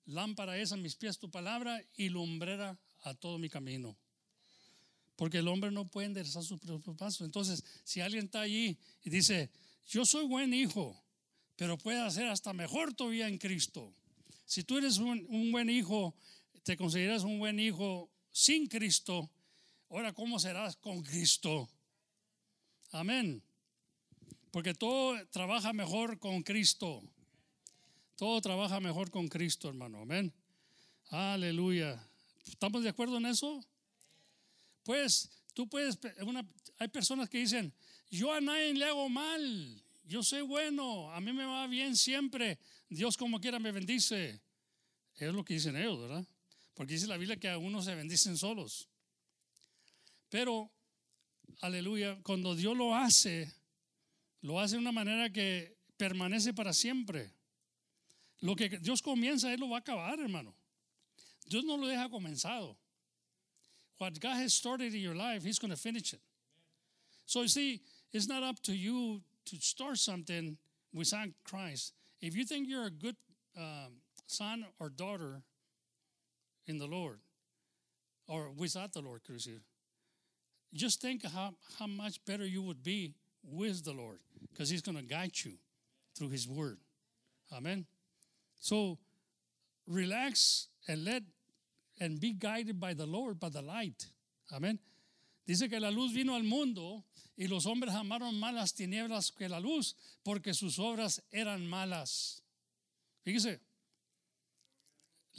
Lámpara 0.07 0.57
es 0.59 0.71
a 0.71 0.77
mis 0.77 0.95
pies 0.95 1.17
tu 1.17 1.27
palabra 1.27 1.79
y 1.99 2.09
lumbrera 2.09 2.77
a 3.05 3.13
todo 3.13 3.37
mi 3.37 3.49
camino. 3.49 3.95
Porque 5.17 5.39
el 5.39 5.47
hombre 5.47 5.69
no 5.69 5.85
puede 5.85 6.07
enderezar 6.07 6.43
su 6.43 6.57
propio 6.57 6.95
paso. 6.95 7.25
Entonces, 7.25 7.63
si 7.83 8.01
alguien 8.01 8.25
está 8.25 8.41
allí 8.41 8.77
y 9.03 9.09
dice, 9.09 9.49
yo 9.87 10.05
soy 10.05 10.25
buen 10.25 10.53
hijo, 10.53 10.95
pero 11.55 11.77
puede 11.77 11.99
hacer 11.99 12.27
hasta 12.27 12.53
mejor 12.53 12.93
todavía 12.93 13.27
en 13.27 13.37
Cristo. 13.37 13.93
Si 14.45 14.63
tú 14.63 14.77
eres 14.77 14.97
un, 14.97 15.25
un 15.29 15.51
buen 15.51 15.69
hijo, 15.69 16.15
te 16.69 16.77
consideras 16.77 17.23
un 17.23 17.39
buen 17.39 17.59
hijo 17.59 18.11
sin 18.29 18.67
Cristo, 18.67 19.27
ahora 19.89 20.13
¿cómo 20.13 20.37
serás 20.37 20.75
con 20.75 21.01
Cristo? 21.01 21.67
Amén. 22.91 23.41
Porque 24.51 24.75
todo 24.75 25.17
trabaja 25.29 25.73
mejor 25.73 26.19
con 26.19 26.43
Cristo. 26.43 27.01
Todo 28.15 28.39
trabaja 28.39 28.79
mejor 28.79 29.09
con 29.09 29.27
Cristo, 29.29 29.67
hermano. 29.67 30.03
Amén. 30.03 30.31
Aleluya. 31.09 32.07
¿Estamos 32.45 32.83
de 32.83 32.89
acuerdo 32.89 33.17
en 33.17 33.25
eso? 33.25 33.65
Pues 34.83 35.27
tú 35.55 35.67
puedes, 35.67 35.97
hay 36.77 36.87
personas 36.89 37.29
que 37.29 37.39
dicen, 37.39 37.73
yo 38.11 38.31
a 38.31 38.41
nadie 38.41 38.75
le 38.75 38.85
hago 38.85 39.09
mal, 39.09 39.83
yo 40.03 40.21
soy 40.21 40.41
bueno, 40.41 41.11
a 41.11 41.19
mí 41.19 41.33
me 41.33 41.45
va 41.45 41.65
bien 41.65 41.95
siempre, 41.95 42.59
Dios 42.89 43.17
como 43.17 43.41
quiera 43.41 43.57
me 43.57 43.71
bendice. 43.71 44.39
Es 45.15 45.33
lo 45.33 45.43
que 45.43 45.55
dicen 45.55 45.75
ellos, 45.75 45.99
¿verdad? 45.99 46.27
Porque 46.79 46.93
dice 46.93 47.07
la 47.07 47.17
Biblia 47.17 47.35
que 47.35 47.49
a 47.49 47.57
unos 47.57 47.83
se 47.83 47.93
bendicen 47.93 48.37
solos. 48.37 48.87
Pero, 50.29 50.71
aleluya, 51.59 52.17
cuando 52.23 52.55
Dios 52.55 52.77
lo 52.77 52.95
hace, 52.95 53.53
lo 54.43 54.61
hace 54.61 54.75
de 54.75 54.83
una 54.83 54.93
manera 54.93 55.29
que 55.29 55.75
permanece 55.97 56.53
para 56.53 56.71
siempre. 56.71 57.33
Lo 58.39 58.55
que 58.55 58.69
Dios 58.69 59.01
comienza, 59.01 59.51
Él 59.53 59.59
lo 59.59 59.67
va 59.67 59.75
a 59.75 59.79
acabar, 59.81 60.21
hermano. 60.21 60.55
Dios 61.49 61.65
no 61.65 61.75
lo 61.75 61.85
deja 61.85 62.07
comenzado. 62.07 62.77
What 63.97 64.17
God 64.21 64.37
has 64.37 64.53
started 64.53 64.93
in 64.93 65.01
your 65.01 65.15
life, 65.15 65.43
He's 65.43 65.59
going 65.59 65.71
to 65.71 65.77
finish 65.77 66.13
it. 66.13 66.21
So 67.25 67.41
you 67.41 67.49
see, 67.49 67.81
it's 68.13 68.29
not 68.29 68.41
up 68.41 68.63
to 68.63 68.73
you 68.73 69.21
to 69.47 69.57
start 69.57 69.97
something 69.97 70.57
without 70.93 71.27
Christ. 71.43 71.91
If 72.21 72.37
you 72.37 72.45
think 72.45 72.69
you're 72.69 72.85
a 72.85 72.89
good 72.89 73.17
um, 73.57 73.99
son 74.27 74.65
or 74.79 74.87
daughter 74.87 75.43
in 76.69 76.77
the 76.77 76.85
Lord, 76.85 77.19
or 78.27 78.51
without 78.55 78.93
the 78.93 79.01
Lord, 79.01 79.21
Chris, 79.25 79.49
just 80.71 81.01
think 81.01 81.25
how, 81.25 81.55
how 81.79 81.87
much 81.87 82.23
better 82.25 82.45
you 82.45 82.61
would 82.61 82.83
be 82.83 83.15
with 83.43 83.83
the 83.83 83.91
Lord 83.91 84.19
because 84.51 84.69
He's 84.69 84.83
going 84.83 84.97
to 84.97 85.03
guide 85.03 85.31
you 85.43 85.53
through 86.15 86.29
His 86.29 86.47
Word. 86.47 86.77
Amen. 87.51 87.87
So 88.59 88.99
relax 89.87 90.67
and 90.87 91.03
let 91.03 91.23
and 91.99 92.19
be 92.19 92.33
guided 92.33 92.79
by 92.79 92.93
the 92.93 93.07
Lord, 93.07 93.39
by 93.39 93.49
the 93.49 93.63
light. 93.63 94.05
Amen. 94.53 94.77
Dice 95.47 95.67
que 95.67 95.79
la 95.79 95.89
luz 95.89 96.13
vino 96.13 96.35
al 96.35 96.43
mundo 96.43 97.03
y 97.35 97.47
los 97.47 97.65
hombres 97.65 97.95
amaron 97.95 98.39
más 98.39 98.53
las 98.53 98.73
tinieblas 98.73 99.31
que 99.35 99.49
la 99.49 99.59
luz 99.59 99.95
porque 100.23 100.53
sus 100.53 100.77
obras 100.77 101.19
eran 101.31 101.65
malas. 101.67 102.43
Fíjese, 103.25 103.59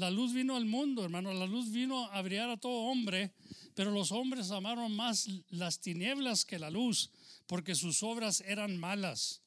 la 0.01 0.11
luz 0.11 0.33
vino 0.33 0.57
al 0.57 0.65
mundo, 0.65 1.05
hermano, 1.05 1.33
la 1.33 1.47
luz 1.47 1.71
vino 1.71 2.07
a 2.07 2.23
brillar 2.23 2.49
a 2.49 2.57
todo 2.57 2.73
hombre, 2.73 3.33
pero 3.75 3.91
los 3.91 4.11
hombres 4.13 4.51
amaron 4.51 4.97
más 4.97 5.29
las 5.51 5.81
tinieblas 5.81 6.45
que 6.47 6.59
la 6.59 6.71
luz 6.71 7.11
porque 7.47 7.75
sus 7.75 8.03
obras 8.03 8.43
eran 8.47 8.79
malas. 8.79 9.43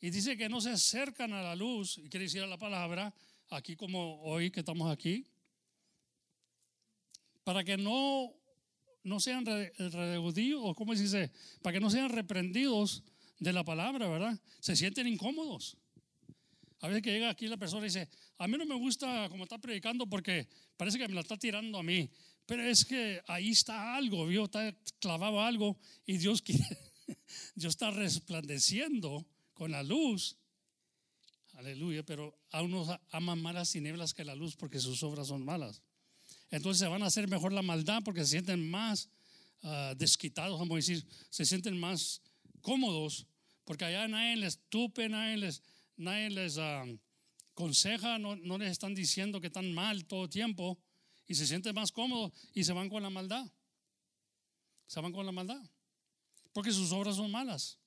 Y 0.00 0.10
dice 0.10 0.36
que 0.36 0.48
no 0.48 0.60
se 0.60 0.70
acercan 0.70 1.32
a 1.34 1.42
la 1.42 1.54
luz, 1.54 1.98
y 1.98 2.08
quiere 2.08 2.24
decir 2.24 2.42
la 2.42 2.56
palabra, 2.56 3.12
aquí 3.50 3.76
como 3.76 4.22
hoy 4.22 4.50
que 4.50 4.60
estamos 4.60 4.90
aquí, 4.90 5.26
para 7.44 7.62
que 7.64 7.76
no, 7.76 8.32
no 9.02 9.20
sean 9.20 9.44
reducidos, 9.44 10.62
o 10.64 10.74
como 10.74 10.94
se 10.96 11.02
dice, 11.02 11.30
para 11.60 11.74
que 11.74 11.80
no 11.80 11.90
sean 11.90 12.08
reprendidos 12.08 13.02
de 13.40 13.52
la 13.52 13.64
palabra, 13.64 14.08
¿verdad? 14.08 14.40
Se 14.60 14.74
sienten 14.74 15.06
incómodos. 15.06 15.76
A 16.80 16.88
veces 16.88 17.02
que 17.02 17.12
llega 17.12 17.28
aquí 17.28 17.46
la 17.46 17.56
persona 17.56 17.82
y 17.82 17.88
dice, 17.88 18.08
a 18.38 18.48
mí 18.48 18.56
no 18.56 18.64
me 18.64 18.74
gusta 18.74 19.28
como 19.28 19.44
está 19.44 19.58
predicando 19.58 20.06
porque 20.06 20.48
parece 20.76 20.98
que 20.98 21.06
me 21.08 21.14
la 21.14 21.20
está 21.20 21.36
tirando 21.36 21.78
a 21.78 21.82
mí, 21.82 22.10
pero 22.46 22.62
es 22.62 22.84
que 22.84 23.20
ahí 23.26 23.50
está 23.50 23.94
algo, 23.96 24.26
vio, 24.26 24.44
está 24.44 24.74
clavado 24.98 25.42
algo 25.42 25.78
y 26.06 26.16
Dios 26.16 26.42
quiere 26.42 26.66
Dios 27.54 27.72
está 27.72 27.90
resplandeciendo 27.90 29.26
con 29.54 29.70
la 29.70 29.82
luz. 29.82 30.36
Aleluya, 31.54 32.02
pero 32.04 32.38
a 32.50 32.62
unos 32.62 32.88
aman 33.10 33.42
más 33.42 33.54
las 33.54 33.70
tinieblas 33.70 34.14
que 34.14 34.24
la 34.24 34.34
luz 34.34 34.56
porque 34.56 34.78
sus 34.78 35.02
obras 35.02 35.28
son 35.28 35.44
malas. 35.44 35.82
Entonces 36.50 36.80
se 36.80 36.88
van 36.88 37.02
a 37.02 37.06
hacer 37.06 37.28
mejor 37.28 37.52
la 37.52 37.62
maldad 37.62 38.02
porque 38.04 38.22
se 38.22 38.28
sienten 38.28 38.68
más 38.68 39.08
uh, 39.62 39.94
desquitados, 39.96 40.58
vamos 40.58 40.72
a 40.72 40.76
decir, 40.76 41.06
se 41.28 41.44
sienten 41.44 41.78
más 41.78 42.22
cómodos 42.62 43.26
porque 43.64 43.84
allá 43.84 44.08
nadie 44.08 44.36
les 44.36 44.58
tupe, 44.68 45.08
nadie 45.08 45.36
les, 45.36 45.62
nadie 46.00 46.30
les 46.30 46.58
aconseja, 46.58 48.18
no, 48.18 48.36
no 48.36 48.58
les 48.58 48.70
están 48.70 48.94
diciendo 48.94 49.40
que 49.40 49.48
están 49.48 49.72
mal 49.72 50.04
todo 50.06 50.24
el 50.24 50.30
tiempo 50.30 50.78
y 51.26 51.34
se 51.34 51.46
sienten 51.46 51.74
más 51.74 51.92
cómodos 51.92 52.32
y 52.52 52.64
se 52.64 52.72
van 52.72 52.88
con 52.88 53.02
la 53.02 53.10
maldad. 53.10 53.46
Se 54.86 55.00
van 55.00 55.12
con 55.12 55.24
la 55.24 55.32
maldad 55.32 55.62
porque 56.52 56.72
sus 56.72 56.92
obras 56.92 57.16
son 57.16 57.30
malas. 57.30 57.78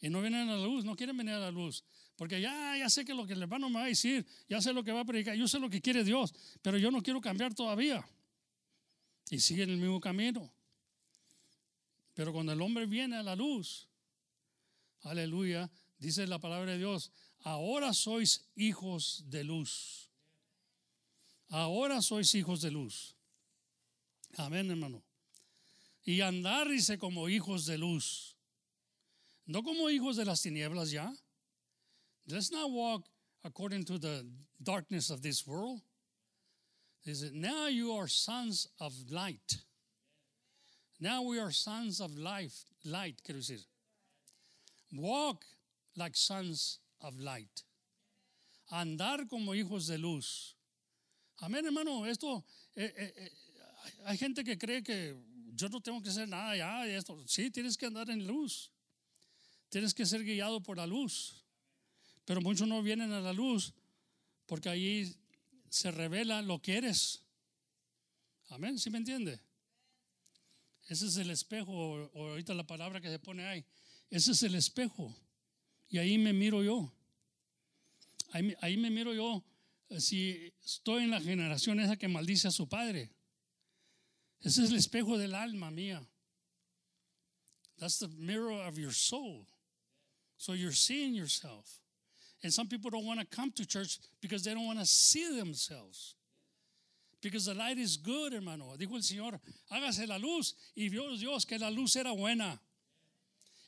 Y 0.00 0.08
no 0.08 0.20
vienen 0.20 0.48
a 0.48 0.56
la 0.56 0.64
luz, 0.64 0.84
no 0.84 0.96
quieren 0.96 1.16
venir 1.16 1.34
a 1.34 1.38
la 1.38 1.50
luz. 1.50 1.84
Porque 2.16 2.40
ya, 2.40 2.76
ya 2.76 2.88
sé 2.88 3.04
que 3.04 3.14
lo 3.14 3.26
que 3.26 3.34
el 3.34 3.42
hermano 3.42 3.68
me 3.68 3.76
va 3.76 3.84
a 3.84 3.88
decir, 3.88 4.26
ya 4.48 4.60
sé 4.60 4.72
lo 4.72 4.82
que 4.82 4.92
va 4.92 5.00
a 5.00 5.04
predicar, 5.04 5.36
yo 5.36 5.46
sé 5.46 5.58
lo 5.58 5.70
que 5.70 5.80
quiere 5.80 6.04
Dios, 6.04 6.34
pero 6.62 6.78
yo 6.78 6.90
no 6.90 7.02
quiero 7.02 7.20
cambiar 7.20 7.54
todavía. 7.54 8.06
Y 9.30 9.40
siguen 9.40 9.70
el 9.70 9.76
mismo 9.76 10.00
camino. 10.00 10.52
Pero 12.14 12.32
cuando 12.32 12.52
el 12.52 12.60
hombre 12.60 12.86
viene 12.86 13.16
a 13.16 13.22
la 13.22 13.36
luz, 13.36 13.88
aleluya, 15.02 15.70
dice 16.00 16.26
la 16.26 16.40
palabra 16.40 16.72
de 16.72 16.78
Dios, 16.78 17.12
ahora 17.44 17.94
sois 17.94 18.50
hijos 18.56 19.22
de 19.28 19.44
luz. 19.44 20.10
Ahora 21.50 22.02
sois 22.02 22.34
hijos 22.34 22.60
de 22.62 22.72
luz. 22.72 23.14
Amén, 24.36 24.68
hermano 24.70 25.04
y 26.04 26.20
andar, 26.22 26.68
dice, 26.68 26.98
como 26.98 27.28
hijos 27.28 27.66
de 27.66 27.78
luz. 27.78 28.36
No 29.46 29.62
como 29.62 29.90
hijos 29.90 30.16
de 30.16 30.24
las 30.24 30.42
tinieblas 30.42 30.90
ya, 30.90 31.12
let's 32.26 32.50
not 32.50 32.70
walk 32.70 33.04
according 33.44 33.84
to 33.84 33.98
the 33.98 34.24
darkness 34.62 35.10
of 35.10 35.22
this 35.22 35.46
world. 35.46 35.80
It 37.04 37.32
now 37.32 37.66
you 37.66 37.92
are 37.92 38.06
sons 38.08 38.68
of 38.78 38.92
light. 39.10 39.62
Now 41.00 41.22
we 41.22 41.38
are 41.38 41.50
sons 41.50 42.00
of 42.00 42.16
life, 42.16 42.64
light, 42.84 43.20
quiero 43.24 43.40
decir. 43.40 43.64
Walk 44.92 45.44
like 46.00 46.16
sons 46.16 46.80
of 47.00 47.14
light. 47.20 47.62
Andar 48.70 49.28
como 49.28 49.54
hijos 49.54 49.86
de 49.86 49.98
luz. 49.98 50.56
Amén, 51.38 51.64
hermano. 51.64 52.06
Esto, 52.06 52.44
eh, 52.74 52.92
eh, 52.96 53.12
eh, 53.16 53.30
hay 54.04 54.16
gente 54.16 54.42
que 54.42 54.56
cree 54.56 54.82
que 54.82 55.16
yo 55.54 55.68
no 55.68 55.80
tengo 55.80 56.02
que 56.02 56.08
hacer 56.08 56.28
nada 56.28 56.56
ya. 56.56 56.86
Esto. 56.86 57.22
Sí, 57.26 57.50
tienes 57.50 57.76
que 57.76 57.86
andar 57.86 58.08
en 58.10 58.26
luz. 58.26 58.70
Tienes 59.68 59.94
que 59.94 60.06
ser 60.06 60.24
guiado 60.24 60.62
por 60.62 60.76
la 60.76 60.86
luz. 60.86 61.44
Pero 62.24 62.40
muchos 62.40 62.66
no 62.66 62.82
vienen 62.82 63.12
a 63.12 63.20
la 63.20 63.32
luz 63.32 63.74
porque 64.46 64.68
ahí 64.68 65.14
se 65.68 65.90
revela 65.90 66.42
lo 66.42 66.60
que 66.60 66.76
eres. 66.76 67.22
Amén, 68.48 68.78
¿sí 68.78 68.90
me 68.90 68.98
entiende? 68.98 69.40
Ese 70.88 71.06
es 71.06 71.16
el 71.18 71.30
espejo, 71.30 71.72
o 71.72 72.28
ahorita 72.30 72.52
la 72.54 72.66
palabra 72.66 73.00
que 73.00 73.08
se 73.08 73.20
pone 73.20 73.46
ahí. 73.46 73.64
Ese 74.10 74.32
es 74.32 74.42
el 74.42 74.56
espejo. 74.56 75.14
Y 75.90 75.98
ahí 75.98 76.18
me 76.18 76.32
miro 76.32 76.62
yo. 76.62 76.90
Ahí, 78.32 78.76
me- 78.76 78.90
miro 78.90 79.12
yo 79.12 79.42
eh, 79.88 80.00
si 80.00 80.52
estoy 80.64 81.02
en 81.02 81.10
la 81.10 81.20
generación 81.20 81.80
esa 81.80 81.96
que 81.96 82.06
maldice 82.06 82.46
a 82.46 82.52
su 82.52 82.68
padre. 82.68 83.10
Ese 84.40 84.62
es 84.62 84.70
el 84.70 84.76
espejo 84.76 85.18
del 85.18 85.34
alma 85.34 85.70
mía. 85.70 86.00
That's 87.78 87.98
the 87.98 88.08
mirror 88.08 88.52
of 88.52 88.78
your 88.78 88.92
soul. 88.92 89.46
So 90.36 90.52
you're 90.52 90.72
seeing 90.72 91.14
yourself. 91.14 91.80
And 92.42 92.52
some 92.52 92.68
people 92.68 92.90
don't 92.90 93.04
want 93.04 93.20
to 93.20 93.26
come 93.26 93.50
to 93.52 93.66
church 93.66 93.98
because 94.22 94.44
they 94.44 94.54
don't 94.54 94.66
want 94.66 94.78
to 94.78 94.86
see 94.86 95.36
themselves. 95.36 96.14
Because 97.20 97.44
the 97.44 97.54
light 97.54 97.76
is 97.76 97.98
good, 97.98 98.32
hermano. 98.32 98.76
Dijo 98.78 98.94
el 98.94 99.02
Señor, 99.02 99.40
hágase 99.70 100.06
la 100.06 100.16
luz. 100.16 100.54
Y 100.74 100.88
vio 100.88 101.16
Dios 101.16 101.44
que 101.44 101.58
la 101.58 101.68
luz 101.68 101.96
era 101.96 102.14
buena. 102.14 102.58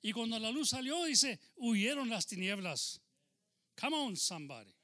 Y 0.03 0.13
cuando 0.13 0.39
la 0.39 0.51
luz 0.51 0.71
salió, 0.71 1.05
dice, 1.05 1.39
huyeron 1.57 2.11
las 2.11 2.27
tinieblas. 2.27 3.01
Come 3.81 3.97
on, 3.97 4.17
somebody. 4.17 4.75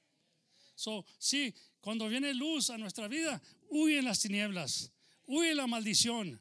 So, 0.76 1.04
sí, 1.18 1.52
cuando 1.80 2.08
viene 2.08 2.32
luz 2.32 2.70
a 2.70 2.78
nuestra 2.78 3.08
vida, 3.08 3.42
huyen 3.68 4.04
las 4.04 4.20
tinieblas, 4.20 4.92
huye 5.26 5.52
la 5.54 5.66
maldición, 5.66 6.40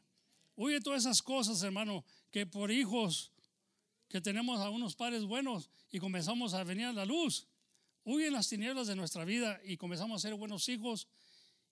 huye 0.54 0.80
todas 0.80 1.02
esas 1.02 1.22
cosas, 1.22 1.60
hermano, 1.64 2.04
que 2.30 2.46
por 2.46 2.70
hijos 2.70 3.32
que 4.08 4.20
tenemos 4.20 4.60
a 4.60 4.70
unos 4.70 4.94
padres 4.94 5.24
buenos 5.24 5.68
y 5.90 5.98
comenzamos 5.98 6.54
a 6.54 6.62
venir 6.62 6.86
a 6.86 6.92
la 6.92 7.04
luz, 7.04 7.48
huyen 8.04 8.32
las 8.32 8.48
tinieblas 8.48 8.86
de 8.86 8.94
nuestra 8.94 9.24
vida 9.24 9.60
y 9.64 9.76
comenzamos 9.76 10.24
a 10.24 10.28
ser 10.28 10.36
buenos 10.36 10.68
hijos 10.68 11.08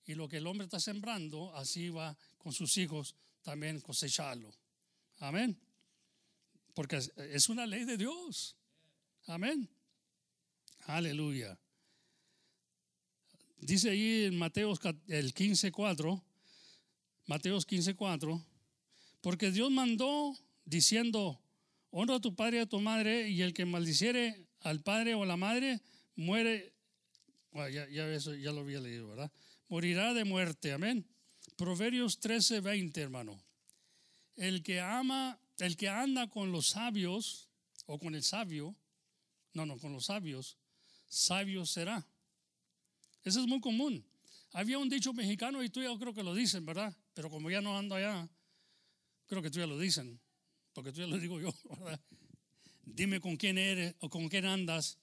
y 0.05 0.15
lo 0.15 0.29
que 0.29 0.39
el 0.39 0.47
hombre 0.47 0.65
está 0.65 0.81
sembrando, 0.81 1.55
así 1.55 1.89
va 1.89 2.17
con 2.39 2.53
sus 2.53 2.77
hijos 2.77 3.15
también 3.43 3.81
cosecharlo. 3.81 4.53
Amén. 5.19 5.59
Porque 6.77 6.99
es- 6.99 7.49
una 7.49 7.65
ley 7.67 7.87
de 7.87 7.97
Dios. 7.97 8.55
Amén. 9.27 9.67
Aleluya. 10.85 11.59
Dice 13.57 13.89
ahí 13.89 14.25
en 14.25 14.37
Mateos 14.37 14.79
el 15.09 15.33
15:4, 15.33 16.23
Mateos 17.25 17.65
15:4, 17.65 18.45
porque 19.23 19.51
Dios 19.51 19.71
mandó 19.71 20.37
diciendo, 20.67 21.41
honra 21.91 22.17
a 22.17 22.21
tu 22.21 22.37
padre 22.37 22.59
y 22.59 22.61
a 22.61 22.67
tu 22.67 22.79
madre, 22.79 23.31
y 23.31 23.41
el 23.41 23.55
que 23.55 23.65
maldiciere 23.65 24.47
al 24.61 24.83
padre 24.83 25.15
o 25.15 25.23
a 25.23 25.27
la 25.27 25.39
madre 25.39 25.81
muere. 26.15 26.75
Ya, 27.55 27.89
ya 27.89 28.07
eso 28.13 28.35
ya 28.35 28.53
lo 28.53 28.61
había 28.61 28.81
leído, 28.81 29.09
¿verdad? 29.09 29.33
Morirá 29.69 30.13
de 30.13 30.25
muerte, 30.25 30.73
amén. 30.73 31.07
Proverbios 31.57 32.21
13:20, 32.21 33.01
hermano. 33.01 33.43
El 34.37 34.63
que 34.63 34.79
ama, 34.79 35.41
el 35.59 35.77
que 35.77 35.89
anda 35.89 36.29
con 36.29 36.53
los 36.53 36.69
sabios 36.69 37.49
o 37.87 37.99
con 37.99 38.15
el 38.15 38.23
sabio, 38.23 38.75
no, 39.53 39.65
no, 39.65 39.79
con 39.79 39.93
los 39.93 40.07
sabios, 40.07 40.59
sabio 41.09 41.65
será. 41.65 42.07
Eso 43.25 43.41
es 43.41 43.47
muy 43.47 43.61
común. 43.61 44.05
Había 44.53 44.79
un 44.79 44.89
dicho 44.89 45.13
mexicano 45.13 45.63
y 45.63 45.71
tú 45.71 45.83
ya 45.83 45.97
creo 45.99 46.15
que 46.15 46.23
lo 46.23 46.35
dicen, 46.35 46.65
¿verdad? 46.65 46.95
Pero 47.15 47.31
como 47.31 47.51
ya 47.51 47.61
no 47.61 47.77
ando 47.77 47.95
allá, 47.95 48.29
creo 49.27 49.43
que 49.43 49.51
tú 49.51 49.59
ya 49.59 49.67
lo 49.67 49.79
dicen, 49.79 50.21
porque 50.73 50.93
tú 50.93 51.01
ya 51.01 51.07
lo 51.07 51.19
digo 51.19 51.41
yo, 51.41 51.53
¿verdad? 51.71 52.01
Dime 52.85 53.21
con 53.21 53.37
quién 53.37 53.59
eres 53.59 53.95
o 54.01 54.09
con 54.09 54.29
quién 54.29 54.45
andas 54.45 54.99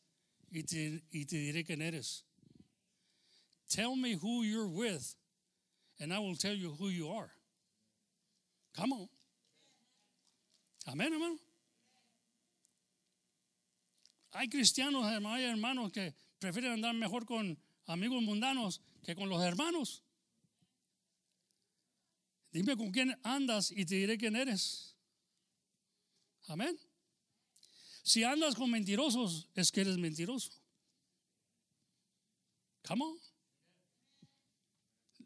y 0.52 0.64
te, 0.64 1.04
y 1.12 1.26
te 1.26 1.38
diré 1.38 1.64
quién 1.64 1.82
eres. 1.82 2.26
Tell 3.68 3.96
me 3.96 4.16
who 4.16 4.44
you're 4.44 4.70
with 4.70 5.16
and 6.00 6.14
I 6.14 6.20
will 6.20 6.38
tell 6.38 6.56
you 6.56 6.72
who 6.72 6.90
you 6.90 7.10
are. 7.10 7.32
Come 8.74 8.94
on. 8.94 9.10
Amén, 10.86 11.14
hermano. 11.14 11.40
Hay 14.32 14.50
cristianos, 14.50 15.06
hermano, 15.12 15.36
hay 15.36 15.44
hermanos 15.44 15.92
que 15.92 16.14
prefieren 16.40 16.72
andar 16.74 16.96
mejor 16.96 17.26
con 17.26 17.58
amigos 17.86 18.22
mundanos 18.24 18.82
que 19.04 19.16
con 19.16 19.30
los 19.30 19.42
hermanos. 19.44 20.04
Dime 22.52 22.76
con 22.76 22.92
quién 22.92 23.18
andas 23.24 23.72
y 23.72 23.86
te 23.86 23.96
diré 23.96 24.18
quién 24.18 24.36
eres. 24.36 24.96
Amén. 26.48 26.78
Si 28.04 28.24
andas 28.24 28.56
con 28.56 28.70
mentirosos, 28.70 29.50
es 29.56 29.72
que 29.72 29.82
eres 29.82 29.98
mentiroso. 29.98 30.52
Come 32.88 33.04
on. 33.06 33.20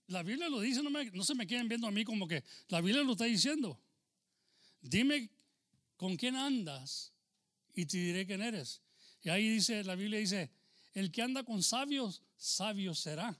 La 0.07 0.23
Biblia 0.23 0.47
lo 0.47 0.61
dice, 0.61 0.83
no, 0.83 0.89
me- 0.89 1.11
no 1.11 1.23
se 1.23 1.35
me 1.35 1.47
queden 1.47 1.67
viendo 1.67 1.87
a 1.87 1.91
mí 1.91 2.05
como 2.05 2.27
que 2.27 2.43
la 2.69 2.79
Biblia 2.81 3.03
lo 3.03 3.13
está 3.13 3.25
diciendo. 3.25 3.81
Dime 4.79 5.29
con 5.97 6.15
quién 6.15 6.35
andas 6.35 7.11
y 7.73 7.85
te 7.85 7.97
diré 7.97 8.25
quién 8.25 8.41
eres. 8.41 8.81
Y 9.21 9.29
ahí 9.29 9.49
dice, 9.49 9.83
la 9.83 9.95
Biblia 9.95 10.19
dice, 10.19 10.51
el 10.93 11.11
que 11.11 11.21
anda 11.21 11.43
con 11.43 11.61
sabios, 11.61 12.23
sabio 12.37 12.95
será. 12.95 13.37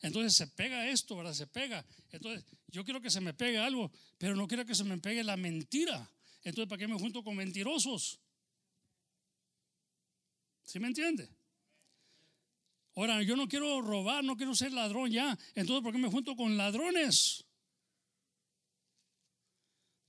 Entonces 0.00 0.34
se 0.34 0.46
pega 0.48 0.88
esto, 0.88 1.16
¿verdad? 1.16 1.34
Se 1.34 1.46
pega. 1.46 1.84
Entonces 2.10 2.44
yo 2.68 2.84
quiero 2.84 3.00
que 3.00 3.10
se 3.10 3.20
me 3.20 3.34
pegue 3.34 3.58
algo, 3.58 3.90
pero 4.18 4.34
no 4.34 4.48
quiero 4.48 4.64
que 4.64 4.74
se 4.74 4.84
me 4.84 4.98
pegue 4.98 5.22
la 5.22 5.36
mentira. 5.36 6.10
Entonces, 6.42 6.68
¿para 6.68 6.78
qué 6.78 6.88
me 6.88 6.98
junto 6.98 7.22
con 7.22 7.36
mentirosos? 7.36 8.18
¿Sí 10.64 10.80
me 10.80 10.88
entiende? 10.88 11.28
Ahora, 12.96 13.22
yo 13.22 13.36
no 13.36 13.48
quiero 13.48 13.80
robar, 13.80 14.24
no 14.24 14.36
quiero 14.36 14.54
ser 14.54 14.72
ladrón 14.72 15.10
ya. 15.10 15.38
Entonces, 15.54 15.82
¿por 15.82 15.92
qué 15.92 15.98
me 15.98 16.10
junto 16.10 16.34
con 16.36 16.56
ladrones? 16.56 17.44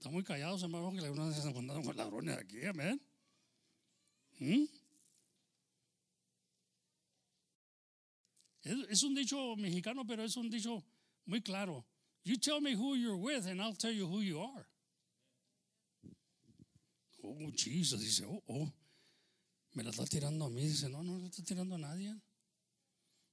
Están 0.04 0.16
muy 0.16 0.24
callados, 0.26 0.62
hermano, 0.62 0.92
que 0.92 1.00
algunas 1.00 1.30
veces 1.30 1.54
juntando 1.54 1.82
con 1.82 1.96
ladrones 1.96 2.38
aquí, 2.38 2.66
amén. 2.66 3.02
¿Mm? 4.38 4.66
Es, 8.90 9.02
un 9.04 9.16
dicho 9.16 9.56
mexicano, 9.56 10.06
pero 10.06 10.26
es 10.26 10.36
un 10.36 10.50
dicho 10.50 10.84
muy 11.24 11.42
claro. 11.42 11.86
You 12.26 12.38
tell 12.38 12.60
me 12.60 12.76
who 12.76 12.98
you're 12.98 13.16
with 13.16 13.48
and 13.48 13.62
I'll 13.62 13.78
tell 13.78 13.94
you 13.96 14.06
who 14.06 14.22
you 14.22 14.42
are. 14.42 14.68
Oh, 17.24 17.50
Jesus, 17.56 18.02
dice, 18.02 18.26
oh, 18.26 18.44
oh, 18.48 18.70
me 19.74 19.84
la 19.84 19.92
está 19.92 20.06
tirando 20.06 20.44
a 20.44 20.50
mí. 20.50 20.64
Dice, 20.64 20.90
no, 20.90 21.02
no 21.02 21.18
la 21.18 21.28
está 21.28 21.42
tirando 21.46 21.76
a 21.76 21.78
nadie. 21.78 22.14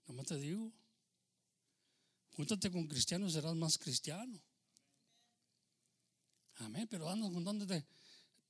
Nomás 0.06 0.26
te 0.26 0.36
digo, 0.36 0.72
júntate 2.36 2.70
con 2.70 2.86
cristianos 2.86 3.32
serás 3.32 3.56
más 3.56 3.76
cristiano. 3.76 4.40
Amén, 6.60 6.86
pero 6.88 7.08
andas 7.08 7.30
juntándote. 7.32 7.84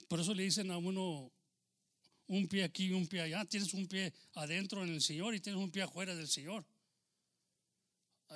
Por 0.08 0.20
eso 0.20 0.34
le 0.34 0.42
dicen 0.42 0.70
a 0.70 0.78
uno 0.78 1.30
un 2.26 2.48
pie 2.48 2.64
aquí 2.64 2.86
y 2.86 2.92
un 2.92 3.06
pie 3.06 3.22
allá. 3.22 3.44
Tienes 3.44 3.72
un 3.74 3.86
pie 3.86 4.12
adentro 4.34 4.82
en 4.82 4.90
el 4.90 5.00
Señor 5.00 5.34
y 5.34 5.40
tienes 5.40 5.62
un 5.62 5.70
pie 5.70 5.82
afuera 5.82 6.14
del 6.14 6.28
Señor. 6.28 6.64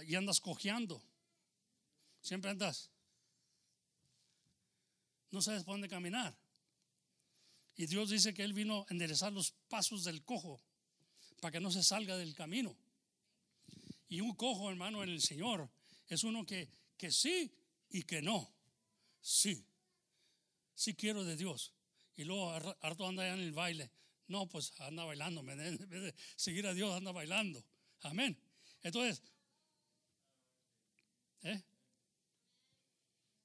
Y 0.06 0.14
andas 0.14 0.40
cojeando. 0.40 1.02
Siempre 2.20 2.50
andas. 2.50 2.90
No 5.30 5.42
sabes 5.42 5.64
por 5.64 5.74
dónde 5.74 5.88
caminar. 5.88 6.36
Y 7.76 7.86
Dios 7.86 8.10
dice 8.10 8.32
que 8.32 8.44
Él 8.44 8.52
vino 8.52 8.86
a 8.88 8.92
enderezar 8.92 9.32
los 9.32 9.52
pasos 9.68 10.04
del 10.04 10.22
cojo 10.22 10.60
para 11.40 11.50
que 11.50 11.60
no 11.60 11.72
se 11.72 11.82
salga 11.82 12.16
del 12.16 12.34
camino. 12.34 12.76
Y 14.08 14.20
un 14.20 14.36
cojo, 14.36 14.70
hermano, 14.70 15.02
en 15.02 15.10
el 15.10 15.20
Señor 15.20 15.68
es 16.06 16.22
uno 16.22 16.46
que, 16.46 16.68
que 16.96 17.10
sí 17.10 17.52
y 17.90 18.04
que 18.04 18.22
no. 18.22 18.54
Sí, 19.26 19.66
sí 20.74 20.92
quiero 20.94 21.24
de 21.24 21.34
Dios. 21.34 21.72
Y 22.14 22.24
luego 22.24 22.50
har- 22.52 22.76
harto 22.82 23.06
anda 23.08 23.22
allá 23.22 23.32
en 23.32 23.40
el 23.40 23.52
baile. 23.52 23.90
No, 24.26 24.46
pues 24.46 24.78
anda 24.80 25.02
bailando. 25.04 25.40
En 25.40 25.46
vez 25.56 25.78
de- 26.02 26.14
seguir 26.36 26.66
a 26.66 26.74
Dios, 26.74 26.94
anda 26.94 27.10
bailando. 27.10 27.64
Amén. 28.02 28.38
Entonces, 28.82 29.22
¿eh? 31.42 31.62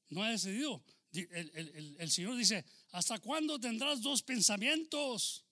no 0.09 0.21
ha 0.21 0.31
decidido. 0.31 0.83
Di- 1.11 1.27
El, 1.31 1.49
el- 1.55 1.69
el- 1.75 1.95
el 1.97 2.11
Señor 2.11 2.35
dice, 2.35 2.65
¿hasta 2.91 3.17
cuándo 3.19 3.57
tendrás 3.57 4.01
dos 4.01 4.21
pensamientos? 4.21 5.45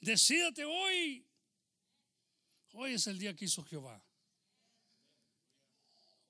Decídate 0.00 0.64
hoy. 0.64 1.26
Hoy 2.74 2.92
es 2.94 3.08
el 3.08 3.18
día 3.18 3.34
que 3.34 3.46
hizo 3.46 3.64
Jehová. 3.64 4.00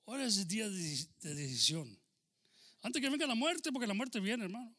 Hoy 0.05 0.23
es 0.23 0.37
el 0.39 0.47
día 0.47 0.67
de 0.67 1.35
decisión. 1.35 1.98
Antes 2.81 3.01
que 3.01 3.09
venga 3.09 3.27
la 3.27 3.35
muerte, 3.35 3.71
porque 3.71 3.87
la 3.87 3.93
muerte 3.93 4.19
viene, 4.19 4.45
hermano. 4.45 4.73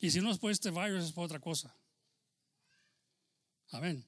Y 0.00 0.10
si 0.10 0.20
no 0.20 0.30
es 0.30 0.38
por 0.38 0.50
este 0.50 0.70
virus, 0.70 1.04
es 1.04 1.12
por 1.12 1.24
otra 1.24 1.38
cosa. 1.38 1.74
Amén. 3.70 4.04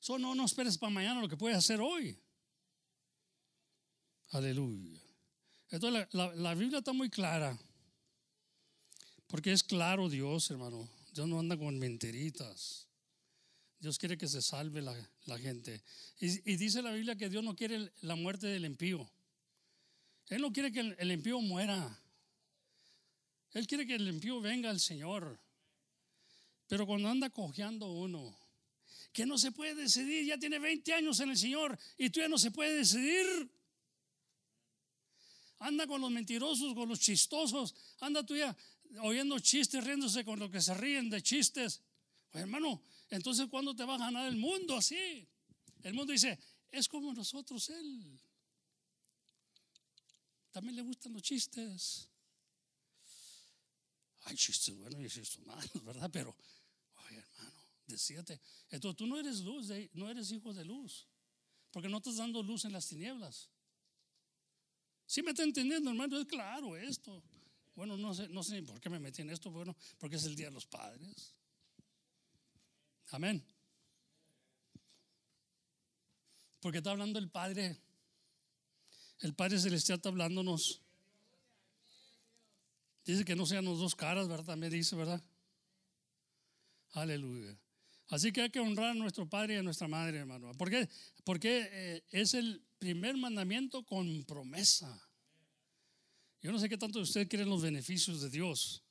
So, 0.00 0.18
no, 0.18 0.44
esperes 0.44 0.78
para 0.78 0.90
mañana 0.90 1.20
lo 1.20 1.28
que 1.28 1.36
puedes 1.36 1.58
hacer 1.58 1.80
hoy. 1.80 2.18
Aleluya. 4.30 5.00
Entonces 5.70 6.08
la, 6.12 6.26
la, 6.28 6.34
la, 6.34 6.54
Biblia 6.54 6.78
está 6.78 6.92
muy 6.92 7.10
clara. 7.10 7.58
Porque 9.26 9.52
es 9.52 9.62
claro 9.62 10.08
Dios, 10.08 10.50
hermano. 10.50 10.88
Dios 11.12 11.26
no 11.28 11.40
anda 11.40 11.58
con 11.58 11.78
mentiritas. 11.78 12.86
Dios 13.80 13.98
quiere 13.98 14.16
que 14.16 14.28
se 14.28 14.40
salve 14.40 14.80
la, 14.80 14.94
la 15.26 15.38
gente. 15.38 15.82
Y, 16.20 16.52
y, 16.52 16.56
dice 16.56 16.80
la 16.80 16.92
Biblia 16.92 17.16
que 17.16 17.28
Dios 17.28 17.44
no 17.44 17.54
quiere 17.54 17.92
la 18.00 18.14
muerte 18.14 18.46
del 18.46 18.64
impío. 18.64 19.10
Él 20.28 20.42
no 20.42 20.52
quiere 20.52 20.70
que 20.70 20.80
el, 20.80 21.12
impío 21.12 21.40
muera. 21.40 21.98
Él 23.52 23.66
quiere 23.66 23.86
que 23.86 23.94
el 23.94 24.06
impío 24.08 24.40
venga 24.40 24.68
al 24.70 24.78
Señor. 24.78 25.40
Pero 26.66 26.86
cuando 26.86 27.08
anda 27.08 27.30
cojeando 27.30 27.90
uno, 27.90 28.36
que 29.12 29.24
no 29.24 29.38
se 29.38 29.52
puede 29.52 29.74
decidir, 29.74 30.26
ya 30.26 30.38
tiene 30.38 30.58
20 30.58 30.92
años 30.92 31.18
en 31.20 31.30
el 31.30 31.38
Señor 31.38 31.78
y 31.96 32.10
tú 32.10 32.20
ya 32.20 32.28
no 32.28 32.36
se 32.36 32.50
puede 32.50 32.76
decidir. 32.76 33.50
Anda 35.60 35.86
con 35.86 36.00
los 36.00 36.10
mentirosos, 36.10 36.74
con 36.74 36.88
los 36.88 37.00
chistosos, 37.00 37.74
anda 38.00 38.24
tú 38.24 38.36
ya 38.36 38.54
oyendo 39.00 39.38
chistes, 39.38 39.82
riéndose 39.82 40.24
con 40.24 40.38
lo 40.38 40.50
que 40.50 40.60
se 40.60 40.74
ríen 40.74 41.08
de 41.08 41.22
chistes. 41.22 41.82
Pues, 42.30 42.42
hermano, 42.42 42.82
entonces 43.08 43.46
¿cuándo 43.48 43.74
te 43.74 43.84
va 43.84 43.94
a 43.94 43.98
ganar 43.98 44.28
el 44.28 44.36
mundo 44.36 44.76
así? 44.76 45.26
El 45.82 45.94
mundo 45.94 46.12
dice, 46.12 46.38
es 46.70 46.86
como 46.86 47.12
nosotros, 47.14 47.70
él. 47.70 48.20
También 50.50 50.76
le 50.76 50.82
gustan 50.82 51.12
los 51.12 51.22
chistes. 51.22 52.08
Hay 54.24 54.36
chistes 54.36 54.76
buenos 54.76 55.00
y 55.00 55.08
chistes 55.08 55.44
malos, 55.46 55.84
¿verdad? 55.84 56.10
Pero, 56.12 56.36
oye, 57.06 57.16
hermano, 57.16 57.62
decíate. 57.86 58.40
Entonces 58.70 58.96
tú 58.96 59.06
no 59.06 59.18
eres 59.18 59.40
luz, 59.40 59.68
no 59.94 60.08
eres 60.08 60.30
hijo 60.32 60.52
de 60.52 60.64
luz. 60.64 61.06
Porque 61.70 61.88
no 61.88 61.98
estás 61.98 62.16
dando 62.16 62.42
luz 62.42 62.64
en 62.64 62.72
las 62.72 62.86
tinieblas. 62.86 63.50
¿Sí 65.06 65.22
me 65.22 65.30
está 65.30 65.42
entendiendo, 65.42 65.90
hermano? 65.90 66.18
Es 66.18 66.26
claro 66.26 66.76
esto. 66.76 67.22
Bueno, 67.74 67.96
no 67.96 68.12
sé, 68.12 68.28
no 68.28 68.42
sé 68.42 68.62
por 68.62 68.80
qué 68.80 68.90
me 68.90 68.98
metí 68.98 69.22
en 69.22 69.30
esto. 69.30 69.50
Bueno, 69.50 69.76
porque 69.98 70.16
es 70.16 70.24
el 70.24 70.34
Día 70.34 70.46
de 70.46 70.52
los 70.52 70.66
Padres. 70.66 71.34
Amén. 73.10 73.42
Porque 76.60 76.78
está 76.78 76.90
hablando 76.90 77.18
el 77.18 77.30
Padre. 77.30 77.80
El 79.20 79.34
Padre 79.34 79.58
Celestial 79.58 79.96
está 79.96 80.08
hablándonos. 80.08 80.82
Dice 83.04 83.24
que 83.24 83.34
no 83.34 83.46
sean 83.46 83.64
los 83.64 83.78
dos 83.78 83.94
caras, 83.94 84.28
¿verdad? 84.28 84.44
También 84.44 84.72
dice, 84.72 84.94
¿verdad? 84.94 85.22
Aleluya. 86.92 87.58
Así 88.08 88.32
que 88.32 88.42
hay 88.42 88.50
que 88.50 88.60
honrar 88.60 88.90
a 88.90 88.94
nuestro 88.94 89.28
padre 89.28 89.54
y 89.54 89.56
a 89.58 89.62
nuestra 89.62 89.88
madre, 89.88 90.18
hermano. 90.18 90.52
¿Por 90.54 90.70
qué? 90.70 90.88
Porque 91.24 91.68
eh, 91.70 92.02
es 92.10 92.34
el 92.34 92.62
primer 92.78 93.16
mandamiento 93.16 93.84
con 93.84 94.24
promesa. 94.24 95.08
Yo 96.40 96.52
no 96.52 96.58
sé 96.58 96.68
qué 96.68 96.78
tanto 96.78 97.00
ustedes 97.00 97.28
quieren 97.28 97.48
los 97.48 97.62
beneficios 97.62 98.20
de 98.20 98.30
Dios. 98.30 98.82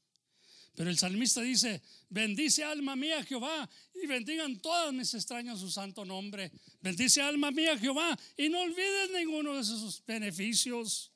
Pero 0.77 0.89
el 0.89 0.97
salmista 0.97 1.41
dice, 1.41 1.81
bendice 2.07 2.63
alma 2.63 2.95
mía 2.95 3.23
Jehová 3.23 3.67
y 3.95 4.05
bendigan 4.05 4.59
todas 4.59 4.93
mis 4.93 5.11
extrañas 5.15 5.59
su 5.59 5.71
santo 5.71 6.05
nombre. 6.05 6.51
Bendice 6.81 7.19
alma 7.19 7.49
mía 7.49 7.77
Jehová 7.77 8.17
y 8.37 8.47
no 8.47 8.61
olvides 8.61 9.09
ninguno 9.11 9.55
de 9.55 9.63
sus 9.63 10.05
beneficios 10.05 11.11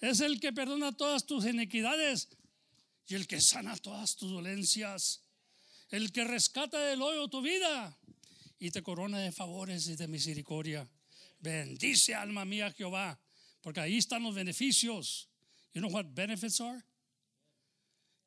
es 0.00 0.20
el 0.20 0.40
que 0.40 0.52
perdona 0.52 0.96
todas 0.96 1.26
tus 1.26 1.44
iniquidades 1.44 2.28
y 3.06 3.14
el 3.14 3.26
que 3.26 3.40
sana 3.40 3.76
todas 3.76 4.16
tus 4.16 4.30
dolencias, 4.30 5.22
el 5.90 6.12
que 6.12 6.24
rescata 6.24 6.78
del 6.78 7.02
hoyo 7.02 7.28
tu 7.28 7.40
vida 7.40 7.96
y 8.58 8.70
te 8.70 8.82
corona 8.82 9.18
de 9.18 9.32
favores 9.32 9.88
y 9.88 9.96
de 9.96 10.06
misericordia. 10.06 10.88
Bendice 11.40 12.14
alma 12.14 12.44
mía 12.44 12.72
Jehová, 12.72 13.18
porque 13.60 13.80
ahí 13.80 13.98
están 13.98 14.22
los 14.22 14.34
beneficios. 14.34 15.28
You 15.72 15.80
know 15.80 15.90
what 15.90 16.06
benefits 16.14 16.60
are? 16.60 16.84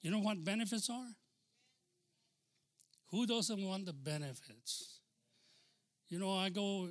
You 0.01 0.09
know 0.09 0.19
what 0.19 0.43
benefits 0.43 0.89
are? 0.89 1.15
Who 3.11 3.27
doesn't 3.27 3.63
want 3.63 3.85
the 3.85 3.93
benefits? 3.93 4.99
You 6.09 6.17
know, 6.17 6.33
I 6.33 6.49
go, 6.49 6.89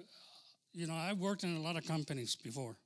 you 0.72 0.86
know, 0.86 0.94
I've 0.94 1.18
worked 1.18 1.44
in 1.44 1.56
a 1.56 1.60
lot 1.60 1.76
of 1.76 1.86
companies 1.86 2.36
before. 2.36 2.76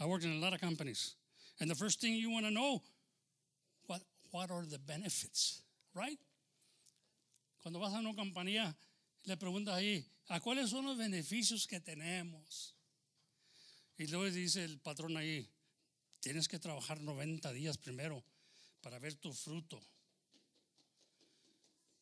I 0.00 0.06
worked 0.06 0.24
in 0.24 0.32
a 0.32 0.38
lot 0.38 0.52
of 0.52 0.60
companies. 0.60 1.14
And 1.60 1.70
the 1.70 1.74
first 1.74 2.00
thing 2.00 2.14
you 2.14 2.30
want 2.30 2.46
to 2.46 2.50
know, 2.50 2.82
what, 3.86 4.00
what 4.30 4.50
are 4.50 4.64
the 4.64 4.78
benefits, 4.78 5.62
right? 5.94 6.18
Cuando 7.62 7.78
vas 7.78 7.92
a 7.94 7.98
una 7.98 8.14
compañía, 8.14 8.74
le 9.26 9.36
preguntas 9.36 9.74
ahí, 9.74 10.02
¿a 10.30 10.40
cuáles 10.40 10.70
son 10.70 10.86
los 10.86 10.96
beneficios 10.96 11.68
que 11.68 11.78
tenemos? 11.78 12.72
Y 13.98 14.06
luego 14.06 14.30
dice 14.30 14.64
el 14.64 14.78
patrón 14.78 15.18
ahí, 15.18 15.46
tienes 16.20 16.48
que 16.48 16.58
trabajar 16.58 17.00
90 17.00 17.52
días 17.52 17.76
primero 17.76 18.24
para 18.80 18.98
ver 18.98 19.14
tu 19.14 19.32
fruto. 19.32 19.80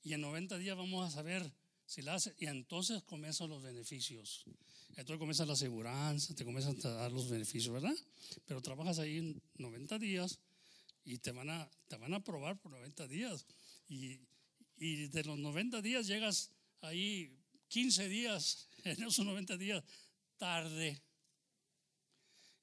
Y 0.03 0.13
en 0.13 0.21
90 0.21 0.59
días 0.59 0.77
vamos 0.77 1.07
a 1.07 1.11
saber 1.11 1.53
si 1.87 2.03
la 2.03 2.15
hace, 2.15 2.35
y 2.39 2.47
entonces 2.47 3.03
comienzan 3.03 3.49
los 3.49 3.63
beneficios. 3.63 4.45
Entonces 4.91 5.19
comienza 5.19 5.47
la 5.47 5.57
seguridad, 5.57 6.17
te 6.37 6.45
comienzan 6.45 6.77
a 6.85 6.95
dar 6.95 7.13
los 7.13 7.29
beneficios, 7.29 7.73
¿verdad? 7.73 7.95
Pero 8.47 8.61
trabajas 8.61 8.99
ahí 8.99 9.19
en 9.19 9.43
90 9.57 9.99
días 9.99 10.39
y 11.05 11.19
te 11.19 11.31
van 11.31 11.51
a, 11.51 11.71
te 11.89 11.97
van 11.97 12.15
a 12.15 12.23
probar 12.23 12.59
por 12.59 12.73
90 12.73 13.07
días. 13.07 13.47
Y, 13.89 14.21
y 14.77 15.07
de 15.07 15.25
los 15.25 15.39
90 15.39 15.81
días 15.83 16.07
llegas 16.07 16.51
ahí 16.81 17.33
15 17.69 18.09
días, 18.09 18.69
en 18.85 19.03
esos 19.03 19.25
90 19.25 19.57
días, 19.57 19.85
tarde. 20.37 21.01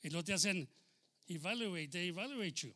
Y 0.04 0.10
luego 0.10 0.24
te 0.24 0.34
hacen 0.34 0.70
evaluate, 1.28 1.88
they 1.88 2.10
evaluate 2.10 2.62
you. 2.62 2.76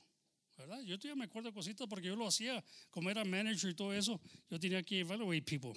¿Verdad? 0.59 0.81
Yo 0.81 0.99
todavía 0.99 1.15
me 1.15 1.25
acuerdo 1.25 1.53
cositas 1.53 1.87
porque 1.87 2.07
yo 2.07 2.17
lo 2.17 2.27
hacía, 2.27 2.61
como 2.89 3.09
era 3.09 3.23
manager 3.23 3.71
y 3.71 3.75
todo 3.75 3.93
eso, 3.93 4.19
yo 4.49 4.59
tenía 4.59 4.83
que 4.83 4.99
evaluate 4.99 5.41
people. 5.41 5.73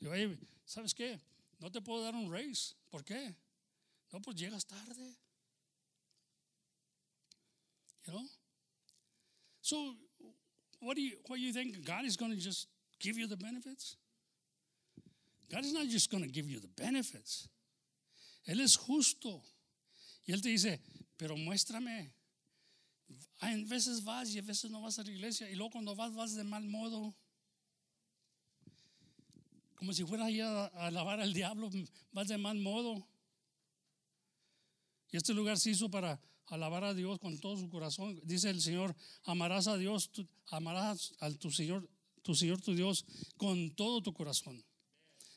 Yo, 0.00 0.10
¿sabes 0.64 0.94
qué? 0.94 1.20
No 1.60 1.70
te 1.70 1.82
puedo 1.82 2.02
dar 2.02 2.14
un 2.14 2.32
raise. 2.32 2.74
¿Por 2.88 3.04
qué? 3.04 3.36
No, 4.10 4.20
pues 4.22 4.36
llegas 4.36 4.66
tarde. 4.66 5.16
You 8.06 8.12
know? 8.14 8.28
So, 9.60 9.96
what 10.80 10.96
do 10.96 11.02
you, 11.02 11.18
what 11.28 11.36
do 11.36 11.42
you 11.42 11.52
think? 11.52 11.84
God 11.84 12.06
is 12.06 12.16
going 12.16 12.32
to 12.32 12.40
just 12.40 12.68
give 12.98 13.18
you 13.18 13.26
the 13.26 13.36
benefits? 13.36 13.96
God 15.50 15.64
is 15.64 15.74
not 15.74 15.88
just 15.88 16.10
going 16.10 16.24
to 16.24 16.30
give 16.30 16.48
you 16.48 16.58
the 16.58 16.68
benefits. 16.68 17.48
Él 18.48 18.60
es 18.60 18.76
justo. 18.76 19.42
Y 20.26 20.32
Él 20.32 20.40
te 20.40 20.48
dice, 20.48 20.80
pero 21.18 21.36
muéstrame. 21.36 22.12
A 23.42 23.54
veces 23.66 24.02
vas 24.02 24.30
y 24.30 24.38
a 24.38 24.42
veces 24.42 24.70
no 24.70 24.80
vas 24.80 24.98
a 24.98 25.02
la 25.02 25.10
iglesia. 25.10 25.50
Y 25.50 25.54
luego 25.56 25.72
cuando 25.72 25.94
vas, 25.94 26.14
vas 26.14 26.34
de 26.34 26.44
mal 26.44 26.64
modo 26.64 27.14
como 29.82 29.92
si 29.92 30.04
fuera 30.04 30.26
a, 30.26 30.66
a 30.66 30.86
alabar 30.86 31.20
al 31.20 31.32
diablo, 31.32 31.68
vas 32.12 32.28
de 32.28 32.38
mal 32.38 32.56
modo. 32.56 33.04
Y 35.10 35.16
este 35.16 35.34
lugar 35.34 35.58
se 35.58 35.70
hizo 35.70 35.90
para 35.90 36.20
alabar 36.46 36.84
a 36.84 36.94
Dios 36.94 37.18
con 37.18 37.36
todo 37.40 37.56
su 37.56 37.68
corazón. 37.68 38.20
Dice 38.22 38.50
el 38.50 38.62
Señor, 38.62 38.94
amarás 39.24 39.66
a 39.66 39.76
Dios, 39.76 40.08
amarás 40.46 41.12
a 41.18 41.32
tu 41.32 41.50
Señor, 41.50 41.90
tu 42.22 42.36
Señor 42.36 42.60
tu 42.60 42.76
Dios 42.76 43.04
con 43.36 43.72
todo 43.72 44.00
tu 44.00 44.14
corazón, 44.14 44.64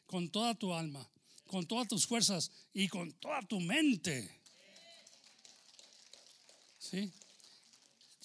con 0.06 0.30
toda 0.30 0.54
tu 0.54 0.76
alma, 0.76 1.10
con 1.48 1.66
todas 1.66 1.88
tus 1.88 2.06
fuerzas 2.06 2.52
y 2.72 2.88
con 2.88 3.14
toda 3.14 3.42
tu 3.42 3.60
mente. 3.60 4.44
¿Sí? 6.78 7.12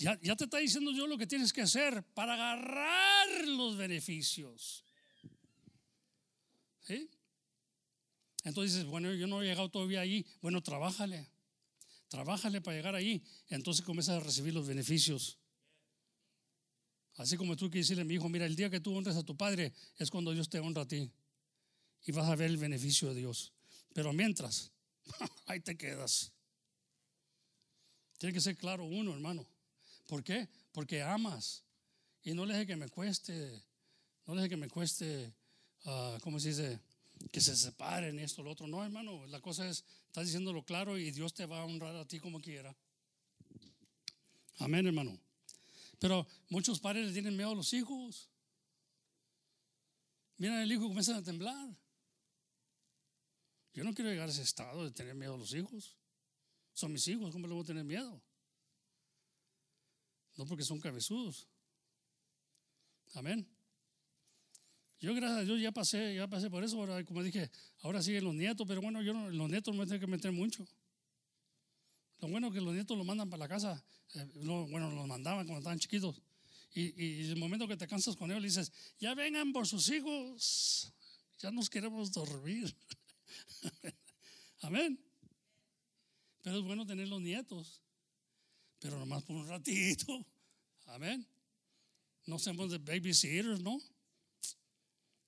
Ya, 0.01 0.17
te 0.17 0.45
está 0.45 0.57
diciendo 0.57 0.93
yo 0.93 1.07
lo 1.07 1.19
que 1.19 1.27
tienes 1.27 1.53
que 1.53 1.61
hacer 1.61 2.03
para 2.15 2.33
agarrar 2.33 3.47
los 3.49 3.77
beneficios. 3.77 4.83
Entonces 8.45 8.73
dices, 8.73 8.87
bueno, 8.87 9.13
yo 9.13 9.27
no 9.27 9.43
he 9.43 9.47
llegado 9.47 9.69
todavía 9.71 10.01
ahí. 10.01 10.25
Bueno, 10.41 10.63
trabájale. 10.63 11.29
Trabájale 12.09 12.63
para 12.63 12.79
llegar 12.79 12.95
ahí. 12.95 13.23
Entonces 13.49 13.85
comienzas 13.85 14.17
a 14.17 14.25
recibir 14.25 14.55
los 14.55 14.67
beneficios. 14.67 15.39
Así 17.17 17.37
como 17.37 17.55
tú 17.55 17.71
que 17.71 17.79
decirle 17.79 18.01
a 18.01 18.07
mi 18.07 18.15
hijo, 18.15 18.31
mira, 18.31 18.47
el 18.47 18.57
día 18.57 18.71
que 18.71 18.81
tú 18.81 18.97
honres 18.97 19.17
a 19.17 19.23
tu 19.23 19.37
padre 19.37 19.75
es 19.99 20.11
cuando 20.11 20.33
Dios 20.33 20.49
te 20.49 20.61
honra 20.61 20.83
a 20.83 20.89
ti. 20.89 21.13
Y 22.07 22.13
vas 22.13 22.27
a 22.27 22.37
ver 22.37 22.49
el 22.49 22.57
beneficio 22.57 23.11
de 23.11 23.17
Dios. 23.17 23.53
Pero 23.93 24.15
mientras, 24.15 24.73
ahí 25.45 25.61
te 25.61 25.77
quedas. 25.77 26.33
Tiene 28.17 28.33
que 28.33 28.41
ser 28.41 28.57
claro 28.57 28.87
uno, 28.87 29.13
hermano. 29.13 29.47
¿Por 30.11 30.25
qué? 30.25 30.49
Porque 30.73 31.03
amas. 31.03 31.63
Y 32.25 32.35
no 32.35 32.45
le 32.45 32.55
deje 32.55 32.67
que 32.67 32.77
me 32.77 32.89
cueste 32.89 33.63
No 34.27 34.35
deje 34.35 34.49
que 34.49 34.57
me 34.57 34.69
cueste, 34.69 35.33
ah, 35.85 36.19
¿cómo 36.23 36.41
se 36.41 36.49
dice? 36.49 36.81
Que 37.31 37.41
se 37.41 37.57
separen 37.57 38.19
esto, 38.19 38.43
lo 38.43 38.51
otro. 38.51 38.67
No, 38.67 38.85
hermano, 38.85 39.25
la 39.27 39.41
cosa 39.41 39.69
es, 39.69 39.85
estás 40.07 40.25
diciéndolo 40.27 40.65
claro 40.65 40.99
y 40.99 41.13
Dios 41.13 41.33
te 41.33 41.47
va 41.47 41.61
a 41.61 41.65
honrar 41.65 41.95
a 41.95 42.09
ti 42.09 42.19
como 42.19 42.41
quiera. 42.41 42.75
Amén, 44.59 44.85
hermano. 44.85 45.17
Pero 46.01 46.27
muchos 46.49 46.81
padres 46.81 47.07
le 47.07 47.13
tienen 47.13 47.37
miedo 47.37 47.53
a 47.53 47.55
los 47.55 47.73
hijos. 47.73 48.31
Miran 50.39 50.59
el 50.59 50.73
hijo 50.73 50.87
y 50.87 50.89
comienzan 50.89 51.17
a 51.17 51.23
temblar. 51.23 51.69
Yo 53.75 53.85
no 53.85 53.95
quiero 53.95 54.11
llegar 54.11 54.27
a 54.27 54.33
ese 54.33 54.43
estado 54.43 54.85
de 54.85 54.91
tener 54.91 55.15
miedo 55.15 55.35
a 55.35 55.39
los 55.39 55.55
hijos. 55.55 55.97
Son 56.73 56.93
mis 56.93 57.07
hijos, 57.07 57.31
¿cómo 57.31 57.47
le 57.47 57.55
voy 57.55 57.63
a 57.63 57.67
tener 57.67 57.85
miedo? 57.85 58.21
No 60.41 60.47
porque 60.47 60.65
son 60.65 60.81
cabezudos. 60.81 61.47
Amén. 63.13 63.47
Yo, 64.99 65.15
gracias 65.15 65.41
a 65.41 65.45
Dios, 65.45 65.61
ya 65.61 65.71
pasé, 65.71 66.15
ya 66.15 66.29
pasé 66.29 66.49
por 66.49 66.65
eso. 66.65 66.79
Ahora, 66.79 67.05
como 67.05 67.23
dije, 67.23 67.51
ahora 67.83 68.03
siguen 68.03 68.25
los 68.25 68.35
nietos, 68.35 68.67
pero 68.67 68.81
bueno, 68.81 69.03
yo 69.03 69.13
los 69.13 69.51
nietos 69.51 69.75
no 69.75 69.83
me 69.83 69.87
tengo 69.87 70.01
que 70.01 70.07
meter 70.07 70.33
mucho. 70.33 70.67
Lo 72.21 72.29
bueno 72.29 72.47
es 72.47 72.55
que 72.55 72.63
los 72.63 72.73
nietos 72.73 72.97
los 72.97 73.07
mandan 73.07 73.29
para 73.29 73.41
la 73.41 73.49
casa. 73.49 73.85
Eh, 74.15 74.31
bueno, 74.35 74.91
los 74.91 75.07
mandaban 75.07 75.45
cuando 75.45 75.59
estaban 75.59 75.79
chiquitos. 75.79 76.23
Y, 76.73 77.05
y 77.05 77.31
el 77.31 77.37
momento 77.37 77.69
que 77.69 77.77
te 77.77 77.87
cansas 77.87 78.17
con 78.17 78.31
ellos, 78.31 78.41
le 78.41 78.49
dices, 78.49 78.73
ya 78.99 79.15
vengan 79.15 79.53
por 79.53 79.67
sus 79.67 79.91
hijos. 79.91 80.91
Ya 81.39 81.51
nos 81.51 81.69
queremos 81.69 82.13
dormir. 82.13 82.75
Amén. 84.63 84.99
Pero 86.41 86.61
es 86.61 86.65
bueno 86.65 86.87
tener 86.87 87.09
los 87.09 87.21
nietos. 87.21 87.83
Pero 88.81 88.99
nomás 88.99 89.23
por 89.23 89.37
un 89.37 89.47
ratito. 89.47 90.27
Amén. 90.91 91.27
No 92.27 92.39
somos 92.39 92.71
de 92.71 92.79
babysitters, 92.79 93.61
¿no? 93.61 93.81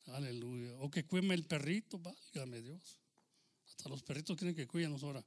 Aleluya. 0.07 0.75
O 0.81 0.91
que 0.91 1.05
cuime 1.05 1.35
el 1.35 1.45
perrito, 1.45 1.99
válgame 1.99 2.61
Dios. 2.61 2.99
Hasta 3.69 3.89
los 3.89 4.03
perritos 4.03 4.37
quieren 4.37 4.55
que 4.55 4.67
cuídenos 4.67 5.03
ahora. 5.03 5.25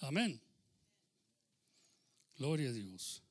Amén. 0.00 0.40
Gloria 2.36 2.70
a 2.70 2.72
Dios. 2.72 3.22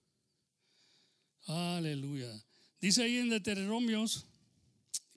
Aleluya. 1.45 2.43
Dice 2.81 3.03
ahí 3.03 3.17
en 3.17 3.29
Deuteronomios, 3.29 4.25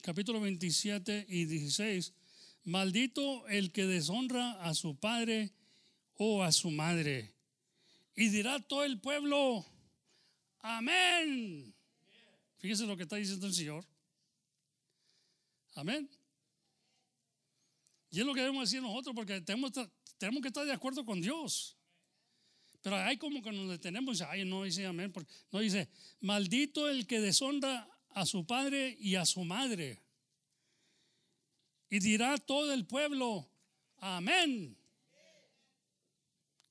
capítulo 0.01 0.39
27 0.39 1.25
y 1.27 1.45
16, 1.45 2.13
maldito 2.63 3.47
el 3.49 3.71
que 3.71 3.85
deshonra 3.85 4.63
a 4.63 4.73
su 4.73 4.95
padre 4.95 5.51
o 6.15 6.41
a 6.41 6.53
su 6.53 6.71
madre. 6.71 7.33
Y 8.15 8.29
dirá 8.29 8.59
todo 8.61 8.85
el 8.85 8.99
pueblo, 9.01 9.65
amén. 10.61 11.73
Fíjese 12.59 12.85
lo 12.85 12.95
que 12.95 13.03
está 13.03 13.15
diciendo 13.15 13.47
el 13.47 13.53
Señor. 13.53 13.85
Amén. 15.75 16.09
Y 18.11 18.19
es 18.19 18.25
lo 18.25 18.33
que 18.33 18.41
debemos 18.41 18.69
decir 18.69 18.81
nosotros 18.81 19.15
porque 19.15 19.41
tenemos, 19.41 19.71
tenemos 20.17 20.41
que 20.41 20.49
estar 20.49 20.65
de 20.65 20.73
acuerdo 20.73 21.05
con 21.05 21.21
Dios. 21.21 21.77
Pero 22.81 22.97
hay 22.97 23.17
como 23.17 23.41
que 23.41 23.51
nos 23.51 23.69
detenemos 23.69 24.21
ay, 24.21 24.43
no 24.43 24.63
dice 24.63 24.85
amén. 24.85 25.13
No 25.51 25.59
dice, 25.59 25.89
maldito 26.19 26.89
el 26.89 27.07
que 27.07 27.19
deshonra 27.19 27.87
a 28.09 28.25
su 28.25 28.45
padre 28.45 28.97
y 28.99 29.15
a 29.15 29.25
su 29.25 29.43
madre. 29.43 30.01
Y 31.89 31.99
dirá 31.99 32.37
todo 32.37 32.73
el 32.73 32.85
pueblo, 32.85 33.49
amén. 33.97 34.77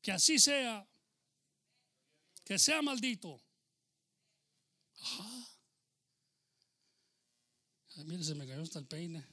Que 0.03 0.13
así 0.13 0.39
sea. 0.39 0.87
Que 2.45 2.59
sea 2.59 2.83
maldito. 2.83 3.41
Ah. 5.03 5.47
mire, 8.05 8.25
se 8.25 8.35
me 8.35 8.47
cayó 8.47 8.63
hasta 8.63 8.79
el 8.79 8.87
peine. 8.87 9.25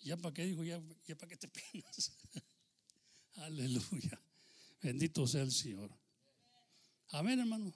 ¿Ya 0.00 0.16
para 0.16 0.34
qué 0.34 0.44
dijo? 0.44 0.62
¿Ya, 0.64 0.80
ya 1.06 1.16
para 1.16 1.28
qué 1.30 1.36
te 1.36 1.48
peinas? 1.72 2.12
Aleluya. 3.36 4.20
Bendito 4.82 5.26
sea 5.26 5.42
el 5.42 5.52
Señor. 5.52 5.90
Amén, 7.08 7.40
hermano. 7.40 7.72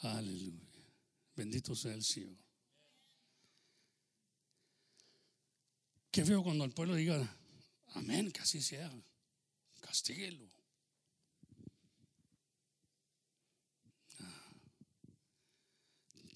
Aleluya. 0.00 0.84
Bendito 1.34 1.74
sea 1.74 1.94
el 1.94 2.04
Señor. 2.04 2.36
Qué 6.10 6.24
feo 6.24 6.42
cuando 6.42 6.64
el 6.64 6.72
pueblo 6.72 6.94
diga, 6.94 7.36
amén, 7.94 8.30
que 8.32 8.40
así 8.40 8.60
sea. 8.60 8.90
Castíguelo. 9.80 10.47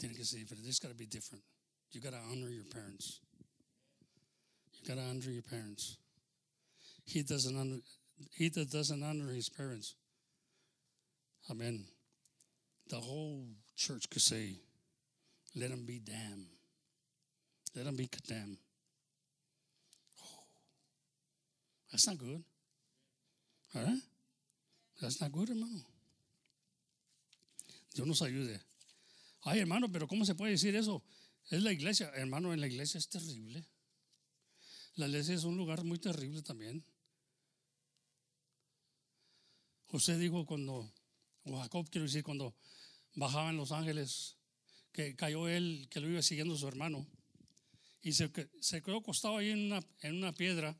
Tiene 0.02 0.16
que 0.16 0.24
ser 0.24 0.38
diferente. 0.38 0.66
It's 0.66 0.80
got 0.80 0.88
to 0.88 0.96
be 0.96 1.06
different. 1.06 1.44
You 1.92 2.00
got 2.00 2.10
to 2.10 2.18
honor 2.28 2.48
your 2.48 2.64
parents. 2.64 3.20
You 4.72 4.88
got 4.88 5.00
to 5.00 5.08
honor 5.08 5.30
your 5.30 5.44
parents. 5.44 5.96
He 7.04 7.22
doesn't 7.22 7.56
honor, 7.56 7.76
he 8.32 8.48
that 8.48 8.68
doesn't 8.68 9.00
honor 9.00 9.32
his 9.32 9.48
parents. 9.48 9.94
Amen. 11.48 11.84
The 12.88 12.96
whole 12.96 13.44
church 13.76 14.10
could 14.10 14.22
say, 14.22 14.56
let 15.54 15.70
him 15.70 15.86
be 15.86 16.00
damned. 16.00 16.46
Let 17.76 17.86
him 17.86 17.94
be 17.94 18.08
condemned. 18.08 18.56
Oh, 20.20 20.42
that's 21.92 22.08
not 22.08 22.18
good. 22.18 22.42
All 23.76 23.82
right? 23.84 24.00
That's 25.00 25.20
not 25.20 25.30
good, 25.30 25.48
hermano. 25.48 25.84
Dios 27.94 28.08
nos 28.08 28.22
ayude. 28.22 28.58
Ay, 29.42 29.60
hermano, 29.60 29.90
pero 29.90 30.06
¿cómo 30.06 30.24
se 30.24 30.34
puede 30.34 30.52
decir 30.52 30.74
eso? 30.76 31.02
Es 31.50 31.62
la 31.62 31.72
iglesia. 31.72 32.10
Hermano, 32.14 32.52
en 32.52 32.60
la 32.60 32.68
iglesia 32.68 32.98
es 32.98 33.08
terrible. 33.08 33.66
La 34.94 35.06
iglesia 35.06 35.34
es 35.34 35.44
un 35.44 35.56
lugar 35.56 35.84
muy 35.84 35.98
terrible 35.98 36.42
también. 36.42 36.84
José 39.86 40.16
dijo 40.16 40.46
cuando, 40.46 40.92
o 41.44 41.60
Jacob 41.60 41.88
quiero 41.90 42.06
decir, 42.06 42.22
cuando 42.22 42.54
bajaban 43.14 43.56
los 43.56 43.72
ángeles, 43.72 44.36
que 44.92 45.16
cayó 45.16 45.48
él, 45.48 45.88
que 45.90 46.00
lo 46.00 46.08
iba 46.08 46.22
siguiendo 46.22 46.56
su 46.56 46.68
hermano, 46.68 47.06
y 48.00 48.12
se, 48.12 48.30
quedó 48.30 48.98
acostado 48.98 49.38
ahí 49.38 49.50
en 49.50 49.66
una, 49.66 49.80
en 50.00 50.16
una 50.16 50.32
piedra, 50.32 50.76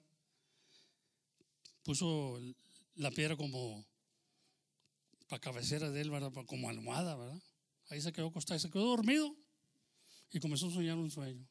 puso 1.83 2.39
la 2.95 3.11
piedra 3.11 3.37
como 3.37 3.85
para 5.29 5.41
cabecera 5.41 5.91
de 5.91 6.01
él, 6.01 6.11
como 6.47 6.69
almohada, 6.69 7.17
¿verdad? 7.17 7.43
Ahí 7.89 8.01
se 8.01 8.13
quedó 8.13 8.29
acostado, 8.29 8.59
se 8.59 8.71
quedó 8.71 8.85
dormido 8.85 9.37
y 10.31 10.41
comenzó 10.41 10.69
a 10.69 10.71
soñar 10.71 10.97
un 10.97 11.11
sueño. 11.11 11.47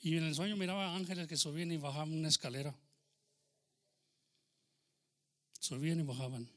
Y 0.00 0.16
en 0.16 0.24
el 0.24 0.34
sueño 0.34 0.56
miraba 0.56 0.94
ángeles 0.94 1.26
que 1.26 1.36
subían 1.36 1.72
y 1.72 1.76
bajaban 1.76 2.12
una 2.12 2.28
escalera. 2.28 2.76
Subían 5.58 6.00
y 6.00 6.02
bajaban. 6.02 6.48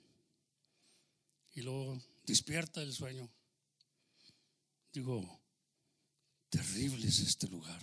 Y 1.56 1.62
luego 1.62 2.02
despierta 2.26 2.82
el 2.82 2.94
sueño. 2.94 3.30
Digo, 4.92 5.40
terrible 6.50 7.08
es 7.08 7.20
este 7.20 7.48
lugar. 7.48 7.82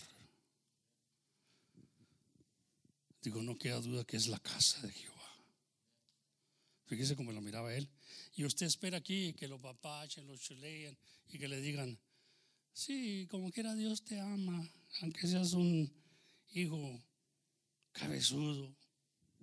Digo, 3.22 3.42
no 3.42 3.56
queda 3.56 3.80
duda 3.80 4.04
que 4.04 4.18
es 4.18 4.26
la 4.26 4.38
casa 4.38 4.82
de 4.82 4.92
Jehová. 4.92 5.13
Fíjese 6.86 7.16
cómo 7.16 7.32
lo 7.32 7.40
miraba 7.40 7.74
él. 7.74 7.88
Y 8.34 8.44
usted 8.44 8.66
espera 8.66 8.98
aquí 8.98 9.32
que 9.34 9.48
lo 9.48 9.60
papachen, 9.60 10.26
lo 10.26 10.36
chuleen 10.36 10.96
y 11.28 11.38
que 11.38 11.48
le 11.48 11.60
digan, 11.60 11.98
sí, 12.72 13.26
como 13.30 13.50
quiera 13.50 13.74
Dios 13.74 14.04
te 14.04 14.20
ama, 14.20 14.70
aunque 15.00 15.26
seas 15.26 15.52
un 15.54 15.90
hijo 16.52 17.02
cabezudo, 17.92 18.74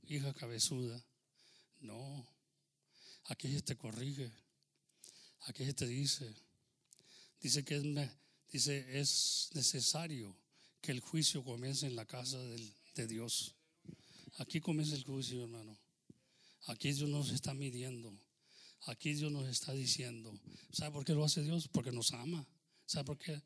hija 0.08 0.34
cabezuda. 0.34 1.04
No, 1.80 2.28
aquí 3.26 3.52
se 3.52 3.62
te 3.62 3.76
corrige, 3.76 4.32
aquí 5.42 5.66
se 5.66 5.74
te 5.74 5.88
dice, 5.88 6.32
dice 7.42 7.66
que 7.66 7.76
es, 8.52 9.50
necesario 9.54 10.38
que 10.80 10.92
el 10.92 11.00
juicio 11.00 11.44
comience 11.44 11.88
en 11.88 11.96
la 11.96 12.06
casa 12.06 12.38
de 12.38 13.08
Dios. 13.08 13.56
Aquí 14.38 14.62
comienza 14.62 14.96
el 14.96 15.04
juicio, 15.04 15.42
hermano. 15.42 15.81
Aquí 16.68 16.91
Dios 16.93 17.09
nos 17.09 17.32
está 17.32 17.53
midiendo. 17.53 18.14
Aquí 18.86 19.14
Dios 19.14 19.32
nos 19.32 19.47
está 19.47 19.74
diciendo. 19.74 20.34
¿Sabe 20.72 20.91
por 20.91 21.05
qué 21.05 21.14
lo 21.14 21.24
hace 21.24 21.43
Dios? 21.43 21.68
Porque 21.68 21.91
nos 21.91 22.14
ama. 22.14 22.45
¿Sabe 22.86 23.05
por 23.05 23.18
qué? 23.18 23.41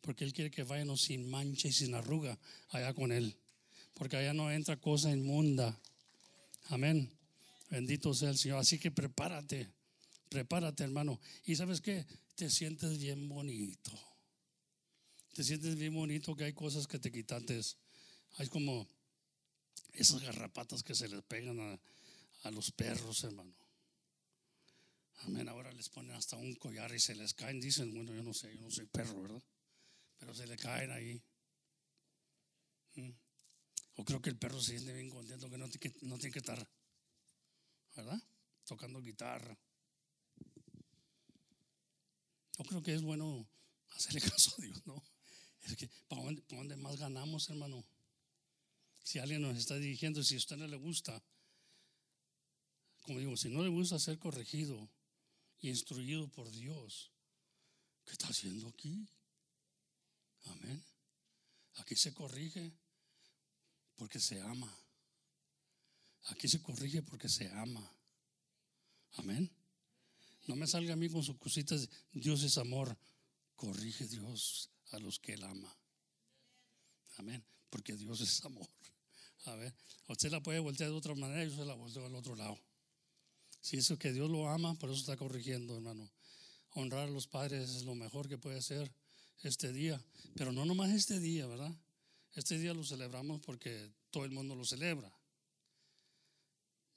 Porque 0.00 0.24
Él 0.24 0.32
quiere 0.32 0.50
que 0.50 0.62
vayamos 0.62 1.02
sin 1.02 1.28
mancha 1.28 1.68
y 1.68 1.72
sin 1.72 1.94
arruga 1.94 2.38
allá 2.70 2.94
con 2.94 3.12
Él. 3.12 3.36
Porque 3.94 4.16
allá 4.16 4.32
no 4.32 4.50
entra 4.50 4.76
cosa 4.76 5.10
inmunda. 5.10 5.78
Amén. 6.68 7.10
Bendito 7.68 8.12
sea 8.14 8.30
el 8.30 8.38
Señor. 8.38 8.58
Así 8.58 8.78
que 8.78 8.90
prepárate, 8.90 9.68
prepárate 10.28 10.84
hermano. 10.84 11.20
Y 11.44 11.56
sabes 11.56 11.80
qué, 11.80 12.06
te 12.34 12.50
sientes 12.50 12.98
bien 12.98 13.28
bonito. 13.28 13.92
Te 15.34 15.44
sientes 15.44 15.76
bien 15.76 15.94
bonito 15.94 16.34
que 16.34 16.44
hay 16.44 16.52
cosas 16.52 16.86
que 16.86 16.98
te 16.98 17.12
quitantes. 17.12 17.76
Hay 18.38 18.48
como 18.48 18.88
esas 19.92 20.22
garrapatas 20.22 20.82
que 20.82 20.94
se 20.94 21.08
les 21.08 21.22
pegan 21.22 21.60
a, 21.60 21.80
a 22.42 22.50
los 22.50 22.72
perros, 22.72 23.24
hermano. 23.24 23.54
Amén. 25.24 25.48
Ahora 25.48 25.72
les 25.72 25.88
ponen 25.88 26.12
hasta 26.12 26.36
un 26.36 26.54
collar 26.54 26.94
y 26.94 27.00
se 27.00 27.14
les 27.14 27.34
caen. 27.34 27.60
Dicen, 27.60 27.92
bueno, 27.92 28.14
yo 28.14 28.22
no 28.22 28.32
sé, 28.32 28.54
yo 28.54 28.62
no 28.62 28.70
soy 28.70 28.86
perro, 28.86 29.20
¿verdad? 29.22 29.42
Pero 30.18 30.34
se 30.34 30.46
le 30.46 30.56
caen 30.56 30.90
ahí. 30.90 31.22
Mm. 32.94 33.10
O 33.96 34.04
creo 34.04 34.22
que 34.22 34.30
el 34.30 34.38
perro 34.38 34.60
se 34.60 34.72
siente 34.72 34.92
bien 34.94 35.10
contento 35.10 35.50
que 35.50 35.58
no, 35.58 35.68
tiene 35.68 35.80
que 35.80 36.06
no 36.06 36.16
tiene 36.16 36.32
que 36.32 36.38
estar, 36.38 36.66
¿verdad? 37.96 38.22
Tocando 38.64 39.00
guitarra. 39.02 39.58
Yo 42.56 42.64
creo 42.64 42.82
que 42.82 42.94
es 42.94 43.02
bueno 43.02 43.46
hacerle 43.90 44.20
caso 44.30 44.54
a 44.56 44.62
Dios, 44.62 44.86
¿no? 44.86 45.02
Es 45.62 45.76
que, 45.76 45.90
¿para 46.08 46.22
dónde, 46.22 46.42
para 46.42 46.58
dónde 46.58 46.76
más 46.76 46.96
ganamos, 46.96 47.50
hermano? 47.50 47.84
Si 49.02 49.18
alguien 49.18 49.42
nos 49.42 49.56
está 49.58 49.76
dirigiendo, 49.76 50.22
si 50.22 50.34
a 50.34 50.38
usted 50.38 50.56
no 50.56 50.66
le 50.66 50.76
gusta, 50.76 51.22
como 53.02 53.18
digo, 53.18 53.36
si 53.36 53.48
no 53.48 53.62
le 53.62 53.68
gusta 53.68 53.98
ser 53.98 54.18
corregido 54.18 54.88
y 55.58 55.68
instruido 55.68 56.28
por 56.28 56.50
Dios, 56.50 57.10
¿qué 58.04 58.12
está 58.12 58.28
haciendo 58.28 58.68
aquí? 58.68 59.08
Amén. 60.44 60.82
Aquí 61.76 61.96
se 61.96 62.12
corrige 62.12 62.72
porque 63.96 64.20
se 64.20 64.40
ama. 64.40 64.74
Aquí 66.24 66.48
se 66.48 66.60
corrige 66.60 67.02
porque 67.02 67.28
se 67.28 67.48
ama. 67.48 67.90
Amén. 69.12 69.50
No 70.46 70.56
me 70.56 70.66
salga 70.66 70.94
a 70.94 70.96
mí 70.96 71.08
con 71.08 71.22
sus 71.22 71.38
cositas. 71.38 71.88
Dios 72.12 72.42
es 72.42 72.58
amor. 72.58 72.96
Corrige 73.56 74.06
Dios 74.06 74.70
a 74.92 74.98
los 74.98 75.18
que 75.18 75.34
Él 75.34 75.44
ama. 75.44 75.76
Amén. 77.16 77.44
Porque 77.68 77.96
Dios 77.96 78.20
es 78.20 78.44
amor. 78.44 78.68
A 79.44 79.54
ver, 79.54 79.74
usted 80.08 80.30
la 80.30 80.42
puede 80.42 80.58
voltear 80.58 80.90
de 80.90 80.96
otra 80.96 81.14
manera, 81.14 81.44
yo 81.44 81.56
se 81.56 81.64
la 81.64 81.74
volteo 81.74 82.04
al 82.04 82.14
otro 82.14 82.36
lado. 82.36 82.58
Si 83.60 83.76
eso 83.76 83.98
que 83.98 84.12
Dios 84.12 84.30
lo 84.30 84.48
ama, 84.48 84.74
por 84.74 84.90
eso 84.90 85.00
está 85.00 85.16
corrigiendo, 85.16 85.74
hermano. 85.74 86.10
Honrar 86.72 87.08
a 87.08 87.10
los 87.10 87.26
padres 87.26 87.70
es 87.70 87.82
lo 87.84 87.94
mejor 87.94 88.28
que 88.28 88.38
puede 88.38 88.58
hacer 88.58 88.90
este 89.42 89.72
día. 89.72 90.02
Pero 90.34 90.52
no 90.52 90.64
nomás 90.64 90.90
este 90.90 91.18
día, 91.18 91.46
¿verdad? 91.46 91.72
Este 92.34 92.58
día 92.58 92.74
lo 92.74 92.84
celebramos 92.84 93.40
porque 93.40 93.90
todo 94.10 94.24
el 94.24 94.30
mundo 94.30 94.54
lo 94.54 94.64
celebra. 94.64 95.12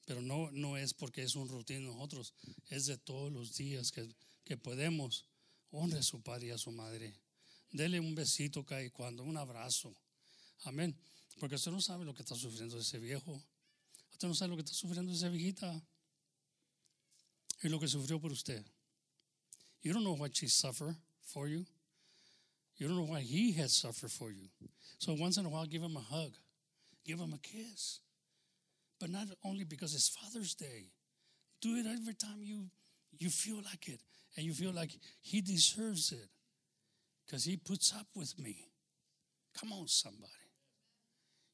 Pero 0.05 0.21
no, 0.21 0.51
no 0.51 0.77
es 0.77 0.93
porque 0.93 1.23
es 1.23 1.35
un 1.35 1.47
rutina 1.47 1.79
nosotros, 1.79 2.33
es 2.69 2.85
de 2.85 2.97
todos 2.97 3.31
los 3.31 3.55
días 3.55 3.91
que, 3.91 4.07
que 4.43 4.57
podemos. 4.57 5.25
Honre 5.71 5.99
a 5.99 6.03
su 6.03 6.21
padre 6.21 6.47
y 6.47 6.49
a 6.51 6.57
su 6.57 6.71
madre. 6.71 7.15
Dele 7.71 7.99
un 7.99 8.13
besito 8.13 8.63
cada 8.63 8.83
y 8.83 8.91
cuando, 8.91 9.23
un 9.23 9.37
abrazo. 9.37 9.95
Amén. 10.65 10.95
Porque 11.39 11.55
usted 11.55 11.71
no 11.71 11.81
sabe 11.81 12.05
lo 12.05 12.13
que 12.13 12.21
está 12.21 12.35
sufriendo 12.35 12.77
ese 12.79 12.99
viejo. 12.99 13.41
Usted 14.11 14.27
no 14.27 14.35
sabe 14.35 14.49
lo 14.49 14.55
que 14.57 14.61
está 14.61 14.75
sufriendo 14.75 15.11
esa 15.11 15.29
viejita. 15.29 15.83
Y 17.63 17.69
lo 17.69 17.79
que 17.79 17.87
sufrió 17.87 18.19
por 18.19 18.31
usted. 18.31 18.63
You 19.81 19.93
don't 19.93 20.03
know 20.03 20.15
what 20.15 20.35
she 20.35 20.47
suffered 20.47 20.95
for 21.25 21.47
you. 21.47 21.65
You 22.75 22.87
don't 22.87 22.97
know 22.97 23.11
why 23.11 23.21
he 23.21 23.53
has 23.53 23.73
suffered 23.73 24.11
for 24.11 24.31
you. 24.31 24.49
So 24.97 25.13
once 25.13 25.37
in 25.37 25.45
a 25.45 25.49
while, 25.49 25.65
give 25.65 25.81
him 25.81 25.95
a 25.95 25.99
hug, 25.99 26.33
give 27.05 27.19
him 27.19 27.33
a 27.33 27.37
kiss. 27.37 27.99
But 28.99 29.09
not 29.09 29.27
only 29.45 29.63
because 29.63 29.93
it's 29.93 30.09
Father's 30.09 30.55
Day. 30.55 30.91
Do 31.61 31.75
it 31.77 31.85
every 31.85 32.13
time 32.13 32.39
you 32.41 32.69
you 33.17 33.29
feel 33.29 33.57
like 33.57 33.87
it, 33.87 34.01
and 34.35 34.45
you 34.45 34.53
feel 34.53 34.71
like 34.71 34.91
he 35.21 35.39
deserves 35.39 36.11
it, 36.11 36.29
because 37.25 37.45
he 37.45 37.55
puts 37.57 37.93
up 37.93 38.07
with 38.15 38.37
me. 38.39 38.69
Come 39.57 39.71
on, 39.71 39.87
somebody. 39.87 40.31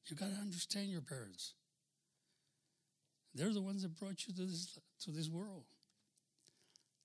You 0.05 0.15
got 0.15 0.29
to 0.29 0.41
understand 0.41 0.89
your 0.89 1.01
parents. 1.01 1.53
They're 3.35 3.53
the 3.53 3.61
ones 3.61 3.83
that 3.83 3.95
brought 3.99 4.25
you 4.25 4.33
to 4.33 4.41
this 4.41 4.79
to 5.03 5.11
this 5.11 5.29
world. 5.29 5.65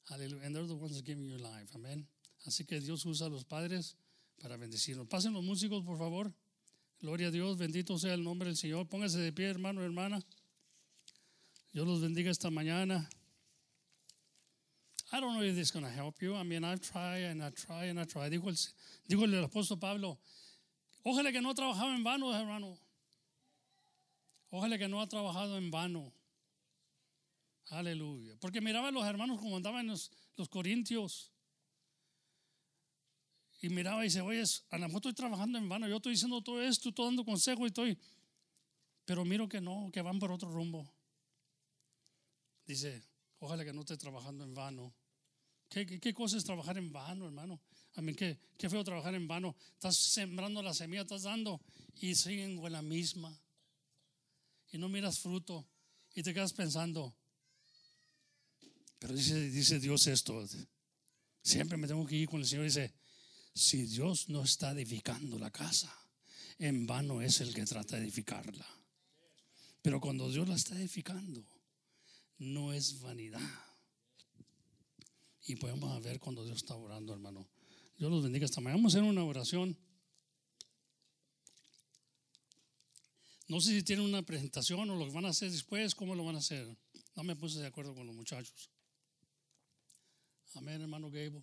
Hallelujah. 0.08 0.44
And 0.44 0.54
they're 0.54 0.66
the 0.66 0.74
ones 0.74 0.96
that 0.96 1.04
give 1.04 1.18
life. 1.18 1.70
Amen. 1.74 2.06
Así 2.46 2.66
que 2.66 2.80
Dios 2.80 3.04
usa 3.06 3.26
a 3.26 3.30
los 3.30 3.44
padres 3.44 3.96
para 4.40 4.56
bendecirnos. 4.56 5.08
Pasen 5.08 5.32
los 5.32 5.42
músicos, 5.42 5.82
por 5.84 5.98
favor. 5.98 6.32
Gloria 7.00 7.28
a 7.28 7.30
Dios, 7.30 7.58
bendito 7.58 7.98
sea 7.98 8.14
el 8.14 8.22
nombre 8.22 8.48
del 8.48 8.56
Señor. 8.56 8.86
Póngase 8.88 9.18
de 9.18 9.32
pie, 9.32 9.46
hermano, 9.46 9.82
hermana. 9.82 10.20
Dios 11.72 11.86
los 11.86 12.00
bendiga 12.00 12.30
esta 12.30 12.50
mañana. 12.50 13.08
I 15.12 15.20
don't 15.20 15.34
know 15.34 15.42
if 15.42 15.54
this 15.54 15.68
is 15.68 15.70
going 15.70 15.84
to 15.84 15.90
help 15.90 16.20
you. 16.22 16.34
I 16.34 16.42
mean, 16.42 16.64
I 16.64 16.76
try 16.76 17.18
and 17.18 17.42
I 17.42 17.50
try 17.50 17.84
and 17.84 18.00
I 18.00 18.04
try. 18.04 18.28
Dijo 18.28 18.48
el, 18.48 18.56
dijo 19.06 19.24
el 19.24 19.44
apóstol 19.44 19.78
Pablo, 19.78 20.18
ojalá 21.04 21.30
que 21.30 21.40
no 21.40 21.50
ha 21.50 21.54
trabajado 21.54 21.94
en 21.94 22.02
vano, 22.02 22.34
hermano. 22.34 22.78
Ojalá 24.50 24.78
que 24.78 24.88
no 24.88 25.00
ha 25.00 25.06
trabajado 25.06 25.56
en 25.56 25.70
vano. 25.70 26.12
Aleluya. 27.70 28.36
Porque 28.40 28.60
miraba 28.60 28.88
a 28.88 28.92
los 28.92 29.04
hermanos 29.04 29.38
como 29.40 29.56
andaban 29.56 29.86
los, 29.86 30.10
los 30.36 30.48
corintios. 30.48 31.32
Y 33.60 33.68
miraba 33.70 34.02
y 34.02 34.08
dice, 34.08 34.20
oye, 34.20 34.42
a 34.70 34.78
lo 34.78 34.86
mejor 34.86 34.98
estoy 34.98 35.14
trabajando 35.14 35.56
en 35.56 35.68
vano, 35.68 35.88
yo 35.88 35.96
estoy 35.96 36.12
diciendo 36.12 36.42
todo 36.42 36.62
esto, 36.62 36.90
estoy 36.90 37.06
dando 37.06 37.24
consejos 37.24 37.62
y 37.62 37.66
estoy, 37.68 37.98
pero 39.06 39.24
miro 39.24 39.48
que 39.48 39.60
no, 39.60 39.90
que 39.90 40.02
van 40.02 40.18
por 40.18 40.30
otro 40.30 40.50
rumbo. 40.50 40.92
Dice, 42.66 43.02
ojalá 43.38 43.64
que 43.64 43.72
no 43.72 43.80
esté 43.80 43.96
trabajando 43.96 44.44
en 44.44 44.54
vano. 44.54 44.94
¿Qué, 45.70 45.86
qué, 45.86 45.98
qué 45.98 46.12
cosa 46.12 46.36
es 46.36 46.44
trabajar 46.44 46.76
en 46.76 46.92
vano, 46.92 47.24
hermano? 47.24 47.60
A 47.94 48.02
mí, 48.02 48.14
qué, 48.14 48.38
qué 48.58 48.68
feo 48.68 48.84
trabajar 48.84 49.14
en 49.14 49.26
vano. 49.26 49.56
Estás 49.72 49.96
sembrando 49.96 50.62
la 50.62 50.74
semilla, 50.74 51.02
estás 51.02 51.22
dando 51.22 51.60
y 52.00 52.14
siguen 52.14 52.58
con 52.58 52.70
la 52.70 52.82
misma. 52.82 53.40
Y 54.72 54.78
no 54.78 54.88
miras 54.88 55.20
fruto 55.20 55.66
y 56.14 56.22
te 56.22 56.34
quedas 56.34 56.52
pensando. 56.52 57.14
Pero 59.04 59.16
dice, 59.16 59.50
dice 59.50 59.78
Dios 59.80 60.06
esto. 60.06 60.42
Siempre 61.42 61.76
me 61.76 61.86
tengo 61.86 62.06
que 62.06 62.16
ir 62.16 62.26
con 62.26 62.40
el 62.40 62.46
Señor. 62.46 62.64
Dice, 62.64 62.94
si 63.54 63.82
Dios 63.82 64.30
no 64.30 64.42
está 64.42 64.70
edificando 64.70 65.38
la 65.38 65.50
casa, 65.50 65.94
en 66.58 66.86
vano 66.86 67.20
es 67.20 67.42
el 67.42 67.52
que 67.52 67.66
trata 67.66 67.96
de 67.96 68.02
edificarla. 68.04 68.66
Pero 69.82 70.00
cuando 70.00 70.30
Dios 70.30 70.48
la 70.48 70.54
está 70.54 70.74
edificando, 70.78 71.44
no 72.38 72.72
es 72.72 72.98
vanidad. 73.02 73.46
Y 75.48 75.56
podemos 75.56 76.02
ver 76.02 76.18
cuando 76.18 76.42
Dios 76.42 76.56
está 76.56 76.74
orando, 76.74 77.12
hermano. 77.12 77.46
Dios 77.98 78.10
los 78.10 78.22
bendiga 78.22 78.46
esta 78.46 78.62
mañana. 78.62 78.78
Vamos 78.78 78.94
a 78.94 78.98
hacer 79.00 79.10
una 79.10 79.22
oración. 79.22 79.76
No 83.48 83.60
sé 83.60 83.72
si 83.72 83.82
tienen 83.82 84.06
una 84.06 84.22
presentación 84.22 84.88
o 84.88 84.96
lo 84.96 85.04
que 85.04 85.12
van 85.12 85.26
a 85.26 85.28
hacer 85.28 85.50
después, 85.50 85.94
cómo 85.94 86.14
lo 86.14 86.24
van 86.24 86.36
a 86.36 86.38
hacer. 86.38 86.74
No 87.14 87.22
me 87.22 87.36
puse 87.36 87.60
de 87.60 87.66
acuerdo 87.66 87.94
con 87.94 88.06
los 88.06 88.16
muchachos. 88.16 88.70
Amén, 90.56 90.80
hermano 90.80 91.10
Gable. 91.10 91.42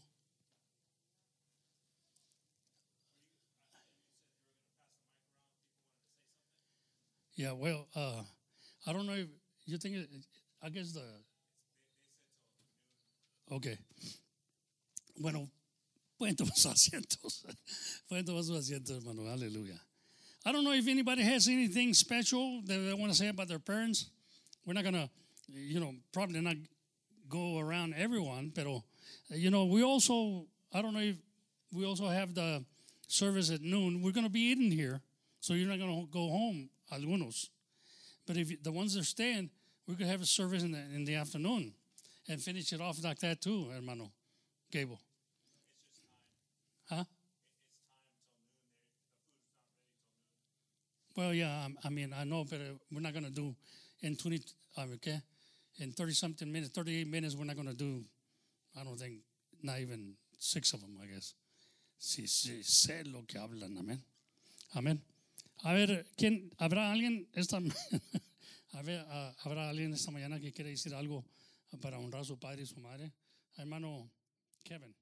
Yeah, 7.35 7.53
well, 7.53 7.87
uh, 7.95 8.21
I 8.85 8.93
don't 8.93 9.07
know 9.07 9.13
if 9.13 9.27
you 9.65 9.77
think, 9.77 9.95
it, 9.95 10.09
I 10.61 10.69
guess 10.69 10.91
the. 10.93 11.01
Okay. 13.51 13.77
Bueno, 15.17 15.49
pueden 16.19 16.35
tomar 16.35 16.55
sus 16.55 16.71
asientos. 16.89 17.43
pueden 18.09 18.25
tomar 18.25 18.43
sus 18.43 18.57
asientos, 18.57 19.03
hermano. 19.03 19.23
Aleluya. 19.23 19.79
I 20.45 20.51
don't 20.51 20.63
know 20.63 20.73
if 20.73 20.87
anybody 20.87 21.23
has 21.23 21.47
anything 21.47 21.93
special 21.93 22.61
that 22.65 22.77
they 22.77 22.93
want 22.93 23.11
to 23.11 23.17
say 23.17 23.27
about 23.27 23.47
their 23.47 23.59
parents. 23.59 24.09
We're 24.65 24.73
not 24.73 24.83
going 24.83 24.95
to, 24.95 25.09
you 25.51 25.79
know, 25.79 25.93
probably 26.13 26.41
not 26.41 26.55
go 27.29 27.59
around 27.59 27.93
everyone, 27.97 28.51
but, 28.53 28.67
Uh, 29.31 29.35
you 29.35 29.49
know, 29.49 29.65
we 29.65 29.83
also, 29.83 30.45
I 30.73 30.81
don't 30.81 30.93
know 30.93 30.99
if 30.99 31.15
we 31.73 31.85
also 31.85 32.07
have 32.07 32.33
the 32.33 32.63
service 33.07 33.51
at 33.51 33.61
noon. 33.61 34.01
We're 34.01 34.11
going 34.11 34.25
to 34.25 34.31
be 34.31 34.51
eating 34.51 34.71
here, 34.71 35.01
so 35.39 35.53
you're 35.53 35.69
not 35.69 35.79
going 35.79 36.01
to 36.01 36.07
go 36.11 36.29
home 36.29 36.69
algunos. 36.91 37.49
But 38.27 38.37
if 38.37 38.61
the 38.63 38.71
ones 38.71 38.93
that 38.93 39.01
are 39.01 39.05
staying, 39.05 39.49
we 39.87 39.95
could 39.95 40.07
have 40.07 40.21
a 40.21 40.25
service 40.25 40.63
in 40.63 40.71
the, 40.71 40.79
in 40.79 41.05
the 41.05 41.15
afternoon 41.15 41.73
and 42.29 42.41
finish 42.41 42.71
it 42.71 42.81
off 42.81 43.03
like 43.03 43.19
that 43.19 43.41
too, 43.41 43.69
hermano. 43.73 44.11
Gable. 44.71 44.99
Huh? 46.89 47.03
Well, 51.15 51.33
yeah, 51.33 51.65
um, 51.65 51.77
I 51.83 51.89
mean, 51.89 52.13
I 52.17 52.23
know, 52.23 52.45
but 52.49 52.59
uh, 52.59 52.73
we're 52.91 53.01
not 53.01 53.13
going 53.13 53.25
to 53.25 53.31
do 53.31 53.53
in 54.01 54.15
20, 54.15 54.41
uh, 54.77 54.85
okay, 54.95 55.19
in 55.79 55.91
30 55.91 56.13
something 56.13 56.51
minutes, 56.51 56.71
38 56.73 57.07
minutes, 57.07 57.35
we're 57.35 57.45
not 57.45 57.55
going 57.55 57.67
to 57.67 57.73
do, 57.73 58.03
I 58.75 58.83
don't 58.83 58.97
think, 58.97 59.21
not 59.61 59.79
even 59.79 60.15
six 60.37 60.73
of 60.73 60.81
them, 60.81 60.97
I 61.01 61.07
guess. 61.07 61.35
Si, 61.97 62.27
si 62.27 62.63
sé 62.63 63.03
lo 63.05 63.25
que 63.25 63.37
hablan, 63.37 63.77
amén. 63.77 64.03
Amén. 64.73 65.01
A 65.63 65.73
ver, 65.73 66.07
¿quién, 66.15 66.51
¿habrá 66.57 66.91
alguien 66.91 67.27
esta 67.33 67.57
a 68.73 69.35
¿habrá 69.43 69.69
alguien 69.69 69.93
esta 69.93 70.11
mañana 70.11 70.39
que 70.39 70.51
quiere 70.51 70.71
decir 70.71 70.95
algo 70.95 71.23
para 71.81 71.99
honrar 71.99 72.21
a 72.21 72.25
su 72.25 72.39
padre 72.39 72.63
y 72.63 72.65
su 72.65 72.79
madre? 72.79 73.11
Hermano 73.57 74.09
Kevin. 74.63 74.95